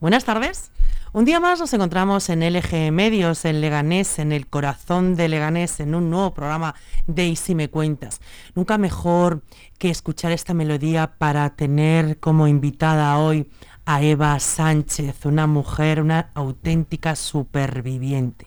Buenas 0.00 0.24
tardes. 0.24 0.70
Un 1.12 1.24
día 1.24 1.40
más 1.40 1.60
nos 1.60 1.74
encontramos 1.74 2.28
en 2.30 2.40
LG 2.40 2.90
Medios, 2.90 3.44
en 3.44 3.60
Leganés, 3.60 4.18
en 4.18 4.32
el 4.32 4.46
corazón 4.46 5.14
de 5.14 5.28
Leganés, 5.28 5.80
en 5.80 5.94
un 5.94 6.08
nuevo 6.08 6.32
programa 6.32 6.74
de 7.06 7.26
Y 7.26 7.36
si 7.36 7.54
me 7.54 7.68
cuentas. 7.68 8.20
Nunca 8.54 8.78
mejor 8.78 9.42
que 9.78 9.90
escuchar 9.90 10.32
esta 10.32 10.54
melodía 10.54 11.14
para 11.18 11.50
tener 11.56 12.18
como 12.18 12.48
invitada 12.48 13.18
hoy 13.18 13.50
a 13.84 14.02
Eva 14.02 14.38
Sánchez, 14.40 15.26
una 15.26 15.46
mujer, 15.46 16.00
una 16.00 16.30
auténtica 16.34 17.14
superviviente. 17.14 18.46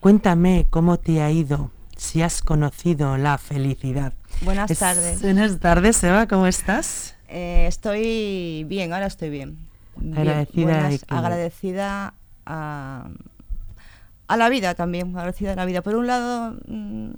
Cuéntame 0.00 0.66
cómo 0.68 0.98
te 0.98 1.22
ha 1.22 1.30
ido, 1.30 1.70
si 1.96 2.22
has 2.22 2.42
conocido 2.42 3.16
la 3.18 3.38
felicidad. 3.38 4.17
Buenas 4.42 4.78
tardes. 4.78 5.20
Buenas 5.22 5.58
tardes, 5.58 6.02
Eva, 6.04 6.26
¿cómo 6.28 6.46
estás? 6.46 7.14
Eh, 7.28 7.66
estoy 7.66 8.64
bien, 8.68 8.92
ahora 8.92 9.06
estoy 9.06 9.30
bien. 9.30 9.58
Bien, 9.96 10.16
Agradecida 10.18 10.64
buenas- 10.64 11.04
que- 11.04 11.14
agradecida 11.14 12.14
a, 12.46 13.08
a 14.28 14.36
la 14.36 14.48
vida 14.48 14.74
también, 14.74 15.08
agradecida 15.16 15.52
a 15.52 15.56
la 15.56 15.64
vida. 15.64 15.82
Por 15.82 15.96
un 15.96 16.06
lado, 16.06 16.56
mm, 16.68 17.10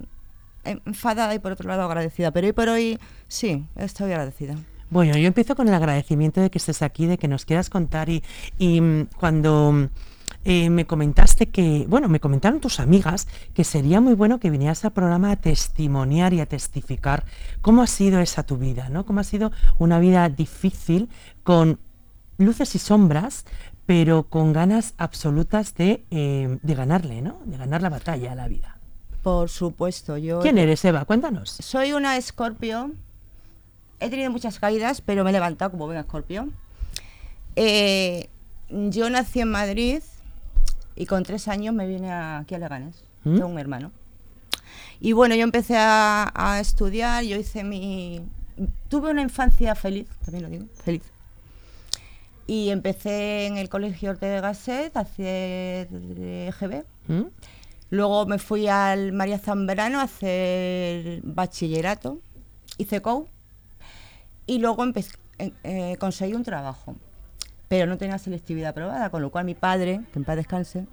enfadada 0.63 1.33
y 1.35 1.39
por 1.39 1.51
otro 1.51 1.67
lado 1.69 1.83
agradecida. 1.83 2.31
Pero 2.31 2.47
hoy 2.47 2.53
por 2.53 2.69
hoy, 2.69 2.99
sí, 3.27 3.65
estoy 3.75 4.11
agradecida. 4.11 4.55
Bueno, 4.89 5.15
yo 5.17 5.27
empiezo 5.27 5.55
con 5.55 5.67
el 5.67 5.73
agradecimiento 5.73 6.41
de 6.41 6.49
que 6.49 6.57
estés 6.57 6.81
aquí, 6.81 7.05
de 7.05 7.17
que 7.17 7.27
nos 7.27 7.45
quieras 7.45 7.69
contar 7.69 8.09
y, 8.09 8.23
y, 8.57 8.81
mm, 8.81 9.07
cuando 9.17 9.71
mm, 9.71 9.87
eh, 10.43 10.69
me 10.69 10.85
comentaste 10.85 11.49
que, 11.49 11.85
bueno, 11.87 12.09
me 12.09 12.19
comentaron 12.19 12.59
tus 12.59 12.79
amigas 12.79 13.27
que 13.53 13.63
sería 13.63 14.01
muy 14.01 14.15
bueno 14.15 14.39
que 14.39 14.49
vinieras 14.49 14.83
al 14.85 14.91
programa 14.91 15.31
a 15.31 15.35
testimoniar 15.35 16.33
y 16.33 16.39
a 16.39 16.47
testificar 16.47 17.25
cómo 17.61 17.83
ha 17.83 17.87
sido 17.87 18.19
esa 18.19 18.43
tu 18.43 18.57
vida, 18.57 18.89
¿no? 18.89 19.05
Cómo 19.05 19.19
ha 19.19 19.23
sido 19.23 19.51
una 19.77 19.99
vida 19.99 20.27
difícil 20.29 21.09
con 21.43 21.79
luces 22.37 22.73
y 22.73 22.79
sombras, 22.79 23.45
pero 23.85 24.23
con 24.23 24.51
ganas 24.51 24.95
absolutas 24.97 25.75
de, 25.75 26.03
eh, 26.09 26.57
de 26.61 26.75
ganarle, 26.75 27.21
¿no? 27.21 27.39
De 27.45 27.57
ganar 27.57 27.83
la 27.83 27.89
batalla 27.89 28.31
a 28.31 28.35
la 28.35 28.47
vida. 28.47 28.77
Por 29.21 29.49
supuesto, 29.49 30.17
yo 30.17 30.39
¿Quién 30.39 30.57
eres, 30.57 30.83
Eva? 30.83 31.05
Cuéntanos. 31.05 31.51
soy 31.51 31.93
una 31.93 32.17
escorpio. 32.17 32.91
He 33.99 34.09
tenido 34.09 34.31
muchas 34.31 34.57
caídas, 34.57 35.01
pero 35.01 35.23
me 35.23 35.29
he 35.29 35.33
levantado 35.33 35.69
como 35.69 35.85
buen 35.85 35.99
escorpio. 35.99 36.49
Eh, 37.55 38.29
yo 38.69 39.09
nací 39.11 39.41
en 39.41 39.51
Madrid 39.51 40.01
y 40.95 41.05
con 41.05 41.23
tres 41.23 41.47
años 41.47 41.73
me 41.73 41.87
vine 41.87 42.11
aquí 42.11 42.55
a 42.55 42.59
Leganés. 42.59 43.03
¿Mm? 43.23 43.35
Tengo 43.35 43.47
un 43.47 43.59
hermano. 43.59 43.91
Y 44.99 45.13
bueno, 45.13 45.35
yo 45.35 45.43
empecé 45.43 45.77
a, 45.77 46.31
a 46.33 46.59
estudiar, 46.59 47.23
yo 47.23 47.37
hice 47.37 47.63
mi... 47.63 48.21
Tuve 48.89 49.11
una 49.11 49.21
infancia 49.21 49.73
feliz, 49.75 50.07
también 50.23 50.43
lo 50.43 50.49
digo, 50.49 50.65
feliz. 50.83 51.03
Y 52.45 52.69
empecé 52.69 53.47
en 53.47 53.57
el 53.57 53.69
colegio 53.69 54.11
Ortega 54.11 54.35
de 54.35 54.41
Gasset 54.41 54.97
a 54.97 55.01
hacer 55.01 55.87
EGB. 55.91 56.83
¿Mm? 57.07 57.23
Luego 57.91 58.25
me 58.25 58.39
fui 58.39 58.67
al 58.67 59.11
María 59.11 59.37
Zambrano 59.37 59.99
a 59.99 60.03
hacer 60.03 61.21
bachillerato, 61.23 62.19
hice 62.77 63.01
COU 63.01 63.27
y 64.47 64.59
luego 64.59 64.83
empecé, 64.83 65.17
eh, 65.39 65.51
eh, 65.63 65.97
conseguí 65.99 66.33
un 66.33 66.43
trabajo, 66.43 66.95
pero 67.71 67.85
no 67.85 67.97
tenía 67.97 68.17
selectividad 68.17 68.71
aprobada, 68.71 69.09
con 69.11 69.21
lo 69.21 69.31
cual 69.31 69.45
mi 69.45 69.55
padre, 69.55 70.01
que 70.11 70.19
en 70.19 70.25
paz 70.25 70.35
descanse, 70.35 70.87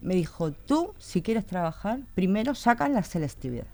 me 0.00 0.14
dijo, 0.14 0.50
tú 0.50 0.94
si 0.96 1.20
quieres 1.20 1.44
trabajar, 1.44 1.98
primero 2.14 2.54
sacas 2.54 2.88
la 2.88 3.02
selectividad 3.02 3.66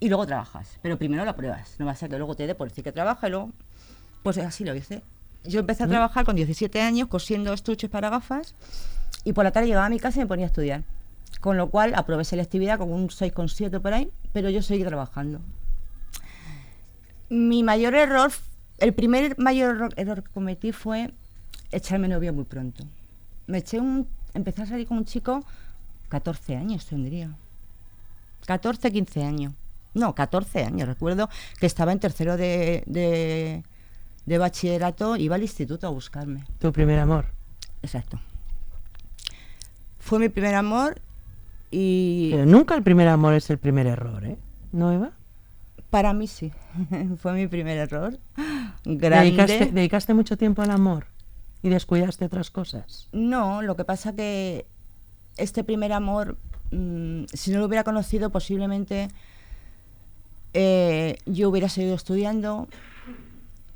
y 0.00 0.10
luego 0.10 0.26
trabajas, 0.26 0.78
pero 0.82 0.98
primero 0.98 1.24
la 1.24 1.34
pruebas, 1.34 1.76
no 1.78 1.86
va 1.86 1.92
a 1.92 1.96
ser 1.96 2.10
que 2.10 2.18
luego 2.18 2.34
te 2.34 2.46
dé 2.46 2.54
por 2.54 2.68
decir 2.68 2.84
que 2.84 2.92
trabaja 2.92 3.26
y 3.26 3.30
luego, 3.30 3.52
pues 4.22 4.36
así 4.36 4.66
lo 4.66 4.74
hice. 4.74 5.00
Yo 5.44 5.60
empecé 5.60 5.84
a 5.84 5.88
trabajar 5.88 6.26
con 6.26 6.36
17 6.36 6.82
años 6.82 7.08
cosiendo 7.08 7.54
estuches 7.54 7.88
para 7.88 8.10
gafas 8.10 8.54
y 9.24 9.32
por 9.32 9.44
la 9.44 9.50
tarde 9.50 9.68
llegaba 9.68 9.86
a 9.86 9.88
mi 9.88 9.98
casa 9.98 10.18
y 10.18 10.24
me 10.24 10.26
ponía 10.28 10.44
a 10.44 10.48
estudiar. 10.48 10.82
Con 11.40 11.56
lo 11.56 11.70
cual 11.70 11.94
aprobé 11.94 12.24
selectividad 12.24 12.76
con 12.76 12.92
un 12.92 13.08
6,7 13.08 13.80
por 13.80 13.94
ahí, 13.94 14.10
pero 14.34 14.50
yo 14.50 14.60
seguí 14.60 14.84
trabajando. 14.84 15.40
Mi 17.30 17.62
mayor 17.62 17.94
error, 17.94 18.30
el 18.82 18.94
primer 18.94 19.38
mayor 19.38 19.94
error, 19.96 20.22
que 20.24 20.30
cometí 20.30 20.72
fue 20.72 21.12
echarme 21.70 22.08
novio 22.08 22.32
muy 22.32 22.44
pronto. 22.44 22.84
Me 23.46 23.58
eché 23.58 23.78
un, 23.78 24.08
empecé 24.34 24.62
a 24.62 24.66
salir 24.66 24.88
con 24.88 24.98
un 24.98 25.04
chico, 25.04 25.44
14 26.08 26.56
años 26.56 26.84
tendría. 26.86 27.30
14, 28.46 28.90
15 28.90 29.22
años. 29.22 29.52
No, 29.94 30.14
14 30.16 30.64
años. 30.64 30.88
Recuerdo 30.88 31.28
que 31.60 31.66
estaba 31.66 31.92
en 31.92 32.00
tercero 32.00 32.36
de, 32.36 32.82
de, 32.86 33.62
de 34.26 34.38
bachillerato, 34.38 35.16
iba 35.16 35.36
al 35.36 35.42
instituto 35.42 35.86
a 35.86 35.90
buscarme. 35.90 36.44
Tu 36.58 36.72
primer 36.72 36.98
amor. 36.98 37.26
Exacto. 37.82 38.18
Fue 40.00 40.18
mi 40.18 40.28
primer 40.28 40.56
amor 40.56 41.00
y 41.70 42.30
Pero 42.32 42.46
nunca 42.46 42.74
el 42.74 42.82
primer 42.82 43.06
amor 43.06 43.34
es 43.34 43.48
el 43.48 43.58
primer 43.58 43.86
error, 43.86 44.24
¿eh? 44.24 44.38
¿No, 44.72 44.90
Eva? 44.90 45.12
Para 45.92 46.14
mí 46.14 46.26
sí. 46.26 46.50
Fue 47.18 47.34
mi 47.34 47.46
primer 47.48 47.76
error. 47.76 48.18
Grande. 48.86 49.26
¿Dedicaste, 49.26 49.66
dedicaste 49.72 50.14
mucho 50.14 50.38
tiempo 50.38 50.62
al 50.62 50.70
amor 50.70 51.04
y 51.62 51.68
descuidaste 51.68 52.24
otras 52.24 52.50
cosas? 52.50 53.10
No, 53.12 53.60
lo 53.60 53.76
que 53.76 53.84
pasa 53.84 54.14
que 54.16 54.64
este 55.36 55.64
primer 55.64 55.92
amor, 55.92 56.38
mm, 56.70 57.24
si 57.30 57.50
no 57.50 57.58
lo 57.58 57.66
hubiera 57.66 57.84
conocido, 57.84 58.30
posiblemente 58.30 59.08
eh, 60.54 61.18
yo 61.26 61.50
hubiera 61.50 61.68
seguido 61.68 61.94
estudiando 61.94 62.68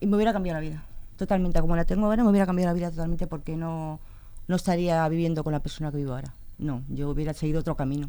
y 0.00 0.06
me 0.06 0.16
hubiera 0.16 0.32
cambiado 0.32 0.58
la 0.58 0.66
vida. 0.66 0.84
Totalmente, 1.18 1.60
como 1.60 1.76
la 1.76 1.84
tengo 1.84 2.06
ahora, 2.06 2.24
me 2.24 2.30
hubiera 2.30 2.46
cambiado 2.46 2.70
la 2.70 2.78
vida 2.78 2.90
totalmente 2.90 3.26
porque 3.26 3.56
no, 3.56 4.00
no 4.48 4.56
estaría 4.56 5.06
viviendo 5.10 5.44
con 5.44 5.52
la 5.52 5.60
persona 5.60 5.90
que 5.90 5.98
vivo 5.98 6.14
ahora. 6.14 6.34
No, 6.56 6.82
yo 6.88 7.10
hubiera 7.10 7.34
seguido 7.34 7.60
otro 7.60 7.76
camino. 7.76 8.08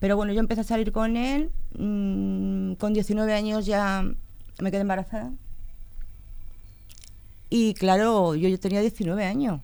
Pero 0.00 0.16
bueno, 0.16 0.32
yo 0.32 0.40
empecé 0.40 0.60
a 0.60 0.64
salir 0.64 0.92
con 0.92 1.16
él, 1.16 1.50
mm, 1.78 2.74
con 2.74 2.92
19 2.92 3.32
años 3.34 3.66
ya 3.66 4.04
me 4.60 4.70
quedé 4.70 4.82
embarazada. 4.82 5.32
Y 7.50 7.74
claro, 7.74 8.34
yo, 8.34 8.48
yo 8.48 8.60
tenía 8.60 8.80
19 8.80 9.24
años 9.24 9.60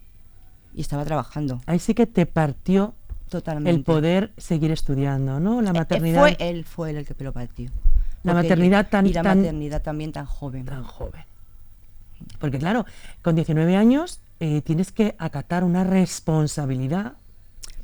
y 0.75 0.81
estaba 0.81 1.05
trabajando 1.05 1.61
Ahí 1.67 1.79
sí 1.79 1.95
que 1.95 2.07
te 2.07 2.25
partió 2.27 2.95
totalmente. 3.29 3.71
el 3.71 3.85
poder 3.85 4.33
seguir 4.39 4.71
estudiando, 4.71 5.39
¿no? 5.39 5.61
La 5.61 5.69
Eh, 5.71 5.73
eh, 5.75 5.79
maternidad 5.79 6.21
Fue 6.21 6.37
él, 6.41 6.65
fue 6.65 6.91
él 6.91 6.97
el 6.97 7.07
que 7.07 7.15
me 7.19 7.25
lo 7.25 7.33
partió. 7.33 7.71
La 8.23 8.33
Porque 8.33 8.49
maternidad 8.49 8.89
tan- 8.89 9.07
Y 9.07 9.13
la 9.13 9.23
tan- 9.23 9.39
maternidad 9.39 9.83
también 9.83 10.13
tan 10.13 10.25
joven. 10.25 10.65
tan 10.65 10.83
joven. 10.83 11.23
Porque 12.39 12.59
claro, 12.59 12.87
con 13.23 13.35
19 13.35 13.77
años 13.77 14.21
eh, 14.41 14.63
tienes 14.63 14.91
que 14.93 15.15
acatar 15.19 15.63
una 15.63 15.85
responsabilidad. 15.85 17.13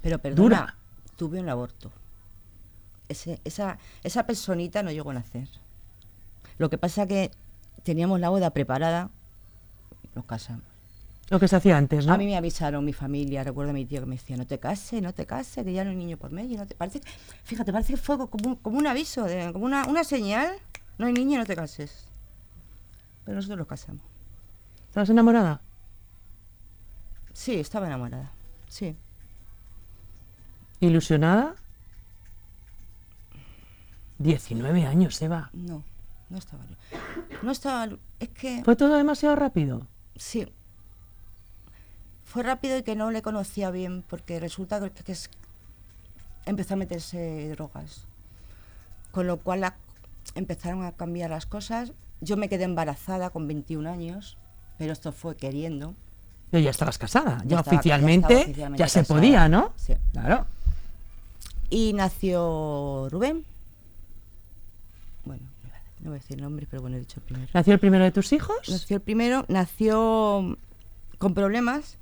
Pero 0.03 0.19
perdona, 0.19 0.43
Dura. 0.43 0.77
tuve 1.17 1.41
un 1.41 1.49
aborto. 1.51 1.93
Ese- 3.11 3.41
esa, 3.45 3.77
esa 4.05 4.25
personita 4.25 4.83
no 4.83 4.91
llegó 4.93 5.11
a 5.11 5.15
nacer. 5.15 5.49
Lo 6.59 6.71
que 6.71 6.79
pasa 6.79 7.07
que 7.07 7.31
teníamos 7.83 8.21
la 8.21 8.29
boda 8.29 8.51
preparada, 8.51 9.11
nos 10.15 10.25
casamos. 10.25 10.65
Lo 11.29 11.39
que 11.39 11.47
se 11.49 11.57
hacía 11.57 11.77
antes, 11.77 12.07
¿no? 12.07 12.13
A 12.13 12.19
mí 12.19 12.25
me 12.27 12.37
avisaron 12.37 12.85
mi 12.85 12.93
familia, 12.93 13.45
recuerdo 13.45 13.71
a 13.71 13.73
mi 13.75 13.85
tío 13.85 14.01
que 14.01 14.07
me 14.07 14.17
decía, 14.17 14.37
no 14.37 14.47
te 14.47 14.59
cases, 14.59 15.01
no 15.03 15.13
te 15.13 15.27
cases, 15.27 15.65
que 15.65 15.73
ya 15.73 15.85
no 15.85 15.91
hay 15.91 15.97
niño 15.97 16.17
por 16.17 16.31
medio. 16.33 16.57
No 16.59 16.67
te... 16.67 16.75
parece, 16.75 17.01
fíjate, 17.45 17.73
parece 17.73 17.93
que 17.95 17.97
fue 17.99 18.17
como 18.29 18.49
un, 18.51 18.57
como 18.57 18.79
un 18.79 18.87
aviso, 18.87 19.25
de- 19.25 19.53
como 19.53 19.65
una, 19.65 19.87
una 19.87 20.03
señal, 20.05 20.51
no 20.99 21.07
hay 21.07 21.13
niño, 21.13 21.39
no 21.39 21.47
te 21.47 21.55
cases. 21.57 22.07
Pero 23.25 23.37
nosotros 23.37 23.59
nos 23.59 23.67
casamos. 23.69 24.03
¿Estabas 24.89 25.11
enamorada? 25.11 25.61
Sí, 27.33 27.55
estaba 27.61 27.87
enamorada, 27.87 28.33
sí. 28.69 28.97
¿Ilusionada? 30.81 31.55
19 34.21 34.87
años, 34.87 35.21
Eva. 35.23 35.51
No, 35.53 35.83
no 36.29 36.39
estaba. 36.39 36.63
No 37.43 37.51
estaba. 37.51 37.89
Es 38.21 38.29
que. 38.29 38.63
¿Fue 38.65 38.77
todo 38.77 38.95
demasiado 38.97 39.35
rápido? 39.35 39.87
Sí. 40.17 40.47
Fue 42.25 42.43
rápido 42.43 42.77
y 42.79 42.83
que 42.83 42.95
no 42.95 43.11
le 43.11 43.23
conocía 43.23 43.71
bien, 43.71 44.05
porque 44.09 44.39
resulta 44.39 44.79
que, 44.81 44.91
que 45.03 45.13
es- 45.13 45.31
empezó 46.47 46.75
a 46.75 46.77
meterse 46.77 47.49
drogas. 47.51 48.05
Con 49.11 49.27
lo 49.27 49.39
cual 49.39 49.63
la- 49.63 49.75
empezaron 50.35 50.85
a 50.85 50.93
cambiar 50.93 51.31
las 51.31 51.47
cosas. 51.47 51.93
Yo 52.21 52.37
me 52.37 52.49
quedé 52.49 52.65
embarazada 52.65 53.31
con 53.31 53.49
21 53.49 53.87
años, 53.91 54.37
pero 54.79 54.93
esto 54.93 55.11
fue 55.13 55.37
queriendo. 55.37 55.95
Pero 56.51 56.63
ya 56.63 56.71
estabas 56.71 56.99
casada. 56.99 57.39
Ya, 57.39 57.49
Ya 57.49 57.57
estaba- 57.61 57.65
ya 57.65 57.79
oficialmente, 57.81 58.27
estaba 58.35 58.41
oficialmente 58.43 58.79
ya 58.81 58.89
se 58.89 59.01
casada. 59.01 59.19
podía, 59.19 59.49
¿no? 59.49 59.73
Sí. 59.77 59.95
Claro. 60.13 60.47
Y 61.71 61.93
nació 61.95 63.09
Rubén. 63.11 63.45
No 66.03 66.11
voy 66.11 66.19
a 66.19 66.21
decir 66.21 66.41
nombres, 66.41 66.69
pero 66.71 66.83
bueno, 66.83 66.97
he 66.97 67.01
dicho 67.01 67.21
el 67.21 67.27
primero. 67.27 67.51
¿Nació 67.53 67.75
el 67.75 67.79
primero 67.79 68.05
de 68.05 68.11
tus 68.11 68.33
hijos? 68.33 68.57
Nació 68.69 68.97
el 68.97 69.03
primero, 69.03 69.45
nació 69.49 70.57
con 71.19 71.35
problemas 71.35 71.99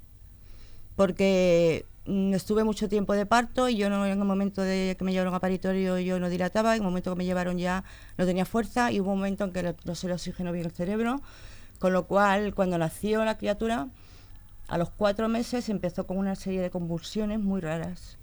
porque 0.94 1.84
estuve 2.32 2.64
mucho 2.64 2.88
tiempo 2.88 3.12
de 3.12 3.26
parto 3.26 3.68
y 3.68 3.76
yo 3.76 3.90
no, 3.90 4.06
en 4.06 4.18
el 4.18 4.24
momento 4.24 4.62
de 4.62 4.96
que 4.98 5.04
me 5.04 5.12
llevaron 5.12 5.34
a 5.34 5.40
paritorio 5.40 5.98
yo 5.98 6.18
no 6.18 6.30
dilataba, 6.30 6.74
en 6.74 6.82
el 6.82 6.84
momento 6.84 7.12
que 7.12 7.18
me 7.18 7.24
llevaron 7.24 7.58
ya 7.58 7.84
no 8.16 8.24
tenía 8.24 8.46
fuerza 8.46 8.90
y 8.90 9.00
hubo 9.00 9.12
un 9.12 9.18
momento 9.18 9.44
en 9.44 9.52
que 9.52 9.74
no 9.84 9.94
se 9.94 10.06
le 10.06 10.14
oxigenó 10.14 10.52
bien 10.52 10.64
el 10.64 10.72
cerebro, 10.72 11.20
con 11.78 11.92
lo 11.92 12.06
cual 12.06 12.54
cuando 12.54 12.78
nació 12.78 13.24
la 13.24 13.36
criatura, 13.36 13.88
a 14.68 14.78
los 14.78 14.90
cuatro 14.90 15.28
meses 15.28 15.68
empezó 15.68 16.06
con 16.06 16.18
una 16.18 16.34
serie 16.34 16.60
de 16.60 16.70
convulsiones 16.70 17.40
muy 17.40 17.60
raras 17.60 18.18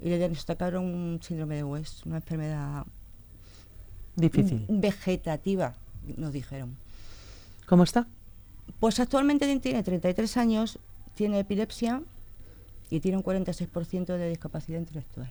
y 0.00 0.08
le 0.08 0.18
diagnosticaron 0.18 0.84
un 0.84 1.20
síndrome 1.22 1.56
de 1.56 1.64
West, 1.64 2.06
una 2.06 2.16
enfermedad 2.16 2.84
Difícil. 4.16 4.64
vegetativa, 4.68 5.74
nos 6.16 6.32
dijeron. 6.32 6.76
¿Cómo 7.66 7.84
está? 7.84 8.06
Pues 8.80 8.98
actualmente 9.00 9.46
tiene 9.58 9.82
33 9.82 10.36
años, 10.36 10.78
tiene 11.14 11.40
epilepsia 11.40 12.02
y 12.90 13.00
tiene 13.00 13.18
un 13.18 13.24
46% 13.24 14.06
de 14.06 14.28
discapacidad 14.28 14.78
intelectual. 14.78 15.30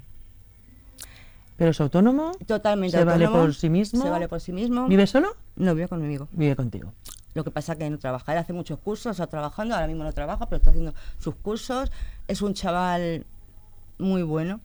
¿Pero 1.57 1.71
es 1.71 1.79
autónomo? 1.79 2.33
Totalmente 2.45 2.97
¿Se 2.97 3.03
vale 3.05 3.29
por 3.29 3.53
sí 3.55 3.69
mismo? 3.69 4.03
Se 4.03 4.09
vale 4.09 4.27
por 4.27 4.41
sí 4.41 4.51
mismo. 4.51 4.87
¿Vive 4.87 5.07
solo? 5.07 5.35
No 5.55 5.73
vive 5.73 5.87
conmigo. 5.87 6.27
Vive 6.33 6.55
contigo. 6.55 6.91
Lo 7.33 7.43
que 7.43 7.51
pasa 7.51 7.75
que 7.75 7.89
no 7.89 7.97
trabaja. 7.97 8.33
Él 8.33 8.39
hace 8.39 8.53
muchos 8.53 8.79
cursos, 8.79 9.11
está 9.11 9.27
trabajando, 9.27 9.75
ahora 9.75 9.87
mismo 9.87 10.03
no 10.03 10.13
trabaja, 10.13 10.47
pero 10.47 10.57
está 10.57 10.71
haciendo 10.71 10.93
sus 11.19 11.35
cursos. 11.35 11.91
Es 12.27 12.41
un 12.41 12.53
chaval 12.53 13.25
muy 13.97 14.23
bueno, 14.23 14.59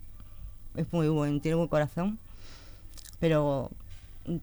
es 0.74 0.92
muy 0.92 1.08
bueno, 1.08 1.40
tiene 1.40 1.56
buen 1.56 1.68
corazón, 1.68 2.18
pero 3.20 3.70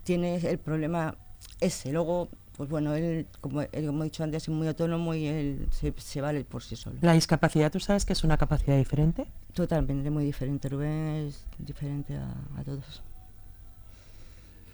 tiene 0.03 0.35
el 0.37 0.57
problema 0.59 1.15
ese. 1.59 1.91
Luego, 1.91 2.29
pues 2.55 2.69
bueno, 2.69 2.93
él, 2.95 3.27
como, 3.41 3.61
él, 3.61 3.85
como 3.87 4.01
he 4.03 4.05
dicho 4.05 4.23
antes, 4.23 4.43
es 4.43 4.49
muy 4.49 4.67
autónomo 4.67 5.13
y 5.13 5.27
él 5.27 5.67
se, 5.71 5.93
se 5.97 6.21
vale 6.21 6.43
por 6.43 6.63
sí 6.63 6.75
solo. 6.75 6.97
¿La 7.01 7.13
discapacidad 7.13 7.71
tú 7.71 7.79
sabes 7.79 8.05
que 8.05 8.13
es 8.13 8.23
una 8.23 8.37
capacidad 8.37 8.75
diferente? 8.77 9.27
Totalmente, 9.53 10.09
muy 10.09 10.23
diferente. 10.25 10.69
Rubén 10.69 11.27
es 11.27 11.45
diferente 11.59 12.15
a, 12.17 12.29
a 12.59 12.63
todos. 12.63 13.01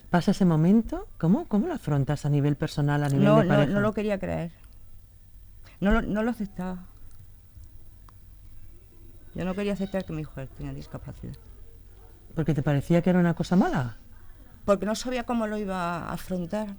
¿Pasa 0.09 0.31
ese 0.31 0.45
momento? 0.45 1.07
¿Cómo, 1.17 1.45
¿Cómo 1.47 1.67
lo 1.67 1.73
afrontas 1.73 2.25
a 2.25 2.29
nivel 2.29 2.55
personal, 2.55 3.03
a 3.03 3.09
nivel 3.09 3.25
No, 3.25 3.37
de 3.39 3.43
no, 3.45 3.49
pareja? 3.49 3.71
no 3.73 3.79
lo 3.81 3.93
quería 3.93 4.19
creer. 4.19 4.51
No 5.81 5.91
lo, 5.91 6.01
no 6.03 6.21
lo 6.23 6.29
aceptaba. 6.31 6.85
Yo 9.35 9.43
no 9.45 9.55
quería 9.55 9.73
aceptar 9.73 10.05
que 10.05 10.13
mi 10.13 10.21
hijo 10.21 10.33
tenía 10.55 10.73
discapacidad. 10.73 11.33
¿Porque 12.35 12.53
te 12.53 12.61
parecía 12.61 13.01
que 13.01 13.09
era 13.09 13.19
una 13.19 13.33
cosa 13.33 13.55
mala? 13.55 13.97
Porque 14.65 14.85
no 14.85 14.95
sabía 14.95 15.25
cómo 15.25 15.47
lo 15.47 15.57
iba 15.57 15.97
a 15.97 16.13
afrontar. 16.13 16.75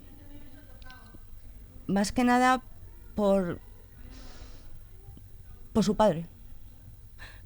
Más 1.86 2.12
que 2.12 2.24
nada 2.24 2.62
por, 3.14 3.58
por 5.72 5.84
su 5.84 5.94
padre. 5.94 6.26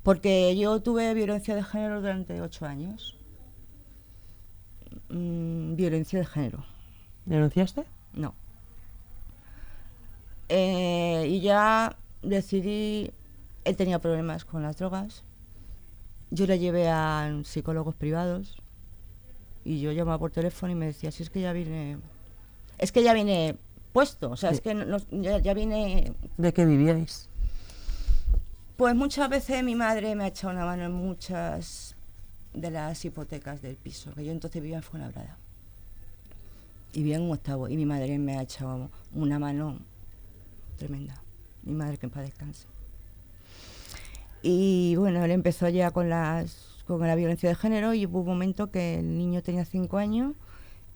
Porque 0.03 0.57
yo 0.57 0.81
tuve 0.81 1.13
violencia 1.15 1.55
de 1.55 1.65
género 1.65 2.01
durante 2.01 2.41
ocho 2.41 2.67
años. 2.67 3.17
Mm, 5.09 5.75
violencia 5.75 6.19
de 6.19 6.27
género. 6.27 6.65
¿Denunciaste? 7.27 7.85
No. 8.15 8.35
Eh, 10.49 11.27
y 11.29 11.41
ya 11.41 11.97
decidí, 12.23 13.11
él 13.65 13.77
tenía 13.77 13.99
problemas 13.99 14.45
con 14.45 14.63
las 14.63 14.79
drogas. 14.79 15.25
Yo 16.31 16.47
le 16.47 16.59
llevé 16.59 16.89
a 16.89 17.41
psicólogos 17.45 17.95
privados 17.95 18.63
y 19.69 19.81
yo 19.81 19.93
llamaba 19.93 20.19
por 20.19 20.31
teléfono 20.31 20.73
y 20.73 20.77
me 20.77 20.87
decía, 20.87 21.11
si 21.11 21.23
es 21.23 21.29
que 21.29 21.43
ya 21.43 21.53
viene, 21.53 21.99
es 22.79 22.91
que 22.91 23.03
ya 23.03 23.13
viene 23.13 23.55
puesto, 23.93 24.31
o 24.31 24.37
sea, 24.37 24.49
es 24.51 24.63
que 24.63 24.73
no- 24.73 24.87
no- 24.87 24.99
ya, 25.23 25.39
ya 25.41 25.53
viene... 25.53 26.13
¿De 26.39 26.53
qué 26.55 26.65
vivíais? 26.65 27.29
Pues 28.79 28.95
muchas 28.95 29.29
veces 29.29 29.63
mi 29.63 29.75
madre 29.75 30.15
me 30.15 30.25
ha 30.25 30.29
echado 30.29 30.55
una 30.55 30.65
mano 30.65 30.85
en 30.85 30.93
muchas 30.93 31.95
de 32.55 32.71
las 32.71 33.05
hipotecas 33.05 33.61
del 33.61 33.77
piso, 33.77 34.15
que 34.15 34.25
yo 34.25 34.33
entonces 34.33 34.63
vivía 34.63 34.79
en 34.79 34.83
Fuenlabrada. 34.83 35.37
Y 36.95 37.01
vivía 37.01 37.17
en 37.17 37.23
un 37.25 37.33
octavo, 37.33 37.69
y 37.69 37.77
mi 37.77 37.85
madre 37.85 38.19
me 38.19 38.39
ha 38.39 38.43
echado 38.43 38.89
una 39.15 39.39
mano 39.39 39.77
tremenda. 40.79 41.15
Mi 41.63 41.75
madre 41.75 41.99
que 41.99 42.07
en 42.07 42.11
paz 42.11 42.23
descanse. 42.23 42.67
Y 44.43 44.97
bueno, 44.97 45.23
él 45.25 45.31
empezó 45.33 45.69
ya 45.69 45.91
con 45.91 46.09
las 46.09 46.68
con 46.97 47.07
la 47.07 47.15
violencia 47.15 47.49
de 47.49 47.55
género 47.55 47.93
y 47.93 48.07
hubo 48.07 48.21
un 48.21 48.27
momento 48.27 48.71
que 48.71 49.01
el 49.01 49.19
niño 49.19 49.43
tenía 49.43 49.65
cinco 49.65 49.99
años 49.99 50.35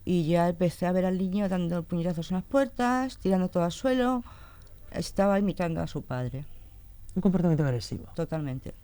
y 0.04 0.26
ya 0.26 0.48
empecé 0.48 0.86
a 0.86 0.92
ver 0.92 1.04
al 1.04 1.18
niño 1.18 1.48
dando 1.48 1.82
puñetazos 1.82 2.30
en 2.30 2.36
las 2.38 2.44
puertas, 2.44 3.18
tirando 3.18 3.48
todo 3.48 3.64
al 3.64 3.72
suelo. 3.72 4.24
Estaba 4.90 5.38
imitando 5.38 5.80
a 5.80 5.86
su 5.86 6.02
padre. 6.02 6.44
Un 7.14 7.22
comportamiento 7.22 7.64
agresivo. 7.64 8.06
Totalmente. 8.14 8.74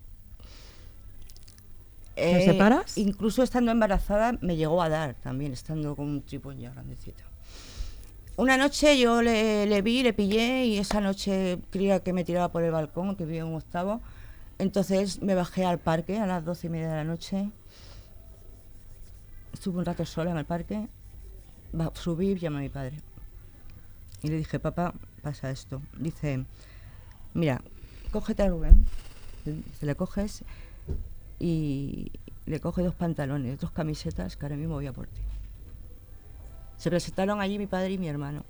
¿Te 2.15 2.45
separas? 2.45 2.97
Incluso 2.97 3.43
estando 3.43 3.71
embarazada 3.71 4.37
me 4.41 4.55
llegó 4.55 4.81
a 4.81 4.89
dar 4.89 5.15
también, 5.15 5.53
estando 5.53 5.95
con 5.95 6.05
un 6.07 6.21
tripón 6.21 6.59
ya 6.59 6.71
grandecito. 6.71 7.23
Una 8.35 8.57
noche 8.57 8.97
yo 8.97 9.21
le, 9.21 9.65
le 9.65 9.81
vi, 9.81 10.03
le 10.03 10.13
pillé 10.13 10.65
y 10.65 10.77
esa 10.77 11.01
noche 11.01 11.59
creía 11.71 12.01
que 12.01 12.13
me 12.13 12.23
tiraba 12.23 12.51
por 12.51 12.63
el 12.63 12.71
balcón, 12.71 13.15
que 13.15 13.25
vivía 13.25 13.41
en 13.41 13.47
un 13.47 13.55
octavo. 13.55 14.01
Entonces 14.59 15.21
me 15.21 15.35
bajé 15.35 15.65
al 15.65 15.79
parque 15.79 16.19
a 16.19 16.27
las 16.27 16.43
doce 16.45 16.67
y 16.67 16.69
media 16.69 16.89
de 16.89 16.95
la 16.97 17.03
noche. 17.05 17.49
Estuve 19.53 19.79
un 19.79 19.85
rato 19.85 20.05
sola 20.05 20.31
en 20.31 20.37
el 20.37 20.45
parque. 20.45 20.87
Subí 21.93 22.31
y 22.31 22.35
llamé 22.37 22.57
a 22.57 22.61
mi 22.61 22.69
padre. 22.69 22.99
Y 24.21 24.27
le 24.27 24.37
dije, 24.37 24.59
papá, 24.59 24.93
pasa 25.21 25.49
esto. 25.49 25.81
Dice, 25.97 26.45
mira, 27.33 27.61
cógete 28.11 28.43
a 28.43 28.49
Rubén. 28.49 28.85
Se 29.79 29.85
le 29.85 29.95
coges 29.95 30.43
y 31.39 32.11
le 32.45 32.59
coge 32.59 32.83
dos 32.83 32.95
pantalones, 32.95 33.59
dos 33.59 33.71
camisetas 33.71 34.35
que 34.35 34.45
ahora 34.45 34.57
mismo 34.57 34.73
voy 34.75 34.87
a 34.87 34.93
por 34.93 35.07
ti. 35.07 35.21
Se 36.77 36.89
presentaron 36.89 37.39
allí 37.39 37.57
mi 37.57 37.67
padre 37.67 37.91
y 37.91 37.97
mi 37.97 38.09
hermano. 38.09 38.43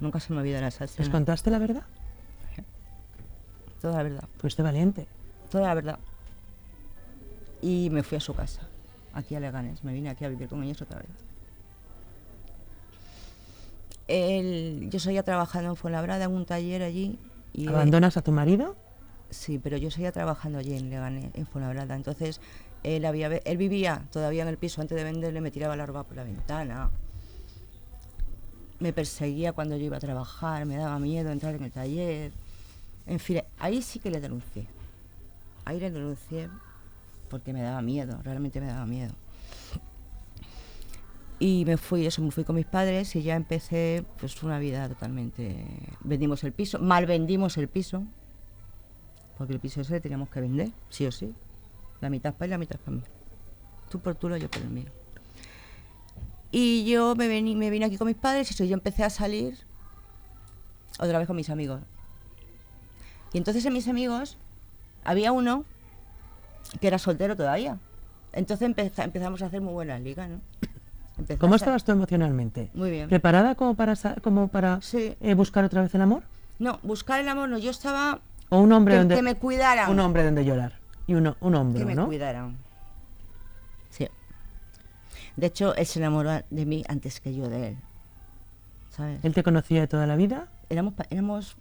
Nunca 0.00 0.20
se 0.20 0.32
me 0.32 0.40
olvidará 0.40 0.68
esa 0.68 0.84
¿Les 0.84 0.92
escena. 0.92 1.10
contaste 1.10 1.50
la 1.50 1.58
verdad? 1.58 1.84
Toda 3.80 3.96
la 3.98 4.02
verdad, 4.02 4.24
Fuiste 4.38 4.62
valiente. 4.62 5.06
toda 5.50 5.68
la 5.68 5.74
verdad. 5.74 5.98
Y 7.62 7.90
me 7.90 8.02
fui 8.02 8.16
a 8.18 8.20
su 8.20 8.34
casa, 8.34 8.62
aquí 9.12 9.34
a 9.34 9.40
Leganes. 9.40 9.82
Me 9.84 9.92
vine 9.92 10.10
aquí 10.10 10.24
a 10.24 10.28
vivir 10.28 10.48
con 10.48 10.62
ellos 10.62 10.80
otra 10.82 10.98
vez. 10.98 11.08
Él- 14.08 14.88
yo 14.90 14.98
seguía 15.00 15.22
trabajando 15.22 15.70
en 15.70 15.76
Fuenlabrada, 15.76 16.24
en 16.24 16.30
un 16.32 16.46
taller 16.46 16.82
allí. 16.82 17.18
Y 17.52 17.68
¿Abandonas 17.68 18.16
a 18.16 18.22
tu 18.22 18.32
marido? 18.32 18.76
Sí, 19.30 19.58
pero 19.58 19.76
yo 19.76 19.90
seguía 19.90 20.12
trabajando 20.12 20.58
allí 20.58 20.74
en 20.74 20.88
Leganés, 20.88 21.30
en 21.34 21.46
Fuenlabrada. 21.46 21.94
Entonces, 21.94 22.40
él, 22.82 23.04
había, 23.04 23.26
él 23.28 23.56
vivía 23.58 24.02
todavía 24.10 24.42
en 24.42 24.48
el 24.48 24.56
piso 24.56 24.80
antes 24.80 24.96
de 24.96 25.04
venderle, 25.04 25.40
me 25.40 25.50
tiraba 25.50 25.76
la 25.76 25.84
ropa 25.84 26.04
por 26.04 26.16
la 26.16 26.24
ventana. 26.24 26.90
Me 28.78 28.92
perseguía 28.92 29.52
cuando 29.52 29.76
yo 29.76 29.84
iba 29.84 29.96
a 29.96 30.00
trabajar, 30.00 30.64
me 30.64 30.76
daba 30.76 30.98
miedo 30.98 31.30
entrar 31.30 31.54
en 31.56 31.64
el 31.64 31.72
taller. 31.72 32.32
En 33.08 33.18
fin, 33.18 33.42
ahí 33.58 33.80
sí 33.80 33.98
que 33.98 34.10
le 34.10 34.20
denuncié. 34.20 34.66
Ahí 35.64 35.80
le 35.80 35.90
denuncié 35.90 36.48
porque 37.30 37.52
me 37.52 37.62
daba 37.62 37.80
miedo, 37.82 38.20
realmente 38.22 38.60
me 38.60 38.66
daba 38.66 38.84
miedo. 38.86 39.12
Y 41.40 41.64
me 41.64 41.76
fui, 41.76 42.04
eso, 42.04 42.20
me 42.20 42.30
fui 42.30 42.44
con 42.44 42.56
mis 42.56 42.66
padres 42.66 43.14
y 43.16 43.22
ya 43.22 43.34
empecé 43.36 44.04
pues 44.20 44.42
una 44.42 44.58
vida 44.58 44.88
totalmente... 44.88 45.64
Vendimos 46.00 46.44
el 46.44 46.52
piso, 46.52 46.78
mal 46.80 47.06
vendimos 47.06 47.56
el 47.56 47.68
piso, 47.68 48.02
porque 49.38 49.54
el 49.54 49.60
piso 49.60 49.80
ese 49.80 49.94
le 49.94 50.00
teníamos 50.00 50.28
que 50.28 50.40
vender, 50.40 50.70
sí 50.90 51.06
o 51.06 51.12
sí. 51.12 51.32
La 52.00 52.10
mitad 52.10 52.34
para 52.34 52.46
él 52.46 52.50
la 52.50 52.58
mitad 52.58 52.78
para 52.78 52.96
mí. 52.98 53.02
Tú 53.88 54.00
por 54.00 54.16
tuyo, 54.16 54.36
yo 54.36 54.50
por 54.50 54.62
el 54.62 54.68
mío. 54.68 54.90
Y 56.50 56.84
yo 56.90 57.14
me, 57.14 57.28
me 57.28 57.70
vine 57.70 57.86
aquí 57.86 57.96
con 57.96 58.06
mis 58.06 58.16
padres 58.16 58.50
y 58.50 58.54
eso, 58.54 58.64
yo 58.64 58.74
empecé 58.74 59.04
a 59.04 59.10
salir 59.10 59.56
otra 60.98 61.18
vez 61.18 61.26
con 61.26 61.36
mis 61.36 61.50
amigos. 61.50 61.80
Y 63.32 63.38
entonces 63.38 63.64
en 63.66 63.72
mis 63.72 63.88
amigos 63.88 64.36
había 65.04 65.32
uno 65.32 65.64
que 66.80 66.86
era 66.86 66.98
soltero 66.98 67.36
todavía. 67.36 67.78
Entonces 68.32 68.68
empeza- 68.68 69.04
empezamos 69.04 69.42
a 69.42 69.46
hacer 69.46 69.60
muy 69.60 69.72
buenas 69.72 70.00
ligas, 70.00 70.28
¿no? 70.30 70.40
¿Cómo 71.38 71.54
a 71.54 71.56
estabas 71.56 71.84
tú 71.84 71.92
emocionalmente? 71.92 72.70
Muy 72.74 72.90
bien. 72.90 73.08
¿Preparada 73.08 73.54
como 73.54 73.74
para, 73.74 73.94
como 74.22 74.48
para 74.48 74.80
Sí. 74.82 75.16
eh, 75.20 75.34
buscar 75.34 75.64
otra 75.64 75.82
vez 75.82 75.94
el 75.94 76.02
amor? 76.02 76.22
No, 76.58 76.78
buscar 76.82 77.20
el 77.20 77.28
amor 77.28 77.48
no. 77.48 77.58
Yo 77.58 77.70
estaba... 77.70 78.20
¿O 78.50 78.58
un 78.60 78.72
hombre 78.72 78.94
Que, 78.94 78.98
donde 78.98 79.16
que 79.16 79.22
me 79.22 79.34
cuidaran. 79.34 79.90
un 79.90 79.98
hombre 80.00 80.24
donde 80.24 80.44
llorar? 80.44 80.78
Y 81.06 81.14
uno, 81.14 81.36
un 81.40 81.54
hombre, 81.54 81.80
que 81.80 81.86
me 81.86 81.94
¿no? 81.94 82.06
cuidaran. 82.06 82.56
Sí. 83.90 84.08
De 85.36 85.46
hecho, 85.46 85.74
él 85.74 85.86
se 85.86 85.98
enamoró 85.98 86.30
de 86.50 86.66
mí 86.66 86.84
antes 86.88 87.20
que 87.20 87.34
yo 87.34 87.48
de 87.48 87.68
él. 87.68 87.76
¿Sabes? 88.90 89.24
Él 89.24 89.32
te 89.34 89.42
conocía 89.42 89.80
de 89.80 89.86
toda 89.88 90.06
la 90.06 90.16
vida, 90.16 90.48
Éramos, 90.70 90.94
éramos 91.10 91.56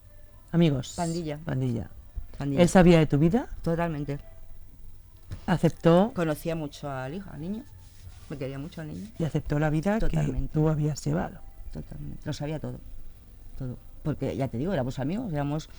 amigos. 0.51 0.93
Pandilla. 0.95 1.37
Pandilla. 1.45 1.89
pandilla. 2.37 2.61
Él 2.61 2.69
sabía 2.69 2.99
de 2.99 3.05
tu 3.07 3.17
vida, 3.17 3.47
Totalmente. 3.61 4.19
aceptó 5.45 6.11
Conocía 6.15 6.55
mucho 6.55 6.89
al 6.89 7.13
hijo, 7.15 7.29
al 7.31 7.41
niño. 7.41 7.63
Me 8.29 8.37
quería 8.37 8.59
mucho 8.59 8.81
al 8.81 8.87
niño. 8.87 9.07
y 9.17 9.23
aceptó 9.23 9.57
la 9.59 9.69
vida 9.69 9.95
que 9.99 10.07
Totalmente. 10.07 10.53
tú 10.53 10.67
habías 10.69 11.03
llevado. 11.05 11.39
Totalmente. 11.71 12.21
Lo 12.25 12.33
sabía 12.33 12.59
todo. 12.59 12.79
Todo. 13.57 13.77
Porque 14.03 14.35
ya 14.35 14.47
te 14.47 14.57
digo, 14.57 14.73
éramos 14.73 14.99
amigos, 14.99 15.31
éramos, 15.33 15.69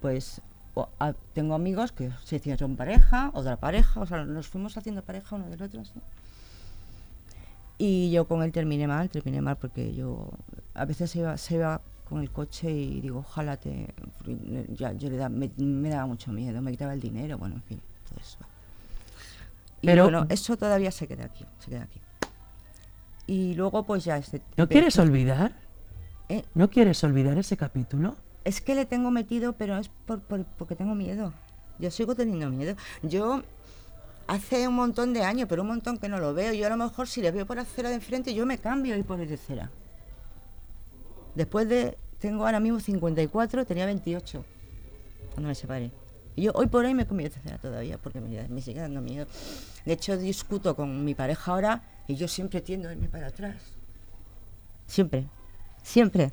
pues, 0.00 0.40
o- 0.74 0.88
a- 0.98 1.14
tengo 1.32 1.54
amigos 1.54 1.92
que 1.92 2.10
se 2.24 2.36
hicieron 2.36 2.76
pareja, 2.76 3.30
otra 3.34 3.56
pareja, 3.56 4.00
o 4.00 4.06
sea, 4.06 4.24
nos 4.24 4.48
fuimos 4.48 4.76
haciendo 4.76 5.02
pareja 5.02 5.36
uno 5.36 5.48
del 5.48 5.62
otro. 5.62 5.80
así. 5.80 5.92
Y 7.78 8.10
yo 8.10 8.26
con 8.26 8.42
él 8.42 8.52
terminé 8.52 8.86
mal, 8.88 9.10
terminé 9.10 9.40
mal 9.40 9.56
porque 9.56 9.94
yo 9.94 10.30
a 10.74 10.84
veces 10.86 11.10
se 11.10 11.18
iba, 11.20 11.36
se 11.36 11.54
iba 11.56 11.80
con 12.08 12.20
el 12.20 12.30
coche 12.30 12.70
y 12.70 13.00
digo, 13.00 13.18
ojalá 13.20 13.56
te... 13.56 13.92
Ya, 14.74 14.92
yo 14.92 15.10
le 15.10 15.16
da, 15.16 15.28
me, 15.28 15.50
me 15.58 15.88
daba 15.88 16.06
mucho 16.06 16.32
miedo, 16.32 16.62
me 16.62 16.70
quitaba 16.70 16.94
el 16.94 17.00
dinero, 17.00 17.36
bueno, 17.38 17.56
en 17.56 17.62
fin, 17.62 17.80
todo 18.08 18.20
eso. 18.20 18.38
Y 19.82 19.86
Pero- 19.86 20.04
bueno, 20.04 20.26
eso 20.28 20.56
todavía 20.56 20.90
se 20.90 21.06
queda 21.08 21.24
aquí, 21.24 21.44
se 21.58 21.70
queda 21.70 21.82
aquí. 21.82 22.00
Y 23.26 23.54
luego 23.54 23.82
pues 23.84 24.04
ya... 24.04 24.16
Este, 24.18 24.40
¿No 24.56 24.68
quieres 24.68 24.98
olvidar? 24.98 25.52
¿Eh? 26.28 26.44
¿No 26.54 26.70
quieres 26.70 27.02
olvidar 27.04 27.36
ese 27.38 27.56
capítulo? 27.56 28.14
Es 28.44 28.60
que 28.60 28.74
le 28.76 28.86
tengo 28.86 29.10
metido, 29.10 29.54
pero 29.54 29.76
es 29.76 29.88
por, 29.88 30.20
por- 30.20 30.44
porque 30.44 30.76
tengo 30.76 30.94
miedo. 30.94 31.32
Yo 31.80 31.90
sigo 31.90 32.14
teniendo 32.14 32.48
miedo. 32.50 32.76
Yo 33.02 33.42
hace 34.28 34.68
un 34.68 34.74
montón 34.74 35.12
de 35.12 35.22
años, 35.24 35.46
pero 35.48 35.62
un 35.62 35.68
montón 35.68 35.98
que 35.98 36.08
no 36.08 36.18
lo 36.18 36.32
veo. 36.34 36.52
Yo 36.52 36.66
a 36.66 36.70
lo 36.70 36.76
mejor 36.76 37.08
si 37.08 37.20
le 37.20 37.32
veo 37.32 37.46
por 37.46 37.56
la 37.56 37.62
acera 37.62 37.88
de 37.88 37.96
enfrente, 37.96 38.32
yo 38.32 38.46
me 38.46 38.58
cambio 38.58 38.96
y 38.96 39.02
por 39.02 39.20
el 39.20 39.28
de 39.28 39.36
cera. 39.36 39.70
Después 41.36 41.68
de, 41.68 41.98
tengo 42.18 42.46
ahora 42.46 42.60
mismo 42.60 42.80
54, 42.80 43.66
tenía 43.66 43.86
28 43.86 44.44
cuando 45.34 45.48
me 45.48 45.54
separé. 45.54 45.92
Y 46.34 46.42
yo 46.42 46.52
hoy 46.54 46.66
por 46.66 46.84
hoy 46.84 46.94
me 46.94 47.06
cambio 47.06 47.28
de 47.28 47.34
cera 47.34 47.58
todavía 47.58 47.98
porque 47.98 48.20
me, 48.20 48.62
sigue 48.62 48.80
dando 48.80 49.02
miedo. 49.02 49.26
De 49.84 49.92
hecho, 49.92 50.16
discuto 50.16 50.74
con 50.74 51.04
mi 51.04 51.14
pareja 51.14 51.52
ahora 51.52 51.82
y 52.08 52.16
yo 52.16 52.26
siempre 52.26 52.62
tiendo 52.62 52.88
a 52.88 52.92
irme 52.92 53.08
para 53.08 53.28
atrás. 53.28 53.56
Siempre, 54.86 55.26
siempre. 55.82 56.32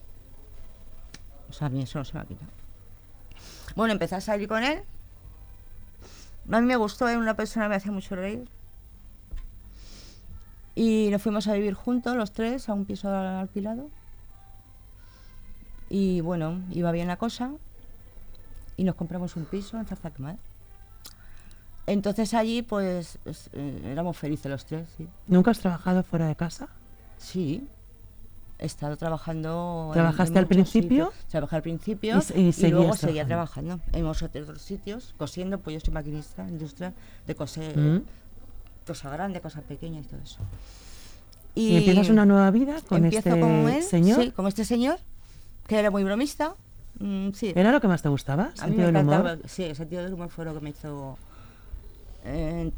O 1.49 1.53
sea, 1.53 1.67
a 1.67 1.69
mí 1.69 1.81
eso 1.81 1.99
no 1.99 2.05
se 2.05 2.13
me 2.13 2.21
ha 2.21 2.25
quitado. 2.25 2.51
Bueno, 3.75 3.91
empecé 3.93 4.15
a 4.15 4.21
salir 4.21 4.47
con 4.47 4.63
él. 4.63 4.83
A 6.49 6.61
mí 6.61 6.67
me 6.67 6.77
gustó, 6.77 7.09
era 7.09 7.19
una 7.19 7.35
persona 7.35 7.65
que 7.65 7.69
me 7.69 7.75
hacía 7.75 7.91
mucho 7.91 8.15
reír. 8.15 8.47
Y 10.75 11.09
nos 11.11 11.21
fuimos 11.21 11.47
a 11.47 11.53
vivir 11.53 11.73
juntos, 11.73 12.15
los 12.15 12.31
tres, 12.31 12.69
a 12.69 12.73
un 12.73 12.85
piso 12.85 13.09
alquilado. 13.09 13.89
Y 15.95 16.21
bueno, 16.21 16.59
iba 16.71 16.91
bien 16.91 17.07
la 17.07 17.17
cosa. 17.17 17.51
Y 18.77 18.83
nos 18.83 18.95
compramos 18.95 19.35
un 19.35 19.45
piso 19.45 19.77
en 19.77 19.85
Zarzalmar. 19.85 20.37
Entonces 21.85 22.33
allí, 22.33 22.63
pues, 22.63 23.19
es- 23.25 23.51
eh, 23.53 23.91
éramos 23.91 24.17
felices 24.17 24.49
los 24.51 24.65
tres, 24.65 24.87
sí. 24.97 25.07
¿Nunca 25.27 25.51
has 25.51 25.59
trabajado 25.59 26.01
fuera 26.01 26.25
de 26.27 26.35
casa? 26.35 26.67
Sí. 27.19 27.67
He 28.57 28.65
estado 28.65 28.97
trabajando. 28.97 29.87
en- 29.89 29.93
¿Trabajaste 29.93 30.39
al 30.39 30.45
muchos 30.45 30.55
principio? 30.71 31.11
sitios. 31.11 31.27
Trabajé 31.29 31.55
al 31.57 31.61
principio 31.61 32.17
Y 32.17 32.21
se- 32.21 32.41
y 32.41 32.47
y, 32.47 32.53
seguías 32.53 32.71
luego 32.71 32.95
seguía 32.95 33.27
trabajando. 33.27 33.79
en 33.91 34.03
muchos 34.03 34.23
otros 34.23 34.61
sitios, 34.63 35.13
cosiendo, 35.19 35.59
pues 35.59 35.75
yo 35.75 35.79
soy 35.79 35.93
maquinista, 35.93 36.47
industria, 36.47 36.91
de 37.27 37.35
coser 37.35 37.77
Mm. 37.77 38.01
cosas 38.87 39.11
grandes, 39.11 39.43
cosas 39.43 39.63
pequeñas 39.63 40.05
y 40.05 40.07
todo 40.09 40.21
eso. 40.21 40.39
¿Y, 41.53 41.75
empiezas 41.75 42.09
una 42.09 42.25
nueva 42.25 42.49
vida 42.49 42.77
con 42.87 43.03
empiezo 43.03 43.29
este 43.29 43.39
con 43.39 43.69
él, 43.69 43.83
señor? 43.83 44.23
Sí, 44.23 44.31
con 44.31 44.47
este 44.47 44.65
señor, 44.65 44.97
que 45.73 45.79
era 45.79 45.91
muy 45.91 46.03
bromista. 46.03 46.55
Mm, 46.99 47.31
sí. 47.31 47.51
¿Era 47.55 47.71
lo 47.71 47.81
que 47.81 47.87
más 47.87 48.01
te 48.03 48.09
gustaba? 48.09 48.43
A 48.43 48.47
mí 48.67 48.75
¿Sentido 48.75 48.91
me 48.91 48.99
del 49.03 49.07
humor? 49.07 49.39
sí, 49.47 49.63
el 49.63 49.75
sentido 49.75 50.03
del 50.03 50.13
humor 50.13 50.29
fue 50.29 50.45
lo 50.45 50.53
que 50.53 50.59
me 50.59 50.69
hizo 50.69 51.17
eh, 52.25 52.71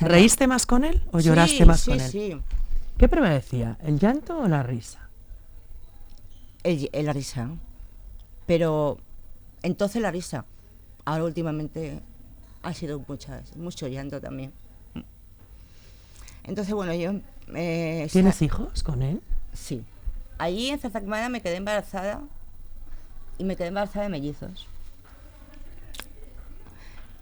¿Reíste 0.00 0.46
más 0.46 0.66
con 0.66 0.84
él 0.84 1.00
o 1.12 1.20
Sí, 1.20 1.26
lloraste 1.28 1.64
más 1.64 1.80
sí, 1.80 1.90
con 1.90 2.00
él? 2.00 2.10
Sí, 2.10 2.36
¿Qué 2.98 3.08
prevalecía? 3.08 3.76
¿El 3.84 3.98
llanto 3.98 4.38
o 4.38 4.48
la 4.48 4.62
risa? 4.62 5.08
El- 6.62 6.88
el- 6.92 7.06
la 7.06 7.12
risa. 7.12 7.48
Pero 8.46 8.98
entonces 9.62 10.00
la 10.02 10.10
risa. 10.10 10.44
Ahora 11.04 11.24
últimamente 11.24 12.00
ha 12.62 12.72
sido 12.74 13.02
muchas, 13.06 13.54
mucho 13.56 13.86
llanto 13.86 14.20
también. 14.20 14.52
Entonces, 16.44 16.74
bueno, 16.74 16.92
yo... 16.94 17.12
eh, 17.54 18.08
¿Tienes 18.10 18.42
hijos 18.42 18.82
con 18.82 19.02
él? 19.02 19.20
Sí. 19.52 19.82
Allí 20.38 20.68
en 20.68 20.78
Zazacmana 20.78 21.28
me 21.28 21.40
quedé 21.40 21.56
embarazada 21.56 22.20
y 23.38 23.44
me 23.44 23.56
quedé 23.56 23.68
embarazada 23.68 24.04
de 24.04 24.08
mellizos. 24.10 24.66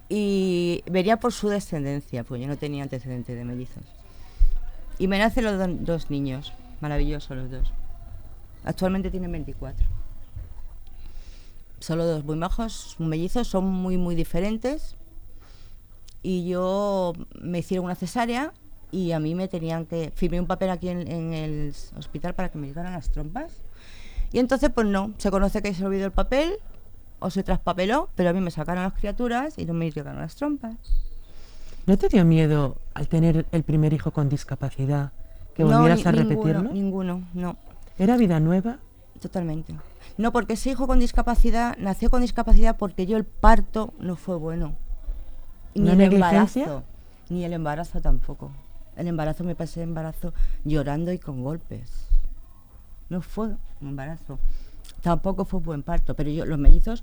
Y 0.09 0.83
vería 0.91 1.19
por 1.19 1.33
su 1.33 1.49
descendencia, 1.49 2.25
pues 2.25 2.41
yo 2.41 2.47
no 2.47 2.57
tenía 2.59 2.83
antecedentes 2.83 3.37
de 3.37 3.45
mellizos. 3.45 3.85
Y 4.99 5.09
me 5.09 5.19
nacen 5.19 5.45
los 5.45 5.59
do- 5.59 5.69
dos 5.69 6.11
niños, 6.11 6.53
maravillosos 6.81 7.37
los 7.37 7.51
dos. 7.51 7.73
Actualmente 8.65 9.11
tienen 9.11 9.33
24. 9.33 9.87
Solo 11.81 12.05
dos 12.07 12.25
muy 12.25 12.37
majos, 12.37 12.95
mellizos, 12.99 13.49
son 13.49 13.65
muy, 13.67 13.97
muy 13.97 14.15
diferentes. 14.15 14.95
Y 16.23 16.47
yo 16.49 17.15
me 17.41 17.59
hicieron 17.61 17.87
una 17.87 17.95
cesárea 17.97 18.53
y 18.93 19.11
a 19.13 19.19
mí 19.19 19.35
me 19.35 19.49
tenían 19.49 19.87
que... 19.87 20.13
Firmé 20.15 20.39
un 20.39 20.47
papel 20.47 20.71
aquí 20.71 20.89
en, 20.91 21.09
en 21.11 21.33
el 21.33 21.75
hospital 21.99 22.35
para 22.35 22.51
que 22.51 22.59
me 22.59 22.69
llegaran 22.69 22.93
las 22.93 23.11
trompas. 23.11 23.51
Y 24.33 24.39
entonces, 24.39 24.71
pues 24.73 24.87
no, 24.87 25.13
se 25.19 25.31
conoce 25.31 25.63
que 25.63 25.75
se 25.75 25.85
olvidó 25.85 26.05
el 26.07 26.13
papel 26.13 26.53
o 27.19 27.31
se 27.31 27.43
traspapeló, 27.43 28.09
pero 28.15 28.31
a 28.31 28.33
mí 28.33 28.41
me 28.41 28.51
sacaron 28.51 28.85
las 28.85 28.93
criaturas 28.93 29.59
y 29.59 29.65
no 29.65 29.73
me 29.75 29.91
llegaron 29.91 30.21
las 30.21 30.37
trompas. 30.37 30.77
¿No 31.87 31.97
te 31.97 32.09
dio 32.09 32.25
miedo 32.25 32.77
al 32.95 33.09
tener 33.09 33.47
el 33.51 33.63
primer 33.65 33.93
hijo 33.93 34.11
con 34.13 34.29
discapacidad 34.29 35.11
que 35.55 35.65
No, 35.65 35.71
volvieras 35.79 36.07
a 36.07 36.13
repetirlo? 36.13 36.71
Ninguno, 36.73 37.23
no. 37.35 37.57
¿Era 37.99 38.17
vida 38.17 38.41
nueva? 38.41 38.79
Totalmente. 39.21 39.75
No, 40.19 40.33
porque 40.33 40.55
ese 40.55 40.71
hijo 40.71 40.87
con 40.87 40.99
discapacidad 40.99 41.77
nació 41.79 42.11
con 42.11 42.21
discapacidad 42.21 42.77
porque 42.77 43.07
yo 43.07 43.17
el 43.17 43.25
parto 43.25 43.93
no 43.99 44.17
fue 44.17 44.37
bueno. 44.37 44.75
Ni 45.75 45.83
¿Una 45.83 45.93
el 45.93 45.99
negligencia? 45.99 46.65
embarazo. 46.65 46.85
Ni 47.31 47.45
el 47.45 47.53
embarazo 47.53 48.01
tampoco. 48.01 48.51
El 48.97 49.09
embarazo 49.09 49.45
me 49.45 49.55
pasé 49.55 49.83
embarazo 49.83 50.35
llorando 50.65 51.13
y 51.13 51.19
con 51.19 51.43
golpes. 51.43 52.09
No 53.09 53.23
fue 53.23 53.49
un 53.81 53.89
embarazo. 53.89 54.39
Tampoco 55.03 55.45
fue 55.45 55.61
buen 55.61 55.83
parto. 55.83 56.15
Pero 56.15 56.31
yo, 56.31 56.45
los 56.45 56.59
mellizos, 56.59 57.03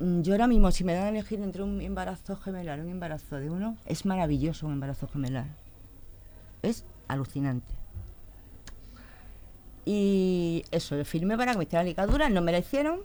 mm, 0.00 0.22
yo 0.22 0.34
ahora 0.34 0.46
mismo, 0.46 0.70
si 0.70 0.84
me 0.84 0.94
dan 0.94 1.04
a 1.04 1.08
elegir 1.10 1.40
entre 1.40 1.62
un 1.62 1.80
embarazo 1.80 2.36
gemelar 2.36 2.78
y 2.78 2.82
un 2.82 2.90
embarazo 2.90 3.36
de 3.36 3.50
uno, 3.50 3.76
es 3.86 4.06
maravilloso 4.06 4.66
un 4.66 4.74
embarazo 4.74 5.08
gemelar. 5.08 5.46
Es 6.62 6.84
alucinante. 7.08 7.72
Y 9.84 10.64
eso, 10.70 10.96
lo 10.96 11.04
firmé 11.04 11.36
para 11.36 11.52
que 11.52 11.58
me 11.58 11.64
hicieran 11.64 11.86
ligaduras, 11.86 12.30
no 12.30 12.40
me 12.40 12.52
la 12.52 12.58
hicieron. 12.58 13.00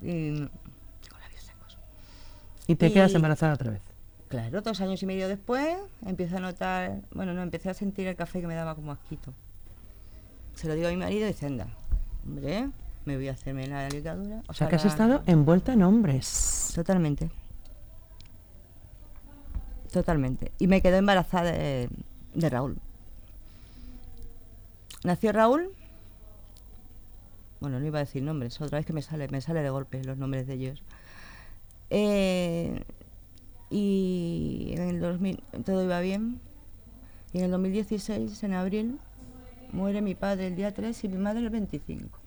Y, 0.00 0.34
con 0.34 1.20
labios 1.20 1.42
secos. 1.42 1.78
Y 2.66 2.74
te 2.74 2.92
quedas 2.92 3.14
embarazada 3.14 3.54
otra 3.54 3.70
vez. 3.70 3.91
Claro, 4.32 4.62
dos 4.62 4.80
años 4.80 5.02
y 5.02 5.04
medio 5.04 5.28
después 5.28 5.76
empiezo 6.06 6.38
a 6.38 6.40
notar, 6.40 7.02
bueno, 7.14 7.34
no, 7.34 7.42
empecé 7.42 7.68
a 7.68 7.74
sentir 7.74 8.06
el 8.08 8.16
café 8.16 8.40
que 8.40 8.46
me 8.46 8.54
daba 8.54 8.74
como 8.74 8.90
asquito. 8.90 9.34
Se 10.54 10.66
lo 10.68 10.74
digo 10.74 10.88
a 10.88 10.90
mi 10.90 10.96
marido 10.96 11.26
y 11.26 11.32
dice, 11.32 11.44
anda, 11.44 11.66
hombre, 12.26 12.70
me 13.04 13.16
voy 13.16 13.28
a 13.28 13.32
hacerme 13.32 13.66
la 13.66 13.90
ligadura. 13.90 14.42
O 14.48 14.54
sea, 14.54 14.68
que 14.70 14.76
has 14.76 14.84
la- 14.86 14.90
estado 14.90 15.22
envuelta 15.26 15.74
en 15.74 15.82
hombres. 15.82 16.72
Totalmente. 16.74 17.30
Totalmente. 19.92 20.50
Y 20.58 20.66
me 20.66 20.80
quedé 20.80 20.96
embarazada 20.96 21.52
de, 21.52 21.90
de 22.34 22.48
Raúl. 22.48 22.78
Nació 25.04 25.32
Raúl. 25.32 25.68
Bueno, 27.60 27.78
no 27.78 27.86
iba 27.86 27.98
a 27.98 28.04
decir 28.04 28.22
nombres, 28.22 28.58
otra 28.62 28.78
vez 28.78 28.86
que 28.86 28.92
me 28.94 29.02
sale, 29.02 29.28
me 29.28 29.42
sale 29.42 29.62
de 29.62 29.68
golpe 29.70 30.02
los 30.02 30.16
nombres 30.16 30.46
de 30.46 30.54
ellos. 30.54 30.82
Eh, 31.90 32.82
y 33.72 34.72
en 34.76 34.82
el 34.82 35.00
2000 35.00 35.42
todo 35.64 35.82
iba 35.84 36.00
bien. 36.00 36.40
Y 37.32 37.38
en 37.38 37.44
el 37.44 37.50
2016, 37.52 38.42
en 38.44 38.52
abril, 38.52 38.98
muere 39.72 40.02
mi 40.02 40.14
padre 40.14 40.48
el 40.48 40.56
día 40.56 40.72
3 40.74 41.04
y 41.04 41.08
mi 41.08 41.16
madre 41.16 41.40
el 41.40 41.50
25. 41.50 42.18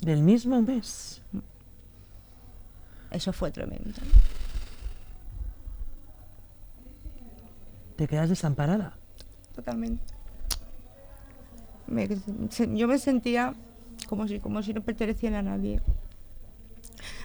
Del 0.00 0.22
mismo 0.22 0.60
mes. 0.60 1.22
Eso 3.12 3.32
fue 3.32 3.50
tremendo. 3.52 3.90
Te 7.96 8.08
quedas 8.08 8.28
desamparada. 8.28 8.94
totalmente. 9.54 10.02
Me- 11.86 12.08
yo 12.74 12.88
me 12.88 12.98
sentía 12.98 13.54
como 14.08 14.26
si, 14.26 14.40
como 14.40 14.62
si 14.62 14.72
no 14.72 14.80
perteneciera 14.82 15.40
a 15.40 15.42
nadie. 15.42 15.80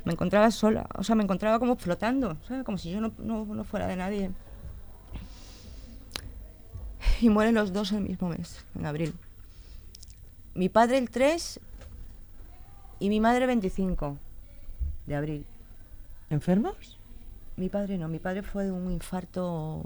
Me 0.05 0.13
encontraba 0.13 0.49
sola, 0.51 0.87
o 0.95 1.03
sea, 1.03 1.15
me 1.15 1.23
encontraba 1.23 1.59
como 1.59 1.75
flotando, 1.75 2.37
¿sabes? 2.47 2.63
Como 2.63 2.77
si 2.77 2.91
yo 2.91 3.01
no, 3.01 3.11
no- 3.17 3.45
no 3.45 3.63
fuera 3.63 3.87
de 3.87 3.95
nadie. 3.95 4.31
Y 7.21 7.29
mueren 7.29 7.55
los 7.55 7.73
dos 7.73 7.91
el 7.91 8.01
mismo 8.01 8.29
mes, 8.29 8.63
en 8.75 8.85
abril. 8.85 9.13
Mi 10.53 10.69
padre 10.69 10.97
el 10.97 11.09
3 11.09 11.59
y 12.99 13.09
mi 13.09 13.19
madre 13.19 13.41
el 13.43 13.47
25 13.47 14.17
de 15.05 15.15
abril. 15.15 15.45
¿Enfermos? 16.29 16.97
Mi 17.55 17.69
padre 17.69 17.97
no, 17.97 18.07
mi 18.07 18.19
padre 18.19 18.43
fue 18.43 18.65
de 18.65 18.71
un 18.71 18.91
infarto 18.91 19.83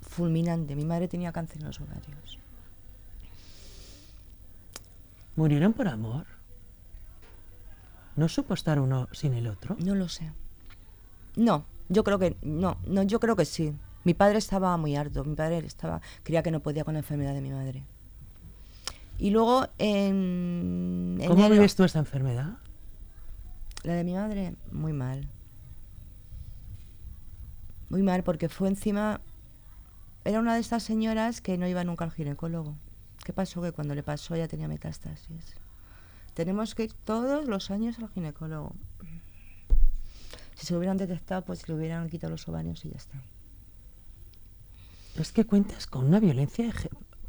fulminante. 0.00 0.74
Mi 0.74 0.84
madre 0.84 1.06
tenía 1.08 1.32
cáncer 1.32 1.58
en 1.58 1.66
los 1.66 1.80
ovarios. 1.80 2.38
¿Murieron 5.36 5.72
por 5.72 5.88
amor? 5.88 6.26
¿No 8.16 8.28
supo 8.28 8.54
estar 8.54 8.78
uno 8.78 9.08
sin 9.12 9.34
el 9.34 9.46
otro? 9.46 9.76
No 9.78 9.94
lo 9.94 10.08
sé. 10.08 10.30
No, 11.36 11.64
yo 11.88 12.04
creo 12.04 12.18
que 12.18 12.36
no, 12.42 12.76
no, 12.86 13.02
yo 13.02 13.20
creo 13.20 13.36
que 13.36 13.44
sí. 13.44 13.74
Mi 14.04 14.14
padre 14.14 14.38
estaba 14.38 14.76
muy 14.76 14.96
harto, 14.96 15.24
mi 15.24 15.34
padre 15.36 15.58
estaba 15.58 16.00
creía 16.22 16.42
que 16.42 16.50
no 16.50 16.60
podía 16.60 16.84
con 16.84 16.94
la 16.94 17.00
enfermedad 17.00 17.34
de 17.34 17.40
mi 17.40 17.50
madre. 17.50 17.84
Y 19.18 19.30
luego 19.30 19.66
en 19.78 21.16
¿Cómo 21.26 21.34
enero- 21.44 21.52
vives 21.54 21.74
tú 21.76 21.84
esta 21.84 22.00
enfermedad? 22.00 22.58
La 23.84 23.94
de 23.94 24.04
mi 24.04 24.14
madre, 24.14 24.54
muy 24.72 24.92
mal. 24.92 25.28
Muy 27.90 28.02
mal, 28.02 28.22
porque 28.24 28.48
fue 28.48 28.68
encima. 28.68 29.20
Era 30.24 30.38
una 30.40 30.54
de 30.54 30.60
estas 30.60 30.82
señoras 30.82 31.40
que 31.40 31.58
no 31.58 31.66
iba 31.66 31.82
nunca 31.84 32.04
al 32.04 32.12
ginecólogo. 32.12 32.76
¿Qué 33.24 33.32
pasó? 33.32 33.60
Que 33.62 33.72
cuando 33.72 33.94
le 33.94 34.02
pasó 34.02 34.36
ya 34.36 34.48
tenía 34.48 34.68
metástasis. 34.68 35.54
Tenemos 36.34 36.74
que 36.74 36.84
ir 36.84 36.92
todos 36.92 37.46
los 37.46 37.70
años 37.70 37.98
al 37.98 38.08
ginecólogo. 38.10 38.74
Si 40.54 40.66
se 40.66 40.72
lo 40.72 40.78
hubieran 40.78 40.96
detectado, 40.96 41.42
pues 41.42 41.68
le 41.68 41.74
hubieran 41.74 42.08
quitado 42.08 42.30
los 42.30 42.48
ovarios 42.48 42.84
y 42.84 42.90
ya 42.90 42.96
está. 42.96 43.20
Es 45.18 45.32
que 45.32 45.44
cuentas 45.44 45.86
con 45.86 46.04
una 46.06 46.20
violencia, 46.20 46.66
de 46.66 46.72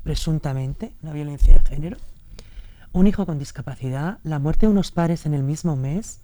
presuntamente, 0.04 0.94
una 1.02 1.12
violencia 1.12 1.54
de 1.54 1.62
género, 1.62 1.98
un 2.94 3.08
hijo 3.08 3.26
con 3.26 3.40
discapacidad, 3.40 4.20
la 4.24 4.40
muerte 4.40 4.68
de 4.68 4.72
unos 4.72 4.92
padres 4.92 5.26
en 5.26 5.34
el 5.34 5.44
mismo 5.44 5.76
mes, 5.76 6.20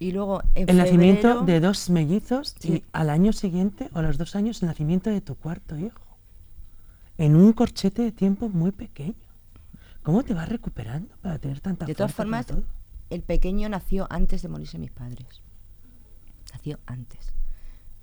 Y 0.00 0.12
luego 0.12 0.42
en 0.54 0.70
el 0.70 0.76
nacimiento 0.76 1.42
de 1.42 1.60
dos 1.60 1.90
mellizos 1.90 2.54
y 2.64 2.84
al 2.92 3.10
año 3.10 3.32
siguiente 3.32 3.90
o 3.94 3.98
a 3.98 4.02
los 4.02 4.16
dos 4.16 4.36
años 4.36 4.62
el 4.62 4.68
nacimiento 4.68 5.10
de 5.10 5.20
tu 5.20 5.34
cuarto 5.34 5.76
hijo. 5.76 6.00
En 7.18 7.34
un 7.34 7.52
corchete 7.52 8.02
de 8.02 8.12
tiempo 8.12 8.48
muy 8.48 8.70
pequeño. 8.70 9.27
¿Cómo 10.08 10.24
te 10.24 10.32
vas 10.32 10.48
recuperando 10.48 11.14
para 11.20 11.38
tener 11.38 11.60
tanta 11.60 11.84
De 11.84 11.94
todas 11.94 12.14
formas, 12.14 12.46
el 13.10 13.20
pequeño 13.20 13.68
nació 13.68 14.06
antes 14.08 14.40
de 14.40 14.48
morirse 14.48 14.78
mis 14.78 14.90
padres. 14.90 15.42
Nació 16.50 16.78
antes. 16.86 17.34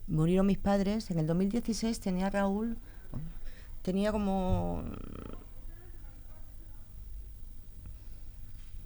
Murieron 0.05 0.45
mis 0.45 0.59
padres. 0.59 1.09
En 1.09 1.17
el 1.17 1.25
2016 1.25 1.99
tenía 1.99 2.29
Raúl, 2.29 2.77
tenía 3.81 4.11
como... 4.11 4.83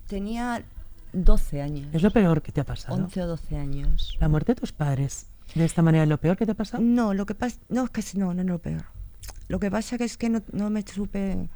Tenía 0.08 0.64
12 1.12 1.62
años. 1.62 1.88
Es 1.92 2.02
lo 2.02 2.12
peor 2.12 2.42
que 2.42 2.54
te 2.54 2.62
ha 2.62 2.66
pasado. 2.66 2.96
11 2.96 3.22
o 3.24 3.28
12 3.28 3.58
años. 3.58 4.18
La 4.22 4.30
muerte 4.30 4.54
de 4.54 4.62
tus 4.62 4.72
padres. 4.72 5.28
De 5.56 5.66
esta 5.66 5.82
manera, 5.82 6.04
¿es 6.04 6.10
lo 6.10 6.20
peor 6.20 6.38
que 6.38 6.46
te 6.46 6.54
ha 6.54 6.56
pasado? 6.56 6.82
No, 6.82 7.14
lo 7.14 7.26
que 7.26 7.36
pasa... 7.36 7.60
No, 7.68 7.84
es 7.84 7.90
que 7.90 8.18
no, 8.18 8.34
no 8.34 8.44
es 8.44 8.48
lo 8.48 8.60
peor. 8.60 8.86
Lo 9.50 9.60
que 9.60 9.70
pasa 9.70 9.98
que 9.98 10.06
es 10.06 10.16
que 10.16 10.30
no, 10.30 10.42
no 10.54 10.70
me 10.70 10.84
supe... 10.84 11.50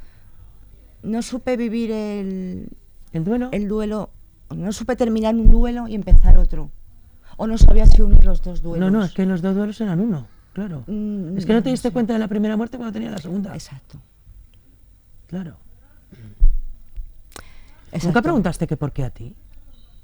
No 1.03 1.22
supe 1.22 1.57
vivir 1.57 1.91
el, 1.91 2.69
¿El 3.12 3.24
duelo? 3.24 3.50
el 3.51 3.67
duelo, 3.67 4.10
no 4.55 4.72
supe 4.72 4.95
terminar 4.95 5.36
un 5.36 5.51
duelo 5.51 5.88
y 5.88 5.95
empezar 5.95 6.38
otro. 6.38 6.69
O 7.38 7.48
no 7.48 7.57
sabía 7.57 7.86
si 7.86 8.01
unir 8.01 8.24
los 8.25 8.41
dos 8.41 8.62
duelos. 8.62 8.79
No, 8.91 8.98
no, 9.00 9.03
es 9.05 9.12
que 9.12 9.25
los 9.25 9.41
dos 9.41 9.55
duelos 9.55 9.79
eran 9.81 10.00
uno, 10.00 10.27
claro. 10.53 10.83
Mm, 10.88 11.38
es 11.38 11.45
que 11.45 11.53
no 11.53 11.63
te 11.63 11.69
diste 11.72 11.91
cuenta 11.91 12.13
de 12.13 12.19
la 12.19 12.27
primera 12.27 12.55
muerte 12.55 12.77
cuando 12.77 12.93
tenía 12.93 13.10
la 13.12 13.17
segunda. 13.17 13.53
Exacto. 13.53 14.00
Claro. 15.27 15.57
exacto. 17.88 18.07
¿Nunca 18.07 18.22
preguntaste 18.22 18.67
que 18.67 18.77
por 18.77 18.91
qué 18.91 19.03
a 19.03 19.10
ti? 19.10 19.36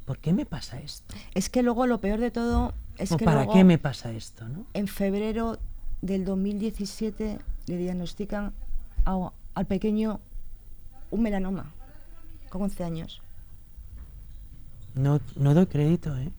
¿Por 0.05 0.17
qué 0.17 0.33
me 0.33 0.45
pasa 0.45 0.79
esto? 0.79 1.13
Es 1.35 1.49
que 1.49 1.61
luego 1.61 1.85
lo 1.85 1.99
peor 2.01 2.19
de 2.19 2.31
todo 2.31 2.73
es 2.97 3.11
¿O 3.11 3.17
que 3.17 3.25
para 3.25 3.41
luego, 3.43 3.53
qué 3.53 3.63
me 3.63 3.77
pasa 3.77 4.11
esto, 4.11 4.47
no? 4.49 4.65
en 4.73 4.87
febrero 4.87 5.59
del 6.01 6.25
2017 6.25 7.37
le 7.67 7.77
diagnostican 7.77 8.51
a- 9.05 9.31
al 9.53 9.65
pequeño 9.67 10.19
un 11.11 11.21
melanoma 11.23 11.71
con 12.49 12.61
11 12.63 12.83
años. 12.83 13.21
No, 14.95 15.19
no 15.35 15.53
doy 15.53 15.67
crédito, 15.67 16.15
¿eh? 16.17 16.31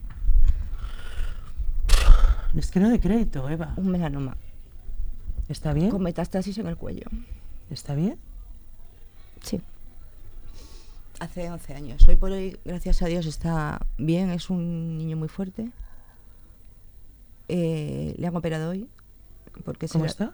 Es 2.55 2.69
que 2.69 2.79
no 2.79 2.89
doy 2.89 2.99
crédito, 2.99 3.47
Eva. 3.49 3.73
Un 3.77 3.87
melanoma 3.89 4.35
¿Está 5.47 5.73
bien? 5.73 5.89
con 5.89 6.03
metástasis 6.03 6.57
en 6.57 6.67
el 6.67 6.75
cuello. 6.77 7.05
¿Está 7.69 7.95
bien? 7.95 8.17
Sí. 9.41 9.61
Hace 11.19 11.49
11 11.49 11.75
años. 11.75 12.07
Hoy 12.07 12.15
por 12.17 12.31
hoy, 12.31 12.57
gracias 12.65 13.01
a 13.01 13.05
Dios, 13.05 13.25
está 13.25 13.79
bien. 13.97 14.31
Es 14.31 14.49
un 14.49 14.97
niño 14.97 15.15
muy 15.15 15.27
fuerte. 15.29 15.69
Eh, 17.47 18.15
le 18.17 18.27
han 18.27 18.35
operado 18.35 18.71
hoy. 18.71 18.87
Porque 19.63 19.87
se 19.87 19.93
¿Cómo 19.93 20.05
le- 20.05 20.11
está? 20.11 20.33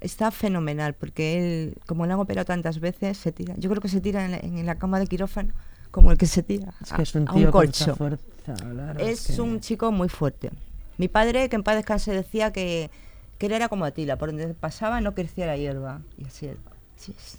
Está 0.00 0.30
fenomenal, 0.30 0.94
porque 0.94 1.38
él, 1.38 1.74
como 1.86 2.06
le 2.06 2.12
han 2.12 2.20
operado 2.20 2.44
tantas 2.44 2.78
veces, 2.78 3.18
se 3.18 3.32
tira. 3.32 3.54
Yo 3.56 3.68
creo 3.68 3.82
que 3.82 3.88
se 3.88 4.00
tira 4.00 4.24
en 4.24 4.30
la, 4.30 4.38
en 4.38 4.64
la 4.66 4.76
cama 4.76 5.00
de 5.00 5.06
quirófano 5.08 5.52
como 5.90 6.12
el 6.12 6.18
que 6.18 6.26
se 6.26 6.42
tira 6.42 6.72
Es 6.82 6.92
a, 6.92 6.96
que 6.96 7.02
es 7.02 7.14
un 7.16 7.28
a 7.28 7.32
tío 7.32 7.50
con 7.50 7.62
colcho. 7.62 7.84
mucha 7.86 7.96
fuerza, 7.96 8.54
claro, 8.54 9.00
Es 9.00 9.26
que- 9.26 9.40
un 9.40 9.58
chico 9.60 9.90
muy 9.90 10.08
fuerte. 10.08 10.50
Mi 10.98 11.08
padre, 11.08 11.48
que 11.48 11.56
en 11.56 11.62
paz 11.64 11.76
descanse, 11.76 12.12
decía 12.12 12.52
que, 12.52 12.90
que 13.38 13.46
él 13.46 13.52
era 13.52 13.68
como 13.68 13.84
Atila, 13.84 14.16
por 14.16 14.28
donde 14.28 14.54
pasaba 14.54 15.00
no 15.00 15.14
crecía 15.14 15.46
la 15.46 15.56
hierba. 15.56 16.00
Y 16.16 16.24
así 16.26 16.46
es. 16.46 16.56
Así 16.96 17.12
es. 17.16 17.38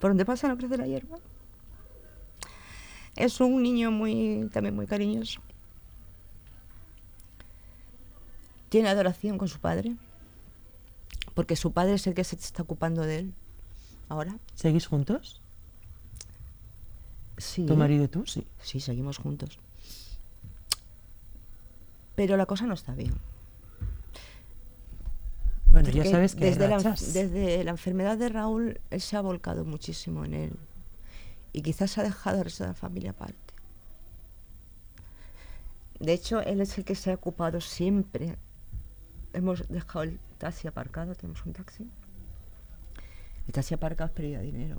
Por 0.00 0.10
donde 0.10 0.24
pasa 0.24 0.46
no 0.48 0.56
crece 0.56 0.76
la 0.76 0.86
hierba. 0.86 1.18
Es 3.16 3.40
un 3.40 3.62
niño 3.62 3.90
muy, 3.90 4.48
también 4.52 4.76
muy 4.76 4.86
cariñoso. 4.86 5.40
Tiene 8.68 8.88
adoración 8.90 9.38
con 9.38 9.48
su 9.48 9.58
padre, 9.58 9.94
porque 11.38 11.54
su 11.54 11.70
padre 11.70 11.94
es 11.94 12.06
el 12.08 12.14
que 12.14 12.24
se 12.24 12.34
está 12.34 12.64
ocupando 12.64 13.02
de 13.02 13.18
él 13.20 13.34
ahora. 14.08 14.36
¿Seguís 14.56 14.88
juntos? 14.88 15.40
Sí. 17.36 17.64
¿Tu 17.64 17.76
marido 17.76 18.02
y 18.02 18.08
tú? 18.08 18.26
Sí. 18.26 18.44
Sí, 18.60 18.80
seguimos 18.80 19.18
juntos. 19.18 19.60
Pero 22.16 22.36
la 22.36 22.44
cosa 22.44 22.66
no 22.66 22.74
está 22.74 22.92
bien. 22.92 23.14
Bueno, 25.70 25.90
ya 25.90 26.04
sabes 26.06 26.34
que 26.34 26.56
la, 26.56 26.76
desde 26.76 27.62
la 27.62 27.70
enfermedad 27.70 28.18
de 28.18 28.30
Raúl, 28.30 28.80
él 28.90 29.00
se 29.00 29.16
ha 29.16 29.20
volcado 29.20 29.64
muchísimo 29.64 30.24
en 30.24 30.34
él. 30.34 30.52
Y 31.52 31.62
quizás 31.62 31.98
ha 31.98 32.02
dejado 32.02 32.38
al 32.38 32.46
resto 32.46 32.64
de 32.64 32.70
la 32.70 32.74
familia 32.74 33.10
aparte. 33.10 33.54
De 36.00 36.14
hecho, 36.14 36.40
él 36.40 36.60
es 36.60 36.76
el 36.78 36.84
que 36.84 36.96
se 36.96 37.12
ha 37.12 37.14
ocupado 37.14 37.60
siempre. 37.60 38.36
Hemos 39.32 39.68
dejado 39.68 40.02
el 40.02 40.18
taxi 40.38 40.68
aparcado, 40.68 41.14
tenemos 41.14 41.44
un 41.44 41.52
taxi. 41.52 41.86
El 43.46 43.52
taxi 43.52 43.74
aparcado 43.74 44.08
es 44.08 44.14
pérdida 44.14 44.38
de 44.38 44.44
dinero. 44.46 44.78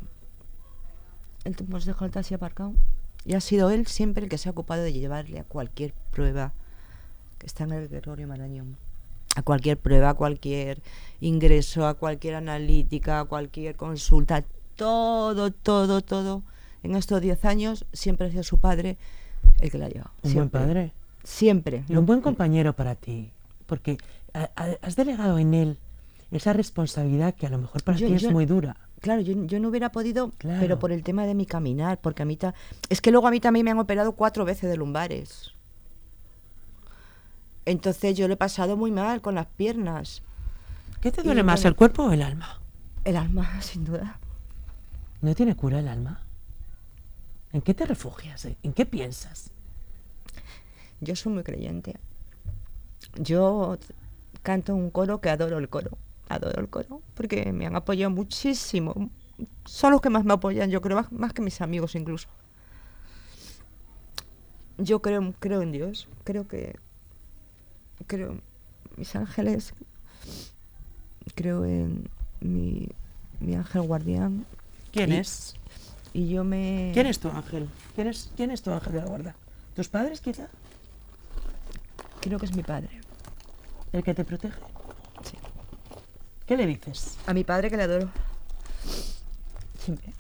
El- 1.43 1.55
Hemos 1.59 1.85
dejado 1.85 2.05
el 2.05 2.11
taxi 2.11 2.33
aparcado. 2.33 2.73
Y 3.25 3.33
ha 3.33 3.41
sido 3.41 3.69
él 3.69 3.85
siempre 3.87 4.23
el 4.23 4.29
que 4.29 4.37
se 4.37 4.47
ha 4.49 4.51
ocupado 4.53 4.81
de 4.83 4.93
llevarle 4.93 5.39
a 5.39 5.43
cualquier 5.43 5.93
prueba 6.11 6.53
que 7.37 7.45
está 7.45 7.63
en 7.65 7.71
el 7.73 7.87
Gregorio 7.87 8.27
Marañón 8.27 8.77
a 9.35 9.43
cualquier 9.43 9.77
prueba, 9.77 10.09
a 10.09 10.13
cualquier 10.15 10.81
ingreso, 11.21 11.85
a 11.87 11.93
cualquier 11.93 12.35
analítica, 12.35 13.19
a 13.19 13.25
cualquier 13.25 13.75
consulta, 13.75 14.43
todo, 14.75 15.51
todo, 15.51 16.01
todo. 16.01 16.41
En 16.83 16.95
estos 16.95 17.21
10 17.21 17.45
años 17.45 17.85
siempre 17.93 18.27
ha 18.27 18.31
sido 18.31 18.43
su 18.43 18.57
padre 18.57 18.97
el 19.59 19.69
que 19.71 19.77
la 19.77 19.85
ha 19.85 19.89
llevado. 19.89 20.11
Un 20.15 20.21
buen 20.23 20.31
siempre. 20.33 20.59
padre. 20.61 20.93
Siempre. 21.23 21.83
Y 21.87 21.95
un 21.95 22.05
buen 22.05 22.21
compañero 22.21 22.73
para 22.73 22.95
ti. 22.95 23.31
Porque 23.67 23.97
has 24.33 24.95
delegado 24.95 25.37
en 25.39 25.53
él 25.53 25.77
esa 26.31 26.53
responsabilidad 26.53 27.33
que 27.35 27.47
a 27.47 27.49
lo 27.49 27.57
mejor 27.57 27.83
para 27.83 27.97
Yo- 27.97 28.07
ti 28.07 28.13
es 28.13 28.21
yo- 28.21 28.31
muy 28.31 28.45
dura. 28.45 28.77
Claro, 29.01 29.21
yo, 29.21 29.33
yo 29.45 29.59
no 29.59 29.69
hubiera 29.69 29.91
podido, 29.91 30.31
Claro. 30.37 30.59
pero 30.59 30.77
por 30.79 30.91
el 30.91 31.03
tema 31.03 31.25
de 31.25 31.33
mi 31.33 31.45
caminar, 31.45 31.99
porque 32.01 32.21
a 32.23 32.25
mí 32.25 32.35
ta- 32.35 32.53
es 32.89 32.99
que 33.01 33.11
luego 33.11 33.27
a 33.27 33.31
mí 33.31 33.39
también 33.39 33.63
me 33.65 33.71
han 33.71 33.79
operado 33.79 34.11
cuatro 34.11 34.43
veces 34.45 34.69
de 34.69 34.77
lumbares. 34.77 35.53
Entonces 37.65 38.17
yo 38.17 38.27
lo 38.27 38.33
he 38.33 38.37
pasado 38.37 38.77
muy 38.77 38.91
mal 38.91 39.21
con 39.21 39.35
las 39.35 39.47
piernas, 39.47 40.21
¿Qué 41.01 41.11
te 41.13 41.21
Y 41.21 41.23
duele 41.23 41.43
más, 41.43 41.63
el 41.63 41.75
cuerpo 41.75 42.03
o 42.03 42.11
el 42.11 42.21
alma? 42.21 42.59
el 43.05 43.15
alma, 43.15 43.47
sin 43.61 43.85
duda. 43.85 44.19
¿No 45.21 45.33
tiene 45.33 45.55
cura 45.55 45.79
el 45.79 45.87
alma? 45.87 46.19
¿En 47.53 47.61
qué 47.61 47.73
te 47.73 47.85
refugias? 47.85 48.45
¿En 48.63 48.73
qué 48.73 48.85
piensas? 48.85 49.49
Yo 50.99 51.15
soy 51.15 51.31
muy 51.33 51.43
creyente. 51.43 51.95
Yo 53.17 53.77
canto 54.43 54.75
un 54.75 54.89
coro 54.91 55.21
que 55.21 55.29
adoro 55.29 55.57
el 55.57 55.69
coro. 55.69 55.97
Adoro 56.29 56.61
el 56.61 56.69
coro 56.69 57.01
porque 57.15 57.51
me 57.53 57.65
han 57.65 57.75
apoyado 57.75 58.11
muchísimo. 58.11 59.09
Son 59.65 59.91
los 59.91 60.01
que 60.01 60.09
más 60.09 60.25
me 60.25 60.33
apoyan, 60.33 60.69
yo 60.69 60.81
creo, 60.81 60.97
más, 60.97 61.11
más 61.11 61.33
que 61.33 61.41
mis 61.41 61.61
amigos 61.61 61.95
incluso. 61.95 62.27
Yo 64.77 65.01
creo, 65.01 65.33
creo 65.39 65.61
en 65.61 65.71
Dios. 65.71 66.07
Creo 66.23 66.47
que. 66.47 66.77
Creo 68.07 68.31
en 68.31 68.41
mis 68.97 69.15
ángeles. 69.15 69.73
Creo 71.35 71.65
en 71.65 72.09
mi, 72.39 72.87
mi 73.39 73.55
ángel 73.55 73.81
guardián. 73.83 74.45
¿Quién 74.91 75.11
Y- 75.11 75.17
es? 75.17 75.55
Y 76.13 76.29
yo 76.29 76.43
me. 76.43 76.91
¿Quién 76.93 77.07
es 77.07 77.19
tu 77.19 77.29
ángel? 77.29 77.69
¿Quién 77.95 78.07
es, 78.07 78.31
quién 78.35 78.51
es 78.51 78.61
tu 78.61 78.71
ángel 78.71 78.93
de 78.93 78.99
la 78.99 79.05
guarda? 79.05 79.35
¿Tus 79.75 79.89
padres 79.89 80.21
quizá? 80.21 80.47
Creo 82.21 82.39
que 82.39 82.45
es 82.45 82.55
mi 82.55 82.63
padre. 82.63 82.89
¿El 83.91 84.03
que 84.03 84.13
te 84.13 84.23
protege? 84.23 84.59
Sí. 85.23 85.37
¿Qué 86.45 86.55
le 86.57 86.65
dices? 86.65 87.17
A 87.25 87.33
mi 87.33 87.43
padre 87.43 87.69
que 87.69 87.77
le 87.77 87.83
adoro. 87.83 88.09
Siempre. 89.79 90.13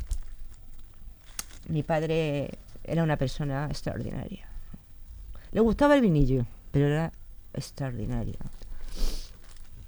Mi 1.67 1.83
padre 1.83 2.57
era 2.83 3.03
una 3.03 3.17
persona 3.17 3.67
extraordinaria. 3.67 4.47
Le 5.51 5.61
gustaba 5.61 5.95
el 5.95 6.01
vinillo, 6.01 6.45
pero 6.71 6.87
era 6.87 7.11
extraordinaria. 7.53 8.39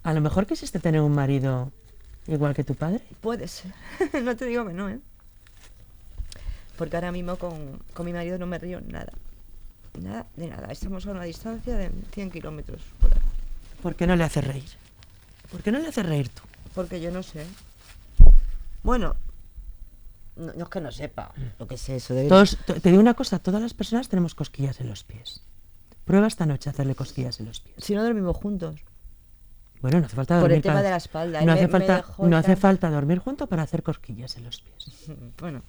A 0.04 0.14
lo 0.14 0.22
mejor 0.22 0.46
quisiste 0.46 0.80
tener 0.80 1.02
un 1.02 1.14
marido 1.14 1.72
igual 2.28 2.54
que 2.54 2.64
tu 2.64 2.76
padre. 2.76 3.02
Puede 3.22 3.48
ser. 3.48 3.74
no 4.24 4.36
te 4.36 4.46
digo 4.46 4.66
que 4.66 4.74
no, 4.74 4.90
¿eh? 4.90 5.00
Porque 6.78 6.96
ahora 6.96 7.12
mismo 7.12 7.36
con, 7.36 7.80
con 7.94 8.06
mi 8.06 8.14
marido 8.14 8.38
no 8.38 8.48
me 8.48 8.58
río 8.58 8.82
nada. 8.82 9.14
Nada 10.00 10.26
de 10.36 10.48
nada. 10.48 10.72
Estamos 10.72 11.06
a 11.06 11.12
una 11.12 11.24
distancia 11.24 11.76
de 11.76 11.92
100 12.12 12.32
kilómetros 12.32 12.82
por. 13.00 13.11
¿Por 13.82 13.96
qué 13.96 14.08
no 14.08 14.16
le 14.16 14.24
haces 14.24 14.46
reír? 14.46 14.70
¿Por 15.52 15.62
qué 15.62 15.72
no 15.72 15.80
le 15.80 15.88
haces 15.88 16.06
reír 16.06 16.30
tú? 16.30 16.42
Porque 16.74 17.02
yo 17.02 17.12
no 17.12 17.24
sé. 17.24 17.46
Bueno, 18.84 19.16
no, 20.36 20.54
no 20.54 20.64
es 20.64 20.70
que 20.70 20.82
no 20.82 20.92
sepa 20.92 21.34
lo 21.60 21.68
que 21.68 21.76
es 21.76 21.90
eso. 21.90 22.14
De... 22.14 22.28
Todos- 22.28 22.58
te 22.66 22.90
digo 22.90 23.02
una 23.02 23.14
cosa, 23.14 23.40
todas 23.40 23.62
las 23.62 23.74
personas 23.74 24.08
tenemos 24.10 24.36
cosquillas 24.36 24.80
en 24.80 24.88
los 24.90 25.04
pies. 25.04 25.42
Prueba 26.06 26.28
esta 26.28 26.46
noche 26.46 26.70
a 26.70 26.72
hacerle 26.74 26.96
cosquillas 26.96 27.40
en 27.40 27.48
los 27.48 27.60
pies. 27.60 27.76
Si 27.80 27.94
no 27.94 28.04
dormimos 28.04 28.36
juntos. 28.38 28.82
Bueno, 29.82 30.00
no 30.00 30.06
hace 30.06 30.16
falta 30.16 30.36
Por 30.36 30.42
dormir 30.42 30.58
el 30.58 30.62
tema 30.64 30.74
para- 30.76 30.84
de 30.84 30.90
la 30.92 30.98
espalda, 30.98 31.42
No 31.42 31.52
hace 31.54 31.62
me 31.64 31.68
falta, 31.68 32.06
no 32.20 32.38
hace 32.38 32.56
falta 32.56 32.90
dormir 32.92 33.20
junto 33.20 33.48
para 33.48 33.64
hacer 33.64 33.82
cosquillas 33.84 34.38
en 34.38 34.44
los 34.46 34.62
pies. 34.62 34.92
Bueno, 35.40 35.64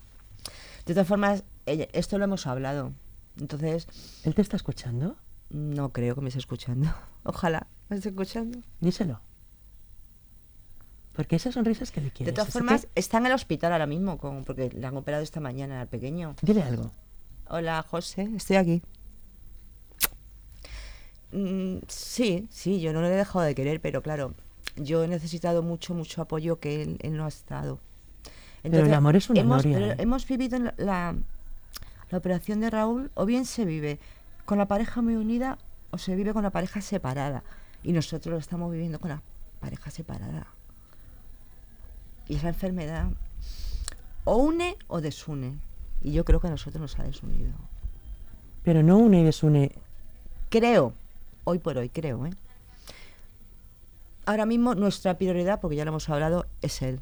de 0.86 0.94
todas 0.94 1.08
formas, 1.08 1.44
ella- 1.66 1.88
esto 1.92 2.18
lo 2.18 2.24
hemos 2.24 2.46
hablado. 2.46 2.92
Entonces, 3.40 3.86
¿Él 4.24 4.34
te 4.34 4.42
está 4.42 4.56
escuchando? 4.56 5.16
No 5.52 5.90
creo 5.90 6.14
que 6.14 6.20
me 6.20 6.28
esté 6.28 6.38
escuchando. 6.40 6.92
Ojalá 7.24 7.66
me 7.88 7.96
esté 7.96 8.08
escuchando. 8.08 8.58
Díselo. 8.80 9.20
Porque 11.12 11.36
esa 11.36 11.52
sonrisa 11.52 11.84
es 11.84 11.90
que 11.90 12.00
le 12.00 12.06
De 12.06 12.12
quieres. 12.12 12.34
todas 12.34 12.48
¿eso 12.48 12.58
formas, 12.58 12.88
está 12.94 13.18
en 13.18 13.26
el 13.26 13.32
hospital 13.32 13.72
ahora 13.72 13.86
mismo, 13.86 14.16
con, 14.18 14.44
porque 14.44 14.70
le 14.70 14.86
han 14.86 14.96
operado 14.96 15.22
esta 15.22 15.40
mañana 15.40 15.82
al 15.82 15.88
pequeño. 15.88 16.34
Dile 16.40 16.62
algo. 16.62 16.90
Hola, 17.48 17.84
José, 17.88 18.30
estoy 18.34 18.56
aquí. 18.56 18.82
Mm, 21.32 21.78
sí, 21.88 22.46
sí, 22.50 22.80
yo 22.80 22.92
no 22.92 23.02
le 23.02 23.08
he 23.08 23.16
dejado 23.16 23.44
de 23.44 23.54
querer, 23.54 23.80
pero 23.80 24.02
claro, 24.02 24.34
yo 24.76 25.04
he 25.04 25.08
necesitado 25.08 25.62
mucho, 25.62 25.94
mucho 25.94 26.22
apoyo 26.22 26.58
que 26.60 26.82
él, 26.82 26.98
él 27.02 27.16
no 27.16 27.24
ha 27.26 27.28
estado. 27.28 27.78
Pero 28.62 28.86
el 28.86 28.94
amor 28.94 29.16
es 29.16 29.28
una 29.28 29.40
hemos, 29.40 29.64
noria, 29.64 29.78
pero 29.78 29.92
¿eh? 29.92 29.96
hemos 29.98 30.26
vivido 30.26 30.58
la, 30.58 30.74
la, 30.78 31.16
la 32.10 32.18
operación 32.18 32.60
de 32.60 32.70
Raúl, 32.70 33.10
o 33.14 33.26
bien 33.26 33.44
se 33.44 33.64
vive 33.64 33.98
con 34.44 34.58
la 34.58 34.66
pareja 34.66 35.02
muy 35.02 35.16
unida, 35.16 35.58
o 35.90 35.98
se 35.98 36.14
vive 36.14 36.32
con 36.32 36.42
la 36.42 36.50
pareja 36.50 36.80
separada. 36.80 37.42
Y 37.82 37.92
nosotros 37.92 38.32
lo 38.32 38.38
estamos 38.38 38.70
viviendo 38.72 38.98
con 38.98 39.10
la 39.10 39.22
pareja 39.60 39.90
separada. 39.90 40.46
Y 42.28 42.36
esa 42.36 42.48
enfermedad 42.48 43.08
o 44.24 44.36
une 44.36 44.76
o 44.88 45.00
desune. 45.00 45.58
Y 46.02 46.12
yo 46.12 46.24
creo 46.24 46.40
que 46.40 46.48
a 46.48 46.50
nosotros 46.50 46.80
nos 46.80 46.98
ha 46.98 47.04
desunido. 47.04 47.52
Pero 48.64 48.82
no 48.82 48.98
une 48.98 49.20
y 49.20 49.24
desune. 49.24 49.72
Creo, 50.48 50.92
hoy 51.44 51.58
por 51.58 51.78
hoy, 51.78 51.88
creo, 51.88 52.26
¿eh? 52.26 52.30
Ahora 54.24 54.46
mismo 54.46 54.74
nuestra 54.74 55.18
prioridad, 55.18 55.60
porque 55.60 55.76
ya 55.76 55.84
lo 55.84 55.90
hemos 55.90 56.08
hablado, 56.08 56.46
es 56.60 56.82
él. 56.82 57.00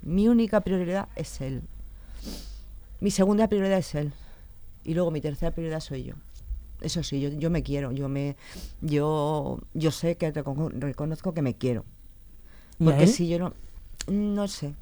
Mi 0.00 0.28
única 0.28 0.60
prioridad 0.60 1.08
es 1.14 1.40
él. 1.40 1.62
Mi 3.00 3.10
segunda 3.10 3.48
prioridad 3.48 3.78
es 3.78 3.94
él. 3.94 4.12
Y 4.84 4.94
luego 4.94 5.10
mi 5.10 5.20
tercera 5.20 5.50
prioridad 5.50 5.80
soy 5.80 6.04
yo. 6.04 6.14
Eso 6.80 7.02
sí, 7.02 7.20
yo, 7.20 7.30
yo 7.30 7.50
me 7.50 7.62
quiero, 7.62 7.90
yo 7.92 8.08
me 8.08 8.36
yo 8.80 9.58
yo 9.74 9.90
sé 9.90 10.16
que 10.16 10.32
recono- 10.32 10.70
reconozco 10.70 11.34
que 11.34 11.42
me 11.42 11.54
quiero. 11.54 11.84
¿Y 12.78 12.84
a 12.84 12.86
Porque 12.86 13.06
si 13.08 13.28
yo 13.28 13.38
no 13.38 13.52
no 14.08 14.46
sé. 14.48 14.74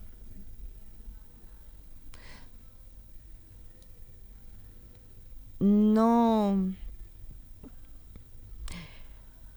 No 5.59 6.73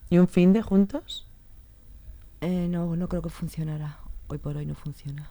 ¿Y 0.09 0.17
un 0.17 0.27
fin 0.27 0.53
de 0.53 0.61
juntos? 0.63 1.25
Eh, 2.41 2.67
no, 2.69 2.95
no 2.95 3.07
creo 3.09 3.21
que 3.21 3.29
funcionara. 3.29 3.99
Hoy 4.27 4.37
por 4.39 4.57
hoy 4.57 4.65
no 4.65 4.73
funciona. 4.73 5.29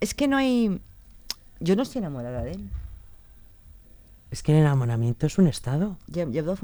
Es 0.00 0.12
que 0.12 0.28
no 0.28 0.36
hay... 0.36 0.80
Yo 1.60 1.76
no 1.76 1.82
estoy 1.82 2.00
enamorada 2.00 2.42
de 2.42 2.52
él. 2.52 2.68
Es 4.32 4.42
que 4.42 4.52
el 4.52 4.58
enamoramiento 4.58 5.26
es 5.26 5.38
un 5.38 5.46
estado. 5.46 5.96
Lle- 6.10 6.30
llevamos 6.32 6.62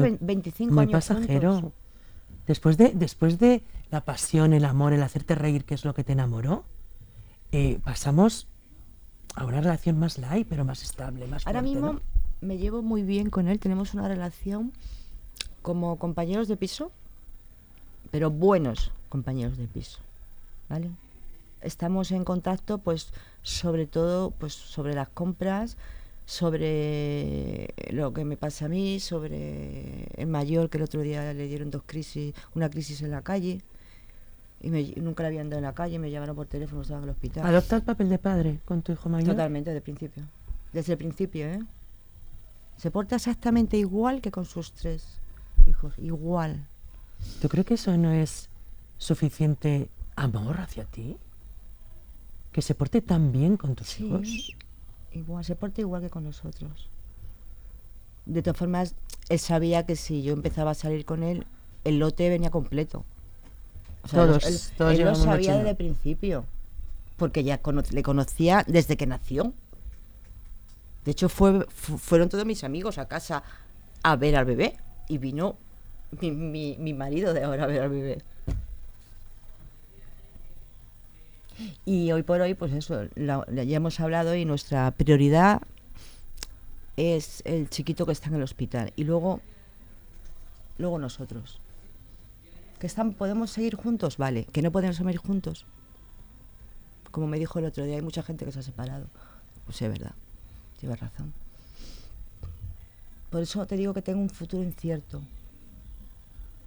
Muy- 0.00 0.10
vein- 0.10 0.18
25 0.20 0.72
muy 0.74 0.82
años 0.84 0.92
pasajero. 0.92 1.52
juntos. 1.52 1.72
Después 2.46 2.76
de, 2.78 2.88
después 2.94 3.38
de 3.38 3.62
la 3.92 4.00
pasión, 4.00 4.52
el 4.54 4.64
amor, 4.64 4.92
el 4.92 5.02
hacerte 5.02 5.34
reír, 5.36 5.64
que 5.64 5.74
es 5.74 5.84
lo 5.84 5.94
que 5.94 6.02
te 6.02 6.12
enamoró, 6.14 6.64
eh, 7.52 7.78
pasamos 7.84 8.46
a 9.36 9.44
una 9.44 9.60
relación 9.60 9.98
más 9.98 10.18
light, 10.18 10.46
pero 10.48 10.64
más 10.64 10.82
estable, 10.82 11.26
más 11.28 11.46
Ahora 11.46 11.60
fuerte, 11.60 11.74
mismo 11.74 11.92
¿no? 11.94 12.00
me 12.40 12.56
llevo 12.58 12.82
muy 12.82 13.02
bien 13.02 13.30
con 13.30 13.46
él. 13.48 13.60
Tenemos 13.60 13.94
una 13.94 14.08
relación 14.08 14.72
como 15.62 15.96
compañeros 15.96 16.48
de 16.48 16.56
piso, 16.56 16.90
pero 18.10 18.30
buenos 18.30 18.90
compañeros 19.10 19.58
de 19.58 19.66
piso. 19.66 19.98
¿Vale? 20.70 20.90
Estamos 21.60 22.10
en 22.12 22.24
contacto, 22.24 22.78
pues, 22.78 23.12
sobre 23.42 23.86
todo, 23.86 24.30
pues, 24.30 24.54
sobre 24.54 24.94
las 24.94 25.08
compras, 25.10 25.76
sobre 26.30 27.74
lo 27.90 28.12
que 28.12 28.24
me 28.24 28.36
pasa 28.36 28.66
a 28.66 28.68
mí, 28.68 29.00
sobre 29.00 30.04
el 30.16 30.26
mayor 30.28 30.70
que 30.70 30.78
el 30.78 30.84
otro 30.84 31.00
día 31.00 31.32
le 31.34 31.46
dieron 31.48 31.70
dos 31.70 31.82
crisis, 31.84 32.34
una 32.54 32.70
crisis 32.70 33.02
en 33.02 33.10
la 33.10 33.22
calle. 33.22 33.62
Y 34.62 34.70
me- 34.70 34.92
nunca 34.96 35.22
le 35.24 35.28
habían 35.28 35.48
dado 35.50 35.58
en 35.58 35.64
la 35.64 35.72
calle, 35.74 35.98
me 35.98 36.10
llamaron 36.10 36.36
por 36.36 36.46
teléfono, 36.46 36.82
estaba 36.82 36.98
en 36.98 37.04
el 37.04 37.10
hospital. 37.10 37.44
Adopta 37.46 37.76
el 37.76 37.82
papel 37.82 38.08
de 38.08 38.18
padre 38.18 38.60
con 38.64 38.82
tu 38.82 38.92
hijo 38.92 39.08
mayor. 39.08 39.30
Totalmente, 39.30 39.72
de 39.74 39.80
principio. 39.80 40.22
Desde 40.72 40.92
el 40.92 40.98
principio, 40.98 41.46
¿eh? 41.46 41.60
Se 42.76 42.90
porta 42.92 43.16
exactamente 43.16 43.76
igual 43.76 44.20
que 44.20 44.30
con 44.30 44.44
sus 44.44 44.72
tres 44.72 45.04
hijos, 45.66 45.94
igual. 45.98 46.64
¿Tú 47.42 47.48
crees 47.48 47.66
que 47.66 47.74
eso 47.74 47.96
no 47.96 48.12
es 48.12 48.48
suficiente 48.98 49.88
amor 50.14 50.60
hacia 50.60 50.84
ti? 50.84 51.16
Que 52.52 52.62
se 52.62 52.74
porte 52.74 53.02
tan 53.02 53.32
bien 53.32 53.56
con 53.56 53.74
tus 53.74 53.88
Sí, 53.88 54.06
hijos. 54.06 54.56
Igual, 55.12 55.44
se 55.44 55.54
porta 55.56 55.80
igual 55.80 56.02
que 56.02 56.10
con 56.10 56.24
nosotros. 56.24 56.88
De 58.26 58.42
todas 58.42 58.56
formas, 58.58 58.94
él 59.28 59.38
sabía 59.38 59.86
que 59.86 59.96
si 59.96 60.22
yo 60.22 60.32
empezaba 60.32 60.72
a 60.72 60.74
salir 60.74 61.04
con 61.04 61.22
él, 61.22 61.46
el 61.84 61.98
lote 61.98 62.28
venía 62.28 62.50
completo. 62.50 63.04
O 64.04 64.08
Todos, 64.08 64.44
él, 64.44 64.58
todos 64.76 64.92
él 64.94 65.04
lo 65.04 65.14
sabía 65.14 65.56
desde 65.56 65.70
el 65.70 65.76
principio, 65.76 66.44
porque 67.16 67.42
ya 67.44 67.58
cono- 67.58 67.82
le 67.90 68.02
conocía 68.02 68.64
desde 68.66 68.96
que 68.96 69.06
nació. 69.06 69.52
De 71.04 71.12
hecho, 71.12 71.28
fue, 71.28 71.66
fu- 71.68 71.98
fueron 71.98 72.28
todos 72.28 72.44
mis 72.46 72.62
amigos 72.64 72.98
a 72.98 73.08
casa 73.08 73.42
a 74.02 74.16
ver 74.16 74.36
al 74.36 74.44
bebé 74.44 74.76
y 75.08 75.18
vino 75.18 75.56
mi, 76.20 76.30
mi- 76.30 76.76
mi 76.78 76.92
marido 76.94 77.32
de 77.34 77.42
ahora 77.44 77.64
a 77.64 77.66
ver 77.66 77.82
al 77.82 77.90
bebé. 77.90 78.22
Y 81.84 82.12
hoy 82.12 82.22
por 82.22 82.40
hoy, 82.40 82.54
pues 82.54 82.72
eso, 82.72 83.06
la- 83.14 83.44
ya 83.48 83.76
hemos 83.76 83.98
hablado 84.00 84.34
y 84.34 84.44
nuestra 84.44 84.90
prioridad 84.92 85.60
es 86.96 87.42
el 87.44 87.68
chiquito 87.70 88.06
que 88.06 88.12
está 88.12 88.28
en 88.28 88.36
el 88.36 88.42
hospital. 88.42 88.92
Y 88.96 89.04
luego, 89.04 89.40
luego 90.78 90.98
nosotros. 90.98 91.60
¿Que 92.78 92.86
están, 92.86 93.12
podemos 93.12 93.50
seguir 93.50 93.74
juntos? 93.76 94.16
Vale. 94.16 94.44
¿Que 94.52 94.62
no 94.62 94.70
podemos 94.70 94.96
seguir 94.96 95.18
juntos? 95.18 95.66
Como 97.10 97.26
me 97.26 97.38
dijo 97.38 97.58
el 97.58 97.64
otro 97.66 97.84
día, 97.84 97.96
hay 97.96 98.02
mucha 98.02 98.22
gente 98.22 98.44
que 98.44 98.52
se 98.52 98.60
ha 98.60 98.62
separado. 98.62 99.06
Pues 99.66 99.80
es 99.82 99.88
verdad, 99.90 100.12
llevas 100.80 101.00
razón. 101.00 101.32
Por 103.30 103.42
eso 103.42 103.66
te 103.66 103.76
digo 103.76 103.94
que 103.94 104.02
tengo 104.02 104.20
un 104.20 104.30
futuro 104.30 104.62
incierto. 104.62 105.20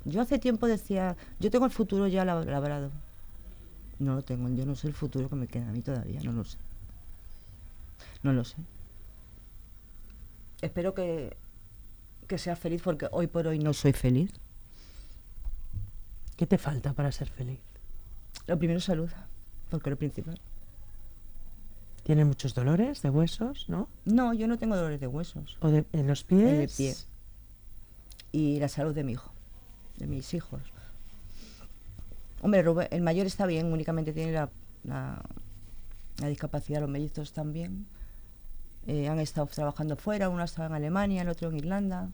Yo 0.06 0.22
hace 0.22 0.38
tiempo 0.40 0.68
decía, 0.68 1.16
yo 1.40 1.50
tengo 1.50 1.66
el 1.66 1.72
futuro 1.72 2.08
ya 2.08 2.24
lab- 2.26 2.46
labrado. 2.46 2.92
No 4.00 4.16
lo 4.16 4.22
tengo, 4.22 4.50
yo 4.50 4.66
no 4.66 4.76
sé 4.76 4.88
el 4.88 4.94
futuro 4.94 5.30
que 5.30 5.36
me 5.36 5.48
queda 5.48 5.70
a 5.70 5.72
mí 5.72 5.82
todavía, 5.82 6.22
no 6.24 6.32
lo 6.32 6.44
sé. 6.44 6.58
No 8.22 8.34
lo 8.34 8.44
sé. 8.44 8.56
Espero 10.62 10.94
que, 10.94 11.36
que 12.28 12.38
sea 12.38 12.56
feliz 12.56 12.82
porque 12.82 13.08
hoy 13.12 13.28
por 13.28 13.48
hoy 13.48 13.60
no 13.60 13.74
soy 13.74 13.94
feliz. 13.94 14.32
¿Qué 16.38 16.48
te 16.48 16.58
falta 16.58 16.94
para 16.94 17.12
ser 17.12 17.30
feliz? 17.30 17.60
Lo 18.48 18.58
primero 18.58 18.80
es 18.80 18.86
salud, 18.86 19.10
porque 19.70 19.90
lo 19.90 19.96
principal. 19.98 20.40
¿Tienes 22.04 22.26
muchos 22.26 22.54
dolores 22.54 23.02
de 23.02 23.10
huesos, 23.10 23.66
no? 23.70 23.88
No, 24.06 24.34
yo 24.34 24.48
no 24.48 24.58
tengo 24.58 24.76
dolores 24.76 25.00
de 25.00 25.08
huesos. 25.08 25.58
¿O 25.62 25.70
de, 25.70 25.86
en 25.94 26.08
los 26.08 26.24
pies? 26.24 26.42
En 26.42 26.62
el 26.62 26.70
pie. 26.70 26.96
Y 28.34 28.60
la 28.60 28.68
salud 28.68 28.94
de 28.94 29.04
mi 29.04 29.14
hijo, 29.14 29.32
de 29.98 30.08
mis 30.08 30.34
hijos. 30.34 30.62
Hombre, 32.44 32.62
Rubén- 32.62 32.90
el 32.92 33.02
mayor 33.02 33.26
está 33.26 33.46
bien, 33.46 33.72
únicamente 33.72 34.12
tiene 34.14 34.34
la, 34.34 34.50
la, 34.84 35.22
la 36.20 36.28
discapacidad, 36.28 36.82
los 36.82 36.90
mellizos 36.90 37.32
también. 37.34 37.88
Eh, 38.86 39.08
han 39.08 39.20
estado 39.20 39.48
trabajando 39.48 39.96
fuera, 39.96 40.28
uno 40.28 40.42
ha 40.42 40.46
estado 40.46 40.68
en 40.68 40.74
Alemania, 40.76 41.22
el 41.22 41.30
otro 41.30 41.50
en 41.50 41.56
Irlanda. 41.58 42.10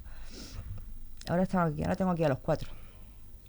Ahora 1.27 1.43
están 1.43 1.67
aquí, 1.67 1.81
ahora 1.81 1.95
tengo 1.95 2.11
aquí 2.11 2.23
a 2.23 2.29
los 2.29 2.37
cuatro. 2.37 2.69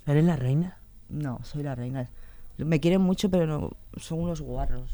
¿Eres 0.07 0.25
la 0.25 0.37
reina? 0.37 0.79
No, 1.11 1.39
soy 1.45 1.63
la 1.63 1.75
reina. 1.75 2.09
Me 2.57 2.81
quieren 2.81 3.03
mucho, 3.03 3.31
pero 3.31 3.47
no, 3.47 3.71
son 3.99 4.21
unos 4.21 4.41
guarros. 4.41 4.91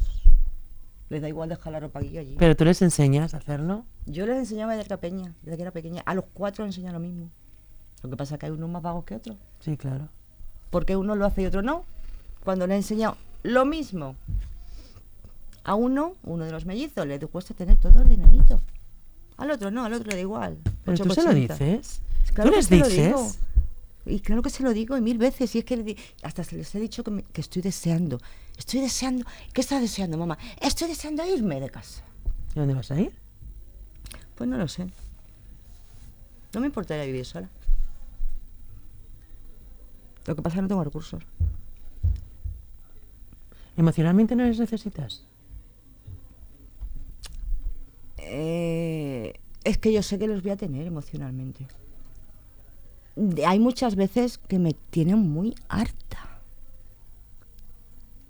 Les 1.09 1.22
da 1.22 1.29
igual 1.29 1.49
dejar 1.49 1.72
la 1.72 1.79
ropa 1.81 2.01
aquí 2.01 2.09
y 2.09 2.18
allí. 2.18 2.37
Pero 2.37 2.57
tú 2.57 2.64
les 2.64 2.83
enseñas 2.83 3.33
a 3.33 3.37
hacerlo. 3.37 3.85
Yo 4.07 4.27
les 4.27 4.38
enseñaba 4.38 4.75
desde 4.77 4.88
que 4.88 4.99
pequeña, 4.99 5.33
desde 5.42 5.57
que 5.57 5.62
era 5.62 5.70
pequeña. 5.70 6.03
A 6.05 6.14
los 6.14 6.25
cuatro 6.35 6.66
les 6.66 6.77
enseño 6.77 6.92
lo 6.92 6.99
mismo. 6.99 7.31
Lo 8.03 8.11
que 8.11 8.16
pasa 8.16 8.35
es 8.35 8.40
que 8.40 8.46
hay 8.46 8.53
unos 8.53 8.68
más 8.68 8.83
vagos 8.83 9.05
que 9.05 9.14
otros. 9.14 9.37
Sí, 9.61 9.77
claro. 9.77 10.09
Porque 10.70 10.96
uno 10.96 11.14
lo 11.14 11.24
hace 11.26 11.42
y 11.42 11.46
otro 11.46 11.62
no. 11.62 11.85
Cuando 12.44 12.66
le 12.66 12.74
he 12.74 12.76
enseñado 12.76 13.16
lo 13.42 13.64
mismo 13.64 14.16
a 15.64 15.74
uno, 15.74 16.14
uno 16.24 16.44
de 16.44 16.52
los 16.52 16.64
mellizos, 16.66 17.07
le 17.07 17.18
cuesta 17.20 17.55
tener 17.55 17.76
todo 17.76 18.00
ordenadito. 18.00 18.61
Al 19.37 19.50
otro 19.50 19.70
no, 19.70 19.85
al 19.85 19.92
otro 19.94 20.09
le 20.09 20.14
da 20.16 20.20
igual. 20.20 20.59
Pero 20.85 20.96
tú 20.98 21.11
se 21.14 21.22
lo 21.22 21.26
por 21.26 21.35
dices. 21.35 22.00
Claro 22.35 22.50
tú 22.50 22.55
que 22.55 22.57
les 22.57 22.70
lo 22.70 22.76
dices. 22.88 23.07
digo. 23.07 23.33
Y 24.07 24.20
claro 24.20 24.40
que 24.42 24.50
se 24.50 24.62
lo 24.62 24.72
digo 24.72 24.96
y 24.96 25.00
mil 25.00 25.18
veces. 25.18 25.55
Y 25.57 25.59
es 25.59 25.64
que 25.64 25.96
hasta 26.22 26.44
se 26.44 26.57
les 26.57 26.72
he 26.74 26.81
dicho 26.81 27.02
que, 27.02 27.11
me- 27.11 27.22
que 27.24 27.40
estoy 27.40 27.61
deseando. 27.62 28.20
Estoy 28.57 28.81
deseando. 28.81 29.24
¿Qué 29.52 29.61
estás 29.61 29.81
deseando, 29.81 30.16
mamá? 30.16 30.38
Estoy 30.61 30.88
deseando 30.88 31.26
irme 31.26 31.61
de 31.61 31.68
casa. 31.70 32.02
¿Y 32.55 32.59
dónde 32.61 32.74
vas 32.74 32.90
a 32.92 33.00
ir? 33.00 33.12
Pues 34.37 34.48
no 34.48 34.57
lo 34.57 34.68
sé. 34.68 34.87
No 36.55 36.61
me 36.61 36.66
importaría 36.66 37.05
vivir 37.05 37.24
sola. 37.26 37.48
Lo 40.26 40.34
que 40.34 40.42
pasa 40.42 40.54
es 40.54 40.58
que 40.58 40.62
no 40.62 40.68
tengo 40.68 40.84
recursos. 40.84 41.22
¿Emocionalmente 43.76 44.34
no 44.34 44.44
les 44.44 44.58
necesitas? 44.58 45.24
Eh, 48.18 49.34
es 49.64 49.78
que 49.78 49.92
yo 49.92 50.02
sé 50.02 50.18
que 50.18 50.26
los 50.26 50.42
voy 50.42 50.52
a 50.52 50.56
tener 50.56 50.86
emocionalmente. 50.86 51.66
De- 53.14 53.46
Hay 53.46 53.58
muchas 53.58 53.94
veces 53.96 54.38
que 54.38 54.58
me 54.58 54.72
tienen 54.90 55.18
muy 55.18 55.54
harta. 55.68 56.40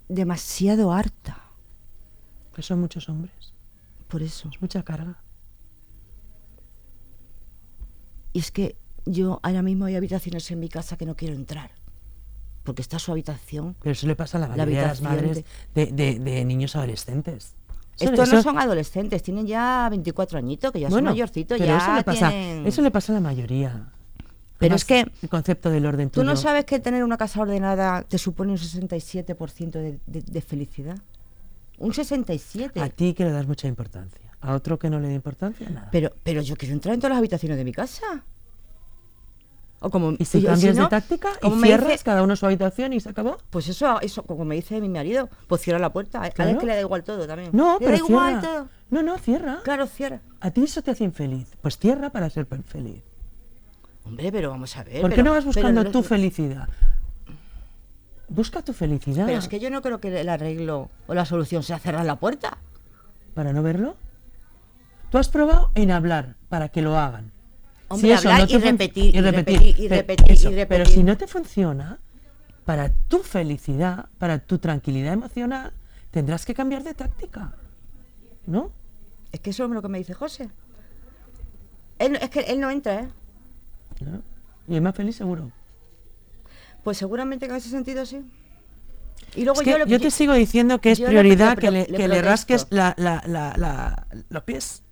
Demasiado 0.09 0.91
harta. 0.93 1.41
Que 2.55 2.61
son 2.61 2.79
muchos 2.79 3.09
hombres. 3.09 3.53
Por 4.07 4.21
eso. 4.21 4.49
Es 4.53 4.61
mucha 4.61 4.83
carga. 4.83 5.17
Y 8.33 8.39
es 8.39 8.51
que 8.51 8.75
yo 9.05 9.39
ahora 9.41 9.61
mismo 9.61 9.85
hay 9.85 9.95
habitaciones 9.95 10.49
en 10.51 10.59
mi 10.59 10.69
casa 10.69 10.97
que 10.97 11.05
no 11.05 11.15
quiero 11.15 11.33
entrar. 11.33 11.71
Porque 12.67 12.81
está 12.81 12.99
su 12.99 13.13
habitación. 13.13 13.75
Pero 13.81 13.93
eso 13.93 14.05
le 14.07 14.15
pasa 14.17 14.37
a 14.37 14.41
la 14.41 14.47
La 14.49 14.57
mayoría 14.57 14.81
de 14.81 14.87
las 14.89 15.01
madres 15.01 15.43
de, 15.73 15.85
de- 15.85 16.19
de 16.19 16.43
niños 16.43 16.75
adolescentes. 16.75 17.53
Estos 17.97 18.29
no 18.31 18.43
son 18.43 18.59
adolescentes, 18.59 19.23
tienen 19.23 19.47
ya 19.47 19.87
24 19.89 20.37
añitos, 20.37 20.71
que 20.73 20.81
ya 20.81 20.89
bueno, 20.89 21.07
son 21.07 21.13
mayorcitos, 21.15 21.57
pero 21.57 21.65
ya 21.71 21.77
eso 21.77 21.93
le 21.95 22.03
pasa, 22.03 22.29
tienen... 22.29 22.67
eso 22.67 22.81
le 22.81 22.91
pasa 22.91 23.13
a 23.13 23.15
la 23.15 23.21
mayoría. 23.21 23.69
Pero 24.59 24.73
Además, 24.73 24.81
es 24.81 24.85
que 24.85 24.99
el 25.23 25.29
concepto 25.29 25.69
del 25.69 25.85
orden 25.85 26.09
¿Tú 26.09 26.23
no 26.25 26.33
tuyo- 26.33 26.41
sabes 26.43 26.65
que 26.65 26.79
tener 26.79 27.03
una 27.05 27.15
casa 27.17 27.39
ordenada 27.41 28.03
te 28.03 28.17
supone 28.17 28.51
un 28.51 28.57
67% 28.57 29.71
de, 29.71 29.97
de- 30.05 30.21
de 30.21 30.41
felicidad? 30.41 30.97
Un 31.79 31.93
67%. 31.93 32.81
A 32.81 32.89
ti 32.89 33.13
que 33.13 33.23
le 33.23 33.31
das 33.31 33.47
mucha 33.47 33.67
importancia. 33.69 34.19
A 34.41 34.53
otro 34.55 34.77
que 34.77 34.89
no 34.89 34.99
le 34.99 35.07
da 35.07 35.13
importancia, 35.13 35.69
nada. 35.69 35.87
Pero, 35.91 36.11
pero 36.23 36.41
yo 36.41 36.55
quiero 36.57 36.73
entrar 36.73 36.93
en 36.93 36.99
todas 36.99 37.11
las 37.11 37.19
habitaciones 37.19 37.57
de 37.57 37.63
mi 37.63 37.71
casa. 37.71 38.25
O 39.79 39.91
como, 39.91 40.13
y 40.17 40.25
si 40.25 40.41
cambias 40.43 40.75
no, 40.75 40.83
de 40.85 40.89
táctica 40.89 41.29
y 41.43 41.49
me 41.51 41.67
cierras 41.67 41.89
dice- 41.91 42.03
cada 42.03 42.23
uno 42.23 42.35
su 42.35 42.45
habitación 42.47 42.93
y 42.93 42.99
se 42.99 43.09
acabó. 43.09 43.37
Pues 43.51 43.67
eso, 43.67 44.01
eso, 44.01 44.23
como 44.23 44.43
me 44.43 44.55
dice 44.55 44.81
mi 44.81 44.89
marido, 44.89 45.29
pues 45.47 45.61
cierra 45.61 45.77
la 45.79 45.91
puerta. 45.93 46.21
A 46.23 46.27
él 46.27 46.33
Claro. 46.33 46.51
es 46.51 46.57
que 46.57 46.65
le 46.65 46.73
da 46.73 46.81
igual 46.81 47.03
todo 47.03 47.27
también. 47.27 47.51
No, 47.53 47.73
le 47.79 47.85
pero 47.85 47.91
da 47.91 47.97
igual 47.97 48.39
cierra. 48.39 48.55
todo. 48.57 48.69
No, 48.89 49.03
no, 49.03 49.17
cierra. 49.19 49.59
Claro, 49.63 49.85
cierra. 49.85 50.21
A 50.39 50.49
ti 50.49 50.63
eso 50.63 50.81
te 50.81 50.89
hace 50.91 51.03
infeliz. 51.03 51.47
Pues 51.61 51.77
cierra 51.77 52.09
para 52.09 52.27
ser 52.31 52.47
feliz. 52.65 53.03
Hombre, 54.03 54.31
pero 54.31 54.49
vamos 54.49 54.75
a 54.77 54.83
ver. 54.83 55.01
¿Por 55.01 55.09
qué 55.11 55.17
pero- 55.17 55.25
no 55.29 55.31
vas 55.35 55.45
buscando 55.45 55.83
no- 55.83 55.91
tu 55.91 56.01
felicidad? 56.01 56.67
Busca 58.29 58.61
tu 58.61 58.73
felicidad. 58.73 59.25
Pero 59.25 59.37
es 59.39 59.47
que 59.47 59.59
yo 59.59 59.69
no 59.69 59.81
creo 59.81 59.99
que 59.99 60.19
el 60.19 60.27
arreglo 60.29 60.89
o 61.07 61.13
la 61.13 61.25
solución 61.25 61.63
sea 61.63 61.79
cerrar 61.79 62.05
la 62.05 62.15
puerta. 62.17 62.57
¿Para 63.35 63.53
no 63.53 63.61
verlo? 63.63 63.95
Tú 65.11 65.17
has 65.17 65.29
probado 65.29 65.71
en 65.75 65.91
hablar 65.91 66.35
para 66.49 66.69
que 66.69 66.81
lo 66.81 66.97
hagan. 66.97 67.31
Hombre, 67.89 68.15
hablar 68.15 68.41
no 68.41 68.45
y 68.49 68.57
repetir, 68.59 69.15
y 69.15 69.21
repetir, 69.21 69.61
y 69.79 69.87
Pe- 69.87 69.95
repetir, 69.97 70.37
y 70.51 70.65
Pero 70.65 70.85
si 70.85 71.03
no 71.03 71.17
te 71.17 71.27
funciona, 71.27 71.99
para 72.65 72.89
tu 72.89 73.19
felicidad, 73.19 74.07
para 74.17 74.39
tu 74.39 74.57
tranquilidad 74.57 75.13
emocional, 75.13 75.71
tendrás 76.11 76.45
que 76.45 76.53
cambiar 76.53 76.83
de 76.83 76.93
táctica. 76.93 77.53
¿No? 78.45 78.71
Es 79.31 79.39
que 79.39 79.51
eso 79.51 79.65
es 79.65 79.69
lo 79.71 79.81
que 79.81 79.87
me 79.87 79.97
dice 79.99 80.13
José. 80.13 80.49
Él, 81.99 82.13
no- 82.13 82.19
es 82.19 82.29
que 82.29 82.41
él 82.41 82.59
no 82.59 82.69
entra, 82.69 83.01
¿eh? 83.01 83.07
¿No? 84.01 84.21
Y 84.67 84.75
es 84.75 84.81
más 84.81 84.95
feliz 84.95 85.15
seguro. 85.15 85.51
Pues 86.83 86.97
seguramente 86.97 87.45
que 87.47 87.51
en 87.53 87.57
ese 87.57 87.69
sentido 87.69 88.05
sí. 88.05 88.21
Y 89.35 89.43
luego 89.43 89.59
Es 89.61 89.65
que 89.65 89.71
yo, 89.71 89.85
yo, 89.85 89.99
te 89.99 90.11
sigo 90.11 90.33
diciendo 90.33 90.79
que 90.79 90.91
es 90.91 90.99
prioridad 91.01 91.55
le- 91.57 91.61
que 91.61 91.71
le, 91.71 91.85
que 91.87 92.21
rasques 92.21 92.67
la, 92.69 92.93
la- 92.97 93.23
la- 93.25 94.07
los 94.29 94.43
pies. 94.43 94.83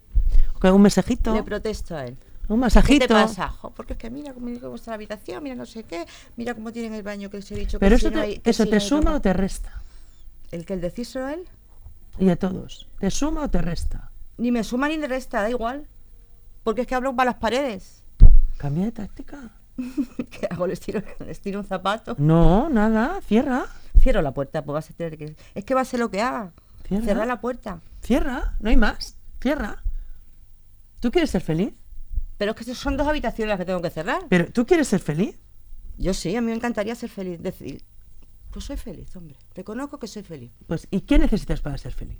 O 0.56 0.60
que 0.60 0.72
un 0.72 0.82
masajito. 0.82 1.34
le 1.34 1.44
protesto 1.44 1.96
a 1.96 2.06
él. 2.06 2.18
Un 2.48 2.56
¿Qué 2.58 2.62
masajito. 2.62 3.08
te 3.08 3.14
pasa? 3.14 3.50
Jo, 3.50 3.72
porque 3.72 3.94
es 3.94 4.00
que 4.00 4.10
mira 4.10 4.34
cómo, 4.34 4.48
cómo 4.60 4.76
está 4.76 4.92
la 4.92 4.96
habitación, 4.96 5.44
mira 5.44 5.56
no 5.56 5.66
sé 5.66 5.84
qué, 5.84 6.06
mira 6.38 6.54
cómo 6.54 6.72
tienen 6.72 6.94
el 6.94 7.04
baño 7.04 7.30
que 7.30 7.38
les 7.38 7.52
he 7.52 7.56
dicho. 7.56 7.80
que 7.80 7.86
Pero 7.86 7.98
si 7.98 8.06
eso 8.08 8.16
no 8.16 8.22
te, 8.22 8.26
hay- 8.28 8.38
que 8.40 8.50
eso 8.50 8.64
si 8.64 8.70
te 8.70 8.76
no 8.76 8.82
suma 8.82 9.16
o 9.16 9.22
te 9.22 9.34
resta. 9.34 9.82
El 10.52 10.66
que 10.66 10.74
el 10.74 10.82
decírselo 10.82 11.26
a 11.26 11.34
él, 11.34 11.48
Y 12.20 12.30
a 12.30 12.36
todos. 12.38 12.88
¿Te 13.00 13.12
suma 13.12 13.44
o 13.44 13.50
te 13.50 13.62
resta? 13.62 14.12
ni 14.38 14.52
me 14.52 14.64
suma 14.64 14.88
ni 14.90 14.98
me 14.98 15.08
resta, 15.08 15.42
da 15.42 15.50
igual. 15.50 15.88
Porque 16.64 16.82
es 16.82 16.88
que 16.88 16.96
hablo 16.96 17.16
para 17.16 17.32
las 17.32 17.40
paredes. 17.40 18.04
Cambia 18.58 18.86
de 18.86 18.92
táctica. 18.92 19.52
¿Qué 19.78 20.48
hago? 20.50 20.68
¿Les 20.68 20.80
tiro, 20.80 21.02
les 21.26 21.40
tiro 21.40 21.60
un 21.60 21.66
zapato? 21.66 22.16
No, 22.18 22.70
nada. 22.70 23.20
Cierra. 23.22 23.66
Cierro 24.00 24.22
la 24.22 24.34
puerta, 24.34 24.64
pues 24.64 24.74
vas 24.74 24.90
a 24.90 24.94
tener 24.94 25.18
que... 25.18 25.36
Es 25.54 25.64
que 25.66 25.74
va 25.74 25.82
a 25.82 25.86
ser 25.86 26.00
lo 26.00 26.10
que 26.12 26.22
haga. 26.22 26.52
Cierra. 26.88 27.06
Cerrar 27.06 27.28
la 27.28 27.40
puerta. 27.42 27.80
Cierra. 28.02 28.54
No 28.60 28.70
hay 28.70 28.78
más. 28.78 29.16
Cierra. 29.42 29.82
¿Tú 31.00 31.12
quieres 31.12 31.30
ser 31.30 31.42
feliz? 31.42 31.74
Pero 32.38 32.52
es 32.52 32.58
que 32.58 32.76
son 32.76 32.98
dos 32.98 33.08
habitaciones 33.08 33.50
las 33.50 33.60
que 33.60 33.66
tengo 33.66 33.82
que 33.82 33.90
cerrar. 33.90 34.24
Pero 34.30 34.52
¿tú 34.52 34.66
quieres 34.66 34.88
ser 34.88 35.00
feliz? 35.00 35.38
Yo 35.98 36.14
sí, 36.14 36.36
a 36.36 36.42
mí 36.42 36.48
me 36.48 36.56
encantaría 36.56 36.94
ser 36.96 37.10
feliz. 37.10 37.42
Decir, 37.42 37.84
pues 38.52 38.66
soy 38.66 38.78
feliz, 38.78 39.16
hombre. 39.16 39.36
Reconozco 39.54 40.00
que 40.00 40.08
soy 40.08 40.24
feliz. 40.24 40.52
Pues 40.68 40.88
¿y 40.92 41.02
qué 41.02 41.18
necesitas 41.18 41.62
para 41.62 41.78
ser 41.78 41.94
feliz? 41.94 42.20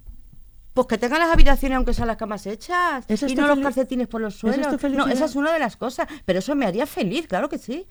Pues 0.74 0.88
que 0.88 0.98
tengan 0.98 1.20
las 1.20 1.32
habitaciones 1.32 1.78
aunque 1.78 1.94
sean 1.94 2.08
las 2.08 2.18
camas 2.18 2.46
hechas. 2.46 3.06
¿Esa 3.08 3.26
es 3.26 3.32
y 3.32 3.36
no 3.36 3.48
los 3.48 3.60
calcetines 3.60 4.08
por 4.08 4.22
los 4.22 4.36
¿Esa 4.44 4.50
es 4.62 4.68
tu 4.70 4.78
suelos. 4.78 4.98
no, 4.98 5.08
esa 5.08 5.26
es 5.26 5.36
una 5.36 5.54
de 5.54 5.60
las 5.60 5.78
cosas. 5.78 6.08
Pero 6.26 6.40
eso 6.40 6.56
me 6.56 6.66
haría 6.66 6.86
feliz, 6.86 7.28
claro 7.28 7.48
que 7.50 7.58
sí. 7.58 7.88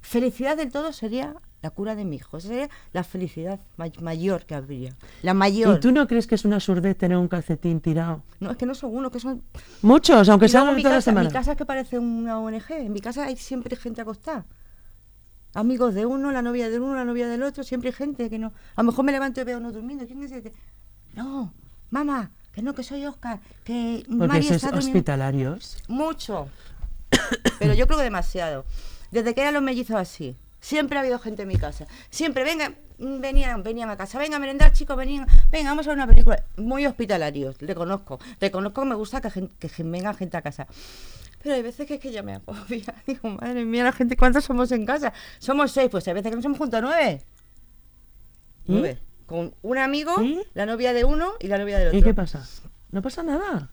Felicidad 0.00 0.56
del 0.56 0.72
todo 0.72 0.92
sería 0.92 1.34
la 1.62 1.70
cura 1.70 1.94
de 1.94 2.04
mi 2.04 2.16
hijo. 2.16 2.36
Esa 2.36 2.48
sería 2.48 2.70
la 2.92 3.04
felicidad 3.04 3.60
may- 3.76 3.92
mayor 4.00 4.44
que 4.44 4.54
habría. 4.54 4.94
La 5.22 5.32
mayor. 5.32 5.76
¿Y 5.76 5.80
tú 5.80 5.92
no 5.92 6.06
crees 6.08 6.26
que 6.26 6.34
es 6.34 6.44
una 6.44 6.58
surdez 6.60 6.98
tener 6.98 7.16
un 7.16 7.28
calcetín 7.28 7.80
tirado? 7.80 8.22
No, 8.40 8.50
es 8.50 8.56
que 8.56 8.66
no 8.66 8.74
son 8.74 8.94
uno, 8.94 9.10
que 9.10 9.20
son... 9.20 9.42
Muchos, 9.82 10.28
aunque 10.28 10.48
sean 10.48 10.64
toda 10.66 10.76
la 10.76 10.82
casa, 10.82 11.00
semana. 11.00 11.28
mi 11.28 11.32
casa 11.32 11.52
es 11.52 11.56
que 11.58 11.64
parece 11.64 11.98
una 11.98 12.38
ONG. 12.40 12.70
En 12.72 12.92
mi 12.92 13.00
casa 13.00 13.24
hay 13.26 13.36
siempre 13.36 13.76
gente 13.76 14.00
acostada. 14.00 14.44
Amigos 15.54 15.94
de 15.94 16.06
uno, 16.06 16.32
la 16.32 16.40
novia 16.42 16.70
de 16.70 16.80
uno, 16.80 16.94
la 16.94 17.04
novia 17.04 17.28
del 17.28 17.42
otro, 17.42 17.62
siempre 17.62 17.90
hay 17.90 17.94
gente 17.94 18.30
que 18.30 18.38
no. 18.38 18.52
A 18.74 18.82
lo 18.82 18.86
mejor 18.90 19.04
me 19.04 19.12
levanto 19.12 19.40
y 19.40 19.44
veo 19.44 19.58
uno 19.58 19.70
durmiendo. 19.70 20.06
¿Quién 20.06 20.22
es 20.22 20.32
este? 20.32 20.52
No, 21.14 21.52
mamá, 21.90 22.30
que 22.54 22.62
no, 22.62 22.74
que 22.74 22.82
soy 22.82 23.04
Oscar, 23.04 23.38
que 23.64 24.02
Porque 24.08 24.26
María 24.26 24.42
sois 24.48 24.56
está 24.64 24.68
durmiendo. 24.70 24.88
hospitalarios. 24.98 25.76
Mucho. 25.88 26.48
Pero 27.58 27.74
yo 27.74 27.86
creo 27.86 27.98
que 27.98 28.04
demasiado. 28.04 28.64
Desde 29.10 29.34
que 29.34 29.42
eran 29.42 29.52
los 29.52 29.62
mellizos 29.62 29.96
así. 29.96 30.34
Siempre 30.62 30.96
ha 30.96 31.00
habido 31.00 31.18
gente 31.18 31.42
en 31.42 31.48
mi 31.48 31.56
casa. 31.56 31.86
Siempre, 32.08 32.44
venga, 32.44 32.72
venían, 32.98 33.64
venían 33.64 33.90
a 33.90 33.96
casa. 33.96 34.16
Venga 34.20 34.36
a 34.36 34.38
merendar, 34.38 34.72
chicos, 34.72 34.96
venían. 34.96 35.26
Venga, 35.50 35.70
vamos 35.70 35.84
a 35.86 35.90
ver 35.90 35.98
una 35.98 36.06
película. 36.06 36.40
Muy 36.56 36.86
hospitalarios, 36.86 37.56
reconozco. 37.58 38.20
Reconozco 38.40 38.82
que 38.82 38.88
me 38.88 38.94
gusta 38.94 39.20
que, 39.20 39.48
que 39.58 39.82
venga 39.82 40.14
gente 40.14 40.36
a 40.36 40.42
casa. 40.42 40.68
Pero 41.42 41.56
hay 41.56 41.62
veces 41.62 41.84
que 41.88 41.94
es 41.94 42.00
que 42.00 42.12
ya 42.12 42.22
me 42.22 42.34
agobia. 42.34 42.94
Digo, 43.08 43.28
madre 43.30 43.64
mía, 43.64 43.82
la 43.82 43.90
gente, 43.92 44.16
¿cuántos 44.16 44.44
somos 44.44 44.70
en 44.70 44.86
casa? 44.86 45.12
Somos 45.40 45.72
seis, 45.72 45.88
pues 45.90 46.06
hay 46.06 46.14
veces 46.14 46.30
que 46.30 46.36
nos 46.36 46.44
hemos 46.44 46.58
juntado 46.58 46.82
nueve. 46.84 47.20
¿Y? 48.66 48.72
Nueve. 48.72 48.98
Con 49.26 49.52
un 49.62 49.78
amigo, 49.78 50.22
¿Y? 50.22 50.40
la 50.54 50.64
novia 50.64 50.92
de 50.92 51.04
uno 51.04 51.32
y 51.40 51.48
la 51.48 51.58
novia 51.58 51.78
del 51.78 51.88
otro. 51.88 51.98
¿Y 51.98 52.02
qué 52.04 52.14
pasa? 52.14 52.46
No 52.92 53.02
pasa 53.02 53.24
nada. 53.24 53.68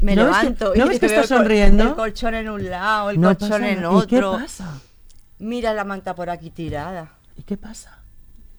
Me 0.00 0.16
¿No 0.16 0.24
ves 0.26 0.34
que- 0.36 0.42
levanto 0.42 0.74
no 0.74 0.86
y 0.86 0.88
ves 0.88 0.98
que 0.98 1.06
estás 1.06 1.28
sonriendo? 1.28 1.84
El 1.84 1.94
colchón 1.94 2.34
en 2.34 2.48
un 2.50 2.68
lado, 2.68 3.10
el 3.10 3.20
no 3.20 3.28
colchón 3.28 3.50
pasa 3.50 3.70
en. 3.70 3.78
¿Y 3.78 4.06
qué 4.06 4.16
otro. 4.16 4.32
pasa? 4.32 4.80
Mira 5.44 5.74
la 5.74 5.84
manta 5.84 6.14
por 6.14 6.30
aquí 6.30 6.48
tirada. 6.48 7.12
¿Y 7.36 7.42
qué 7.42 7.58
pasa? 7.58 7.98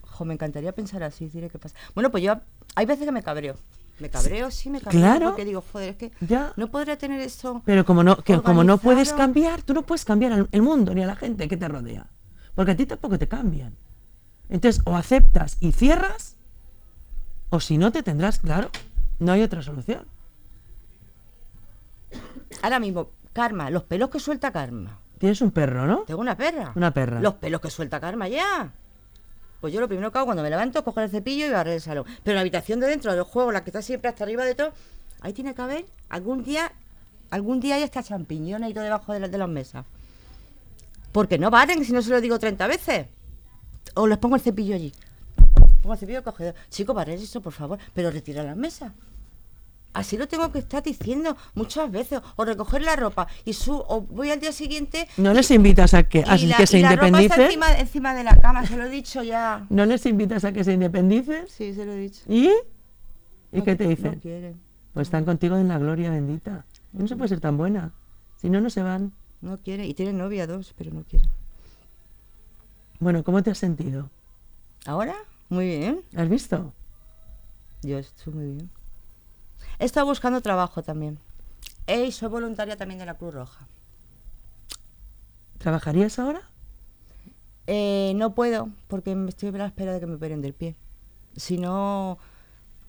Jo, 0.04 0.24
me 0.24 0.36
encantaría 0.36 0.72
pensar 0.72 1.02
así, 1.02 1.28
diré 1.30 1.50
qué 1.50 1.58
pasa. 1.58 1.76
Bueno, 1.96 2.12
pues 2.12 2.24
yo 2.24 2.40
hay 2.76 2.86
veces 2.86 3.06
que 3.06 3.12
me 3.12 3.24
cabreo. 3.24 3.56
Me 4.00 4.10
cabreo, 4.12 4.52
sí, 4.52 4.70
me 4.70 4.80
cabreo. 4.80 5.02
Claro. 5.02 5.26
Porque 5.30 5.46
digo, 5.46 5.64
joder, 5.72 5.90
es 5.90 5.96
que 5.96 6.12
Ya. 6.22 6.54
no 6.58 6.68
podría 6.70 6.96
tener 6.96 7.20
esto. 7.22 7.64
Pero 7.66 7.86
como 7.86 8.04
no, 8.04 8.18
que 8.18 8.40
como 8.40 8.64
no 8.64 8.78
puedes 8.78 9.14
cambiar, 9.14 9.64
tú 9.64 9.74
no 9.74 9.82
puedes 9.82 10.06
cambiar 10.06 10.34
al- 10.34 10.50
el 10.52 10.62
mundo 10.62 10.94
ni 10.94 11.02
a 11.02 11.08
la 11.08 11.16
gente 11.16 11.48
que 11.48 11.58
te 11.58 11.68
rodea. 11.68 12.06
Porque 12.54 12.74
a 12.74 12.76
ti 12.76 12.86
tampoco 12.86 13.18
te 13.18 13.28
cambian. 13.28 13.74
Entonces, 14.50 14.84
o 14.86 14.96
aceptas 14.96 15.58
y 15.62 15.72
cierras, 15.72 16.36
o 17.50 17.60
si 17.60 17.80
no 17.80 17.92
te 17.92 18.04
tendrás, 18.04 18.38
claro, 18.40 18.70
no 19.18 19.32
hay 19.32 19.42
otra 19.42 19.64
solución. 19.64 20.06
Ahora 22.62 22.80
mismo, 22.80 23.10
Karma, 23.34 23.70
los 23.72 23.84
pelos 23.84 24.10
que 24.12 24.20
suelta 24.20 24.52
Karma. 24.52 25.00
Tienes 25.20 25.42
un 25.42 25.52
perro, 25.52 25.86
¿no? 25.88 26.00
Tengo 26.02 26.22
una 26.22 26.36
perra. 26.38 26.74
Una 26.76 26.92
perra. 26.94 27.20
Los 27.22 27.36
pelos 27.36 27.62
que 27.62 27.70
suelta 27.70 28.00
Karma 28.00 28.28
ya. 28.28 28.72
Pues 29.62 29.74
yo 29.74 29.80
lo 29.80 29.88
primero 29.88 30.12
que 30.12 30.18
hago 30.18 30.26
cuando 30.26 30.44
me 30.44 30.50
levanto 30.50 30.80
es 30.80 30.86
coger 30.86 31.06
el 31.06 31.10
cepillo 31.10 31.46
y 31.46 31.50
barrer 31.50 31.74
el 31.76 31.82
salón. 31.82 32.06
Pero 32.24 32.36
la 32.36 32.42
habitación 32.42 32.80
de 32.80 32.88
dentro 32.88 33.14
del 33.14 33.24
juego, 33.24 33.52
la 33.52 33.64
que 33.64 33.70
está 33.70 33.82
siempre 33.82 34.10
hasta 34.10 34.24
arriba 34.24 34.44
de 34.46 34.54
todo, 34.56 34.72
ahí 35.22 35.34
tiene 35.34 35.56
que 35.56 35.62
haber 35.62 35.86
algún 36.10 36.44
día, 36.44 36.72
algún 37.32 37.60
día 37.62 37.76
hay 37.76 37.84
hasta 37.84 38.04
champiñones 38.04 38.70
y 38.70 38.74
todo 38.74 38.84
debajo 38.84 39.14
de, 39.14 39.22
la- 39.22 39.28
de 39.28 39.38
las 39.38 39.50
mesas. 39.50 39.86
Porque 41.12 41.38
no 41.40 41.50
valen 41.50 41.84
si 41.86 41.94
no 41.94 42.02
se 42.02 42.10
lo 42.10 42.20
digo 42.22 42.38
30 42.38 42.68
veces. 42.68 43.08
O 43.96 44.06
les 44.08 44.18
pongo 44.18 44.36
el 44.36 44.42
cepillo 44.42 44.76
allí. 44.76 44.92
Pongo 45.82 45.94
el 45.94 46.00
cepillo 46.00 46.24
cogedor. 46.24 46.54
Chico, 46.70 46.94
barrer 46.94 47.18
eso, 47.20 47.42
por 47.42 47.54
favor, 47.54 47.80
pero 47.94 48.12
retira 48.12 48.44
las 48.44 48.58
mesas. 48.58 48.92
Así 49.96 50.18
lo 50.18 50.28
tengo 50.28 50.52
que 50.52 50.60
estar 50.60 50.84
diciendo 50.84 51.38
muchas 51.54 51.90
veces. 51.90 52.20
O 52.36 52.44
recoger 52.46 52.82
la 52.82 52.96
ropa 52.98 53.28
y 53.46 53.54
su, 53.54 53.74
o 53.74 54.02
voy 54.02 54.30
al 54.30 54.40
día 54.42 54.52
siguiente 54.52 55.08
¿No 55.18 55.34
les 55.34 55.50
invitas 55.52 55.94
a 55.94 56.04
que, 56.04 56.22
a 56.24 56.38
la, 56.38 56.58
que 56.58 56.68
se 56.68 56.80
independicen? 56.80 57.42
encima, 57.42 57.72
encima 57.78 58.14
de 58.14 58.24
la 58.26 58.36
cama, 58.40 58.66
se 58.66 58.76
lo 58.76 58.84
he 58.84 58.90
dicho 58.90 59.24
ya. 59.24 59.66
¿No 59.70 59.86
les 59.86 60.06
invitas 60.06 60.44
a 60.44 60.52
que 60.52 60.64
se 60.66 60.74
independicen? 60.74 61.48
Sí, 61.48 61.74
se 61.74 61.86
lo 61.86 61.94
he 61.94 61.98
dicho. 61.98 62.22
¿Y? 62.28 62.48
¿Y 63.52 63.60
No 63.60 63.64
qué 63.64 63.76
te 63.78 63.88
dicen? 63.88 64.16
No 64.16 64.20
quieren, 64.20 64.60
Pues 64.94 65.08
están 65.08 65.24
contigo 65.24 65.56
en 65.58 65.70
la 65.70 65.78
gloria 65.80 66.10
bendita. 66.12 66.66
No 66.92 67.08
se 67.08 67.16
puede 67.16 67.30
ser 67.30 67.40
tan 67.40 67.56
buena. 67.58 67.94
Si 68.36 68.50
no, 68.50 68.60
no 68.60 68.70
se 68.70 68.84
van. 68.84 69.14
no 69.42 69.58
quieren. 69.60 69.86
Y 69.86 69.94
tienen 69.94 70.18
novia 70.18 70.46
dos, 70.46 70.74
pero 70.78 70.92
no 70.92 71.04
quieren. 71.04 71.30
Bueno, 73.00 73.24
¿cómo 73.24 73.42
te 73.44 73.52
has 73.52 73.58
sentido? 73.58 74.10
¿Ahora? 74.86 75.16
Muy 75.50 75.68
bien. 75.68 76.02
¿Has 76.16 76.28
visto? 76.30 76.74
Yo 77.82 77.98
estoy 77.98 78.34
muy 78.34 78.46
bien. 78.56 78.70
He 79.80 79.86
estado 79.86 80.06
buscando 80.06 80.42
trabajo 80.42 80.84
también. 80.84 81.20
Y 81.88 82.12
soy 82.12 82.30
voluntaria 82.30 82.78
también 82.78 83.00
de 83.00 83.06
la 83.06 83.16
Cruz 83.16 83.34
Roja. 83.34 83.68
¿Trabajarías 85.58 86.20
ahora? 86.20 86.42
Eh, 87.68 88.14
no 88.16 88.36
puedo, 88.36 88.70
porque 88.88 89.16
me 89.16 89.30
estoy 89.30 89.50
a 89.50 89.52
la 89.54 89.66
espera 89.68 89.94
de 89.94 90.00
que 90.00 90.06
me 90.06 90.16
operen 90.16 90.42
del 90.42 90.54
pie. 90.54 90.76
Si 91.36 91.58
no, 91.58 92.18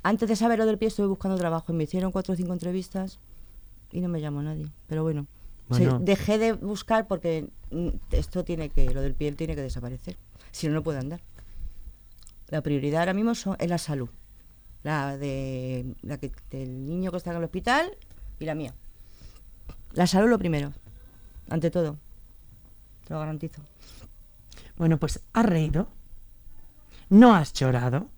antes 0.03 0.29
de 0.29 0.37
saber 0.37 0.59
lo 0.59 0.67
del 0.67 0.79
pie 0.79 0.89
estuve 0.89 1.07
buscando 1.07 1.37
trabajo 1.39 1.73
y 1.73 1.77
me 1.77 1.85
hicieron 1.85 2.13
cuatro 2.13 2.35
o 2.35 2.37
cinco 2.37 2.53
entrevistas 2.53 3.19
y 3.91 4.01
no 4.01 4.09
me 4.09 4.21
llamó 4.21 4.43
nadie. 4.43 4.69
Pero 4.89 5.03
bueno, 5.03 5.27
se- 5.73 5.85
Bueno. 5.89 5.99
dejé 6.01 6.39
de 6.39 6.53
buscar 6.53 7.07
porque 7.09 7.49
mm, 7.71 7.89
esto 8.13 8.45
tiene 8.45 8.69
que, 8.69 8.93
lo 8.93 9.01
del 9.01 9.15
pie 9.15 9.33
tiene 9.33 9.55
que 9.55 9.63
desaparecer. 9.63 10.17
Si 10.53 10.69
no, 10.69 10.75
no 10.75 10.83
puedo 10.83 10.99
andar. 10.99 11.21
La 12.49 12.61
prioridad 12.61 13.01
ahora 13.01 13.15
mismo 13.15 13.35
son- 13.35 13.57
es 13.59 13.69
la 13.71 13.79
salud. 13.79 14.09
La 14.87 15.17
de 15.17 15.85
la 16.03 16.17
que, 16.19 16.31
del 16.49 16.87
niño 16.87 17.11
que 17.11 17.17
está 17.17 17.33
en 17.33 17.39
el 17.39 17.43
hospital 17.45 17.91
y 18.39 18.45
la 18.45 18.55
mía. 18.55 18.73
La 19.95 20.07
salud 20.07 20.29
lo 20.31 20.39
primero, 20.39 20.73
ante 21.51 21.73
todo. 21.73 21.97
Te 23.05 23.13
lo 23.15 23.19
garantizo. 23.19 23.63
Bueno, 24.77 24.97
pues 24.99 25.19
has 25.33 25.45
reído. 25.45 25.89
No 27.09 27.35
has 27.35 27.53
llorado. 27.53 28.09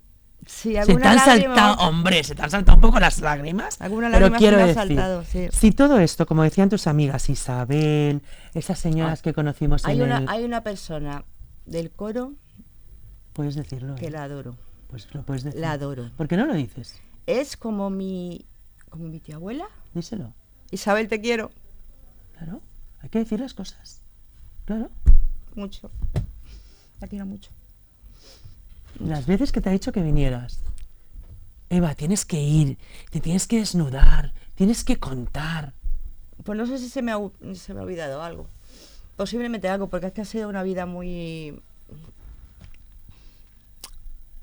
Sí, 0.45 0.75
Se 0.75 0.85
te 0.85 0.93
han 0.93 1.17
lágrima- 1.17 1.25
saltado, 1.57 1.89
hombre, 1.89 2.23
se 2.23 2.35
te 2.35 2.43
han 2.43 2.51
saltado 2.51 2.77
un 2.77 2.83
poco 2.83 3.01
las 3.01 3.19
lágrimas. 3.21 3.81
Alguna 3.81 4.09
pero 4.11 4.29
lágrima 4.29 4.39
quiero 4.39 4.57
decir, 4.59 4.75
saltado, 4.75 5.25
sí. 5.25 5.49
si 5.51 5.73
todo 5.73 5.99
esto, 6.01 6.27
como 6.27 6.43
decían 6.43 6.69
tus 6.69 6.87
amigas, 6.87 7.31
Isabel, 7.31 8.21
esas 8.53 8.79
señoras 8.79 9.21
Ah, 9.21 9.23
que 9.23 9.33
conocimos 9.33 9.87
Hay 9.87 9.97
en 9.99 10.05
una, 10.05 10.19
el... 10.19 10.29
hay 10.29 10.45
una 10.45 10.63
persona 10.63 11.25
del 11.65 11.91
coro 11.91 12.35
Puedes 13.33 13.55
decirlo. 13.55 13.95
que 13.95 14.07
¿eh? 14.09 14.11
la 14.11 14.25
adoro. 14.25 14.55
Pues 14.89 15.13
lo 15.15 15.23
puedes 15.23 15.45
decir. 15.45 15.61
La 15.61 15.73
adoro. 15.73 16.11
¿Por 16.17 16.29
qué 16.29 16.37
no 16.37 16.47
lo 16.47 16.55
dices? 16.55 17.01
Es 17.27 17.57
como 17.57 17.91
mi, 17.91 18.45
como 18.91 19.05
mi 19.05 19.21
tía 19.21 19.37
abuela. 19.37 19.67
Díselo. 19.95 20.33
Isabel, 20.71 21.09
te 21.09 21.21
quiero 21.21 21.51
Claro. 22.37 22.61
Hay 23.01 23.09
que 23.09 23.19
decir 23.19 23.41
las 23.41 23.55
cosas. 23.55 24.01
Claro. 24.65 24.91
mucho. 25.55 25.91
La 27.01 27.09
quiero 27.09 27.27
mucho. 27.27 27.51
Las 29.01 29.27
veces 29.27 29.53
que 29.53 29.61
te 29.61 29.69
ha 29.69 29.73
dicho 29.73 29.93
que 29.93 30.03
vinieras. 30.03 30.61
Eva, 31.71 31.95
tienes 31.95 32.25
que 32.25 32.41
ir, 32.41 32.79
te 33.11 33.21
tienes 33.21 33.47
que 33.47 33.59
desnudar, 33.59 34.33
tienes 34.55 34.85
que 34.85 34.99
contar. 34.99 35.75
Pues 36.45 36.57
no 36.57 36.67
sé 36.67 36.79
si 36.79 36.89
se 36.89 37.03
me 37.03 37.13
ha, 37.13 37.19
se 37.55 37.75
me 37.75 37.81
ha 37.81 37.83
olvidado 37.83 38.23
algo. 38.23 38.47
Posiblemente 39.17 39.69
algo, 39.69 39.89
porque 39.89 40.07
es 40.07 40.13
que 40.13 40.23
ha 40.23 40.25
sido 40.25 40.49
una 40.49 40.63
vida 40.63 40.87
muy... 40.87 41.61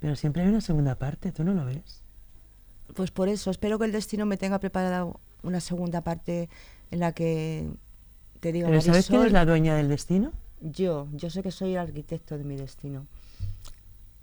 Pero 0.06 0.16
siempre 0.16 0.44
hay 0.44 0.50
una 0.50 0.62
segunda 0.62 0.94
parte, 0.94 1.32
¿tú 1.32 1.44
no 1.44 1.56
lo 1.56 1.66
ves? 1.66 2.04
Pues 2.94 3.10
por 3.10 3.28
eso, 3.28 3.50
espero 3.50 3.80
que 3.80 3.86
el 3.86 3.92
destino 3.92 4.28
me 4.28 4.38
tenga 4.38 4.60
preparada 4.60 5.08
una 5.42 5.60
segunda 5.60 6.02
parte 6.02 6.48
en 6.92 7.00
la 7.00 7.12
que 7.14 7.68
te 8.40 8.52
diga, 8.52 8.68
¿Pero 8.68 8.82
sabes 8.82 9.08
quién 9.08 9.24
es 9.26 9.32
la 9.32 9.46
dueña 9.46 9.74
del 9.76 9.90
destino? 9.90 10.32
yo, 10.62 11.08
yo 11.14 11.32
sé 11.32 11.42
que 11.42 11.50
soy 11.50 11.72
el 11.72 11.80
arquitecto 11.80 12.38
de 12.38 12.44
mi 12.44 12.56
destino. 12.56 13.08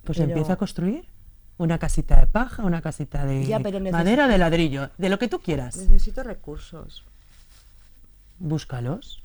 Pues 0.05 0.19
Pero- 0.19 0.29
empieza 0.31 0.53
a 0.53 0.57
construir 0.57 1.05
una 1.59 1.81
casita 1.81 2.21
de 2.21 2.29
paja, 2.29 2.63
una 2.65 2.81
casita 2.81 3.27
de 3.27 3.45
Ya, 3.45 3.59
pero 3.59 3.81
necesito- 3.81 3.91
madera, 3.99 4.29
de 4.29 4.39
ladrillo, 4.39 4.91
de 4.99 5.09
lo 5.09 5.19
que 5.19 5.27
tú 5.27 5.41
quieras. 5.41 5.77
Necesito 5.79 6.23
recursos. 6.23 7.03
Búscalos. 8.39 9.21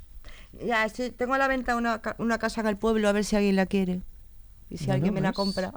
Ya, 0.65 0.86
estoy- 0.86 1.12
tengo 1.12 1.36
a 1.36 1.38
la 1.38 1.48
venta 1.48 1.76
una, 1.76 2.02
una 2.17 2.39
casa 2.39 2.62
en 2.62 2.67
el 2.67 2.78
pueblo, 2.78 3.08
a 3.10 3.12
ver 3.12 3.26
si 3.26 3.36
alguien 3.36 3.56
la 3.56 3.67
quiere. 3.67 4.02
Y 4.72 4.80
si 4.80 4.89
alguien 4.89 5.13
me 5.13 5.22
la 5.22 5.34
pues, 5.34 5.36
compra. 5.36 5.72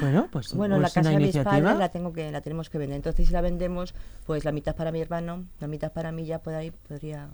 Bueno, 0.00 0.28
pues 0.30 0.54
Bueno, 0.54 0.78
la 0.78 0.86
es 0.86 0.94
casa 0.94 1.10
de 1.10 1.18
mis 1.18 1.36
padres 1.36 1.78
la, 1.78 1.90
tengo 1.90 2.12
que, 2.12 2.30
la 2.30 2.40
tenemos 2.40 2.70
que 2.70 2.78
vender. 2.78 2.96
Entonces, 2.96 3.26
si 3.26 3.32
la 3.32 3.40
vendemos, 3.42 3.94
pues 4.24 4.44
la 4.44 4.52
mitad 4.52 4.74
para 4.74 4.90
mi 4.90 5.00
hermano, 5.00 5.44
la 5.60 5.66
mitad 5.66 5.92
para 5.92 6.12
mí, 6.12 6.24
ya 6.24 6.38
por 6.38 6.54
ahí 6.54 6.70
podría... 6.70 7.28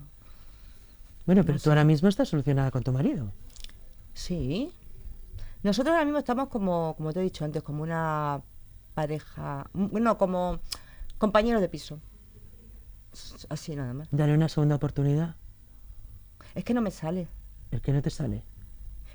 Bueno, 1.25 1.43
pero 1.43 1.55
no 1.55 1.59
tú 1.59 1.65
sé. 1.65 1.69
ahora 1.69 1.85
mismo 1.85 2.09
estás 2.09 2.29
solucionada 2.29 2.71
con 2.73 2.83
tu 2.83 2.93
marido. 2.93 3.31
Sí. 4.13 4.73
Nosotros 5.63 5.93
ahora 5.93 6.05
mismo 6.05 6.19
estamos 6.19 6.49
como, 6.49 6.95
como 6.97 7.13
te 7.13 7.21
he 7.21 7.23
dicho 7.23 7.45
antes, 7.45 7.63
como 7.63 7.83
una 7.83 8.43
pareja... 8.95 9.69
Bueno, 9.73 10.19
como 10.19 10.59
compañeros 11.19 11.61
de 11.61 11.69
piso. 11.69 12.01
Así 13.49 13.77
nada 13.77 13.95
más. 13.95 14.09
Dale 14.11 14.35
una 14.35 14.49
segunda 14.49 14.75
oportunidad. 14.75 15.37
Es 16.57 16.65
que 16.65 16.75
no 16.75 16.81
me 16.81 16.91
sale. 16.91 17.29
El 17.71 17.81
que 17.81 17.93
no 17.93 18.03
te 18.03 18.11
sale. 18.11 18.43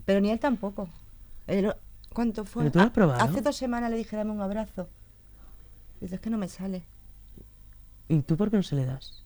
Pero 0.06 0.22
ni 0.22 0.32
él 0.32 0.40
tampoco. 0.40 0.88
¿Cuánto 2.13 2.46
fue? 2.46 2.63
¿Pero 2.63 2.72
tú 2.72 2.80
lo 2.80 2.84
has 2.86 2.89
Ah, 2.89 2.93
probado? 2.93 3.24
Hace 3.24 3.41
dos 3.41 3.56
semanas 3.56 3.91
le 3.91 3.98
dije, 3.98 4.15
dame 4.15 4.32
un 4.32 4.41
abrazo. 4.41 4.88
Dice, 6.02 6.15
es 6.15 6.22
que 6.22 6.30
no 6.30 6.38
me 6.38 6.48
sale. 6.48 6.84
¿Y 8.08 8.22
tú 8.22 8.38
por 8.38 8.50
qué 8.50 8.58
no 8.58 8.63
se 8.63 8.76
le 8.76 8.86
das? 8.86 9.24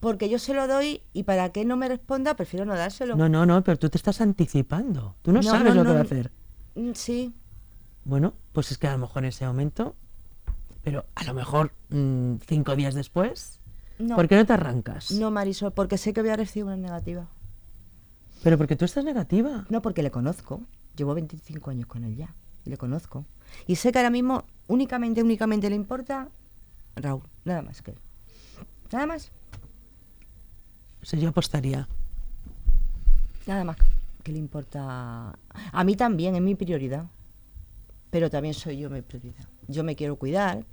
Porque 0.00 0.28
yo 0.28 0.38
se 0.38 0.54
lo 0.54 0.66
doy 0.68 1.02
y 1.12 1.22
para 1.22 1.50
que 1.50 1.64
no 1.64 1.76
me 1.76 1.88
responda, 1.88 2.34
prefiero 2.34 2.64
no 2.66 2.74
dárselo. 2.74 3.16
No, 3.16 3.28
no, 3.28 3.46
no, 3.46 3.62
pero 3.64 3.78
tú 3.78 3.88
te 3.88 3.96
estás 3.96 4.20
anticipando. 4.20 5.14
Tú 5.22 5.32
no, 5.32 5.40
No, 5.40 5.50
sabes 5.50 5.74
no, 5.74 5.82
lo 5.82 5.88
que 5.88 5.94
va 5.94 6.00
a 6.00 6.02
hacer. 6.02 6.30
Mm, 6.74 6.90
Sí, 6.94 7.32
Bueno, 8.04 8.34
pues 8.52 8.70
es 8.70 8.78
que 8.78 8.86
a 8.86 8.92
lo 8.92 8.98
mejor 8.98 9.22
en 9.24 9.28
ese 9.30 9.46
momento, 9.46 9.94
pero 10.82 11.06
a 11.14 11.24
lo 11.24 11.32
mejor 11.34 11.72
mm, 11.88 12.34
cinco 12.46 12.76
días 12.76 12.94
después, 12.94 13.60
no. 13.98 14.16
¿por 14.16 14.28
qué 14.28 14.36
no 14.36 14.44
te 14.44 14.52
arrancas? 14.52 15.10
No, 15.12 15.30
Marisol, 15.30 15.72
porque 15.72 15.96
sé 15.96 16.12
que 16.12 16.20
voy 16.20 16.30
a 16.30 16.36
recibir 16.36 16.64
una 16.66 16.76
negativa. 16.76 17.28
Pero 18.42 18.58
porque 18.58 18.76
tú 18.76 18.84
estás 18.84 19.04
negativa. 19.04 19.64
No, 19.70 19.80
porque 19.80 20.02
le 20.02 20.10
conozco. 20.10 20.60
Llevo 20.96 21.14
25 21.14 21.70
años 21.70 21.86
con 21.86 22.04
él 22.04 22.16
ya. 22.16 22.34
Y 22.64 22.70
le 22.70 22.76
conozco. 22.76 23.24
Y 23.66 23.76
sé 23.76 23.92
que 23.92 23.98
ahora 23.98 24.10
mismo 24.10 24.44
únicamente, 24.68 25.22
únicamente 25.22 25.68
le 25.68 25.76
importa 25.76 26.28
Raúl. 26.96 27.22
Nada 27.44 27.62
más 27.62 27.82
que 27.82 27.92
él. 27.92 27.98
Nada 28.92 29.06
más. 29.06 29.30
O 31.02 31.06
sea, 31.06 31.18
yo 31.18 31.28
apostaría. 31.28 31.86
Nada 33.46 33.64
más 33.64 33.76
que 34.22 34.32
le 34.32 34.38
importa. 34.38 35.36
A 35.72 35.84
mí 35.84 35.96
también, 35.96 36.34
es 36.34 36.40
mi 36.40 36.54
prioridad. 36.54 37.06
Pero 38.10 38.30
también 38.30 38.54
soy 38.54 38.78
yo 38.78 38.88
mi 38.88 39.02
prioridad. 39.02 39.44
Yo 39.68 39.84
me 39.84 39.96
quiero 39.96 40.16
cuidar. 40.16 40.64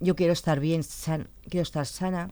Yo 0.00 0.16
quiero 0.16 0.32
estar 0.32 0.58
bien, 0.60 0.82
san- 0.82 1.28
quiero 1.48 1.62
estar 1.62 1.86
sana. 1.86 2.28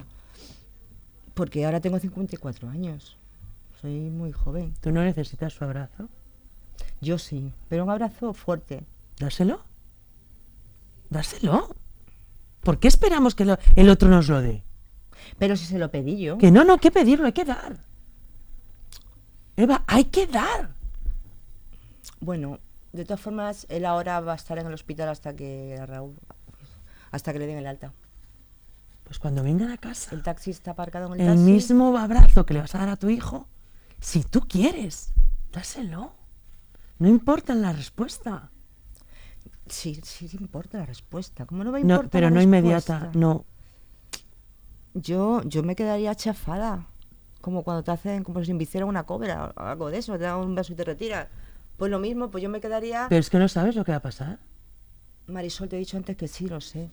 Porque 1.35 1.65
ahora 1.65 1.81
tengo 1.81 1.99
54 1.99 2.69
años. 2.69 3.17
Soy 3.81 4.11
muy 4.11 4.33
joven. 4.33 4.75
¿Tú 4.81 4.91
no 4.93 5.03
necesitas 5.03 5.53
su 5.55 5.65
abrazo? 5.65 6.09
Yo 7.03 7.19
sí, 7.19 7.53
pero 7.69 7.85
un 7.85 7.91
abrazo 7.91 8.33
fuerte. 8.33 8.85
Dáselo. 9.19 9.61
Dáselo. 11.11 11.75
¿Por 12.63 12.79
qué 12.79 12.89
esperamos 12.89 13.35
que 13.35 13.45
lo- 13.45 13.59
el 13.77 13.91
otro 13.91 14.09
nos 14.09 14.29
lo 14.29 14.41
dé? 14.41 14.63
Pero 15.39 15.57
si 15.57 15.67
se 15.67 15.79
lo 15.79 15.91
pedí 15.91 16.19
yo. 16.19 16.39
Que 16.39 16.51
no, 16.51 16.65
no 16.65 16.75
hay 16.75 16.79
que 16.79 16.91
pedirlo, 16.91 17.27
hay 17.27 17.33
que 17.33 17.45
dar. 17.45 17.77
Eva, 19.57 19.83
hay 19.87 20.05
que 20.07 20.27
dar. 20.27 20.71
Bueno, 22.21 22.59
de 22.93 23.05
todas 23.05 23.21
formas, 23.21 23.67
él 23.69 23.85
ahora 23.85 24.21
va 24.21 24.33
a 24.33 24.37
estar 24.37 24.59
en 24.59 24.67
el 24.67 24.73
hospital 24.75 25.09
hasta 25.09 25.35
que 25.35 25.77
Raúl, 25.87 26.15
hasta 27.11 27.33
que 27.33 27.39
le 27.41 27.47
den 27.47 27.59
el 27.59 27.67
alta. 27.67 27.93
Pues 29.05 29.19
cuando 29.19 29.43
vengan 29.43 29.71
a 29.71 29.77
casa, 29.77 30.15
El 30.15 30.23
taxi 30.23 30.51
está 30.53 30.71
aparcado 30.71 31.07
en 31.09 31.15
el, 31.15 31.21
el 31.21 31.27
taxi. 31.35 31.43
mismo 31.43 31.99
abrazo 31.99 32.47
que 32.47 32.55
le 32.55 32.61
vas 32.61 32.75
a 32.75 32.79
dar 32.79 32.89
a 32.89 32.97
tu 32.97 33.11
hijo, 33.11 33.47
si 34.01 34.23
tú 34.23 34.41
quieres, 34.49 35.13
dáselo. 35.53 36.13
No 37.03 37.09
importa 37.09 37.53
la 37.57 37.73
respuesta. 37.73 38.53
Sí, 39.67 40.01
sí, 40.05 40.31
importa 40.39 40.79
la 40.79 40.87
respuesta. 40.87 41.47
¿Cómo 41.47 41.65
no 41.65 41.73
va 41.73 41.79
a 41.79 41.81
No, 41.81 41.95
importar 41.95 42.11
pero 42.11 42.31
la 42.31 42.37
no 42.37 42.41
inmediata, 42.41 43.11
no. 43.15 43.45
Yo, 44.95 45.43
yo 45.43 45.65
me 45.65 45.75
quedaría 45.75 46.15
chafada. 46.15 46.87
Como 47.41 47.65
cuando 47.65 47.83
te 47.83 47.91
hacen, 47.91 48.23
como 48.23 48.45
si 48.45 48.55
me 48.55 48.63
hicieran 48.63 48.89
una 48.89 49.03
cobra 49.03 49.53
o 49.57 49.61
algo 49.63 49.91
de 49.91 49.99
eso. 49.99 50.13
Te 50.13 50.23
dan 50.23 50.39
un 50.39 50.55
beso 50.55 50.75
y 50.75 50.77
te 50.77 50.85
retiras. 50.85 51.27
Pues 51.77 51.91
lo 51.91 51.99
mismo, 51.99 52.31
pues 52.31 52.41
yo 52.41 52.49
me 52.49 52.61
quedaría... 52.61 53.07
Pero 53.09 53.19
es 53.19 53.31
que 53.31 53.39
no 53.41 53.49
sabes 53.49 53.75
lo 53.75 53.85
que 53.85 53.91
va 53.91 53.99
a 53.99 54.03
pasar. 54.03 54.39
Marisol, 55.27 55.69
te 55.69 55.75
he 55.75 55.81
dicho 55.81 55.97
antes 55.97 56.17
que 56.17 56.29
sí, 56.29 56.47
lo 56.47 56.61
sé. 56.61 56.93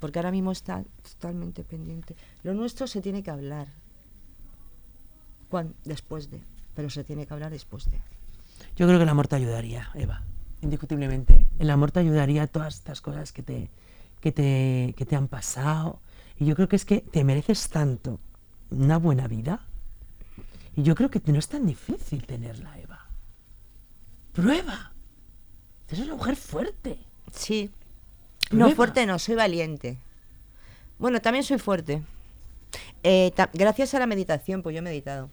Porque 0.00 0.18
ahora 0.18 0.32
mismo 0.32 0.52
está 0.52 0.84
totalmente 1.02 1.64
pendiente. 1.64 2.14
Lo 2.42 2.52
nuestro 2.52 2.86
se 2.86 3.00
tiene 3.00 3.22
que 3.22 3.30
hablar. 3.30 3.68
¿Cuándo? 5.48 5.72
Después 5.82 6.30
de. 6.30 6.42
Pero 6.74 6.90
se 6.90 7.04
tiene 7.04 7.26
que 7.26 7.32
hablar 7.32 7.50
después 7.52 7.90
de. 7.90 8.02
Yo 8.76 8.86
creo 8.86 8.98
que 8.98 9.04
el 9.04 9.08
amor 9.08 9.26
te 9.26 9.36
ayudaría, 9.36 9.90
Eva, 9.94 10.22
indiscutiblemente. 10.60 11.46
El 11.58 11.70
amor 11.70 11.92
te 11.92 12.00
ayudaría 12.00 12.42
a 12.42 12.46
todas 12.46 12.74
estas 12.74 13.00
cosas 13.00 13.32
que 13.32 13.42
te, 13.42 13.70
que 14.20 14.32
te, 14.32 14.94
que 14.96 15.06
te 15.06 15.16
han 15.16 15.28
pasado. 15.28 16.00
Y 16.38 16.44
yo 16.44 16.54
creo 16.54 16.68
que 16.68 16.76
es 16.76 16.84
que 16.84 17.00
te 17.00 17.24
mereces 17.24 17.70
tanto 17.70 18.20
una 18.70 18.98
buena 18.98 19.28
vida. 19.28 19.60
Y 20.76 20.82
yo 20.82 20.94
creo 20.94 21.10
que 21.10 21.22
no 21.24 21.38
es 21.38 21.48
tan 21.48 21.64
difícil 21.64 22.26
tenerla, 22.26 22.78
Eva. 22.78 23.06
Prueba. 24.34 24.92
Eres 25.88 26.04
una 26.04 26.16
mujer 26.16 26.36
fuerte. 26.36 26.98
Sí. 27.32 27.70
Prueba. 28.50 28.68
No, 28.68 28.76
fuerte 28.76 29.06
no, 29.06 29.18
soy 29.18 29.36
valiente. 29.36 29.96
Bueno, 30.98 31.20
también 31.20 31.44
soy 31.44 31.58
fuerte. 31.58 32.02
Eh, 33.02 33.32
gracias 33.54 33.94
a 33.94 33.98
la 33.98 34.06
meditación, 34.06 34.62
pues 34.62 34.74
yo 34.74 34.80
he 34.80 34.82
meditado. 34.82 35.30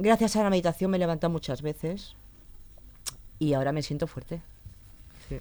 Gracias 0.00 0.34
a 0.36 0.42
la 0.42 0.48
meditación 0.48 0.90
me 0.90 0.96
he 0.96 1.00
levantado 1.00 1.30
muchas 1.30 1.60
veces 1.60 2.16
y 3.38 3.52
ahora 3.52 3.70
me 3.70 3.82
siento 3.82 4.06
fuerte. 4.06 4.40
Sí. 5.28 5.38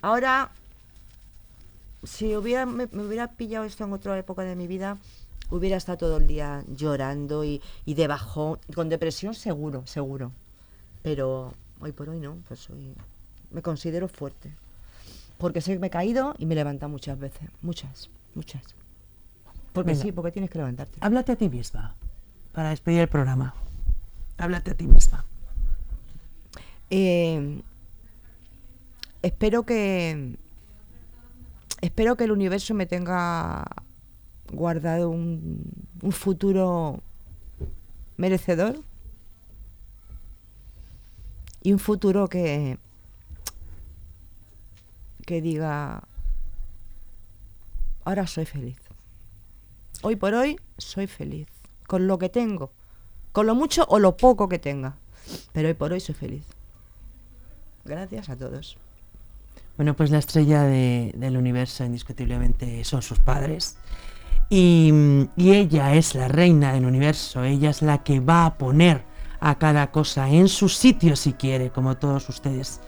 Ahora, 0.00 0.52
si 2.04 2.36
hubiera, 2.36 2.66
me, 2.66 2.86
me 2.92 3.04
hubiera 3.04 3.32
pillado 3.32 3.64
esto 3.64 3.82
en 3.82 3.92
otra 3.92 4.16
época 4.16 4.42
de 4.42 4.54
mi 4.54 4.68
vida, 4.68 4.98
hubiera 5.50 5.76
estado 5.76 5.98
todo 5.98 6.16
el 6.18 6.28
día 6.28 6.62
llorando 6.68 7.42
y, 7.42 7.60
y 7.84 7.94
de 7.94 8.06
bajón, 8.06 8.60
con 8.76 8.88
depresión 8.88 9.34
seguro, 9.34 9.84
seguro. 9.88 10.30
Pero 11.02 11.52
hoy 11.80 11.90
por 11.90 12.08
hoy 12.08 12.20
no, 12.20 12.36
pues 12.46 12.60
soy, 12.60 12.94
me 13.50 13.60
considero 13.60 14.06
fuerte. 14.06 14.52
Porque 15.36 15.60
sé 15.60 15.72
que 15.72 15.80
me 15.80 15.88
he 15.88 15.90
caído 15.90 16.36
y 16.38 16.46
me 16.46 16.54
he 16.54 16.56
levantado 16.56 16.90
muchas 16.90 17.18
veces, 17.18 17.50
muchas, 17.60 18.08
muchas. 18.34 18.62
Porque 19.72 19.90
Venga. 19.90 20.02
sí, 20.04 20.12
porque 20.12 20.30
tienes 20.30 20.48
que 20.48 20.58
levantarte. 20.58 20.96
Háblate 21.00 21.32
a 21.32 21.36
ti 21.36 21.48
misma 21.48 21.96
para 22.52 22.70
despedir 22.70 23.00
el 23.00 23.08
programa. 23.08 23.52
Háblate 24.38 24.72
a 24.72 24.74
ti 24.74 24.86
misma. 24.86 25.24
Eh, 26.90 27.62
espero 29.22 29.64
que 29.64 30.36
espero 31.80 32.16
que 32.16 32.24
el 32.24 32.32
universo 32.32 32.74
me 32.74 32.86
tenga 32.86 33.64
guardado 34.52 35.10
un, 35.10 35.62
un 36.02 36.12
futuro 36.12 37.02
merecedor 38.16 38.80
y 41.62 41.72
un 41.72 41.78
futuro 41.78 42.28
que 42.28 42.78
que 45.26 45.42
diga 45.42 46.04
ahora 48.04 48.28
soy 48.28 48.46
feliz 48.46 48.78
hoy 50.02 50.14
por 50.14 50.34
hoy 50.34 50.60
soy 50.78 51.08
feliz 51.08 51.48
con 51.88 52.06
lo 52.06 52.18
que 52.18 52.28
tengo 52.28 52.70
con 53.36 53.46
lo 53.46 53.54
mucho 53.54 53.84
o 53.88 53.98
lo 53.98 54.16
poco 54.16 54.48
que 54.48 54.58
tenga 54.58 54.94
pero 55.52 55.68
hoy 55.68 55.74
por 55.74 55.92
hoy 55.92 56.00
soy 56.00 56.14
feliz 56.14 56.44
Gracias 57.84 58.28
a 58.30 58.36
todos. 58.36 58.76
Bueno, 59.76 59.94
pues 59.94 60.10
la 60.10 60.18
estrella 60.18 60.62
de- 60.64 61.12
del 61.16 61.36
universo 61.36 61.84
indiscutiblemente 61.84 62.82
son 62.84 63.00
sus 63.02 63.20
padres. 63.20 63.76
Y, 64.50 64.90
y 65.36 65.52
ella 65.52 65.94
es 65.94 66.14
la 66.16 66.26
reina 66.26 66.72
del 66.72 66.84
universo, 66.86 67.44
ella 67.44 67.70
es 67.70 67.82
la 67.82 68.02
que 68.02 68.18
va 68.18 68.46
a 68.46 68.58
poner 68.58 69.02
a 69.38 69.58
cada 69.58 69.92
cosa 69.92 70.28
en 70.30 70.48
su 70.48 70.68
sitio 70.68 71.14
si 71.14 71.34
quiere, 71.34 71.70
como 71.70 71.96
todos 71.96 72.28
ustedes. 72.28 72.80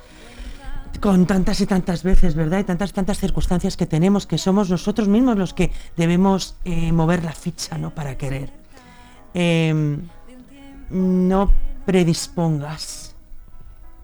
Con 1.01 1.27
tantas 1.27 1.61
y 1.61 1.67
tantas 1.67 2.03
veces, 2.03 2.35
¿verdad? 2.35 2.59
Y 2.61 2.65
tantas 2.65 2.91
y 2.91 2.95
tantas 2.95 3.19
circunstancias 3.21 3.77
que 3.77 3.87
tenemos, 3.87 4.27
que 4.27 4.39
somos 4.39 4.69
nosotros 4.69 5.07
mismos 5.07 5.37
los 5.39 5.55
que 5.55 5.71
debemos 5.97 6.57
eh, 6.65 6.91
mover 6.91 7.23
la 7.23 7.33
ficha, 7.33 7.79
¿no? 7.79 7.95
Para 7.95 8.17
querer. 8.19 8.51
Em, 9.35 10.09
no 10.91 11.53
predispongas 11.87 13.09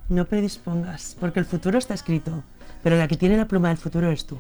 no 0.09 0.25
predispongas, 0.27 1.17
porque 1.19 1.41
el 1.41 1.47
futuro 1.47 1.79
está 1.79 1.95
escrito, 1.95 2.43
pero 2.83 2.97
la 2.97 3.09
que 3.09 3.17
tiene 3.17 3.37
la 3.37 3.47
pluma 3.47 3.69
del 3.69 3.79
futuro 3.79 4.09
eres 4.09 4.27
tú. 4.27 4.39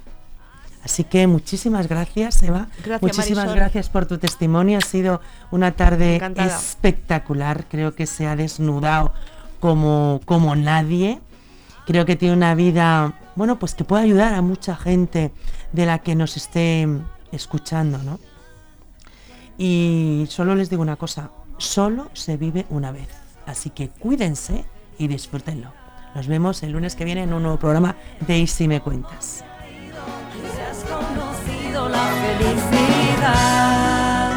Así 0.82 1.04
que 1.04 1.26
muchísimas 1.26 1.88
gracias, 1.88 2.42
Eva. 2.42 2.68
Gracias, 2.84 3.00
muchísimas 3.00 3.46
Marisol. 3.46 3.56
gracias 3.56 3.88
por 3.88 4.04
tu 4.04 4.18
testimonio. 4.18 4.78
Ha 4.78 4.82
sido 4.82 5.22
una 5.50 5.72
tarde 5.72 6.16
Encantada. 6.16 6.54
espectacular. 6.54 7.64
Creo 7.70 7.94
que 7.94 8.06
se 8.06 8.26
ha 8.26 8.36
desnudado 8.36 9.14
como, 9.60 10.20
como 10.26 10.54
nadie. 10.56 11.20
Creo 11.86 12.04
que 12.04 12.16
tiene 12.16 12.34
una 12.34 12.54
vida, 12.54 13.14
bueno, 13.34 13.58
pues 13.58 13.74
que 13.74 13.84
puede 13.84 14.02
ayudar 14.02 14.34
a 14.34 14.42
mucha 14.42 14.76
gente 14.76 15.32
de 15.72 15.86
la 15.86 16.00
que 16.00 16.14
nos 16.14 16.36
esté 16.36 16.86
escuchando, 17.32 17.96
¿no? 18.02 18.20
Y 19.56 20.26
solo 20.28 20.54
les 20.54 20.68
digo 20.68 20.82
una 20.82 20.96
cosa, 20.96 21.30
solo 21.58 22.10
se 22.12 22.36
vive 22.36 22.66
una 22.70 22.92
vez. 22.92 23.08
Así 23.46 23.70
que 23.70 23.88
cuídense 23.88 24.64
y 24.98 25.08
disfrútenlo. 25.08 25.72
Nos 26.14 26.28
vemos 26.28 26.62
el 26.62 26.72
lunes 26.72 26.94
que 26.94 27.04
viene 27.04 27.22
en 27.22 27.32
un 27.32 27.42
nuevo 27.42 27.58
programa 27.58 27.96
de 28.26 28.38
Y 28.38 28.46
si 28.46 28.68
me 28.68 28.80
cuentas. 28.80 29.44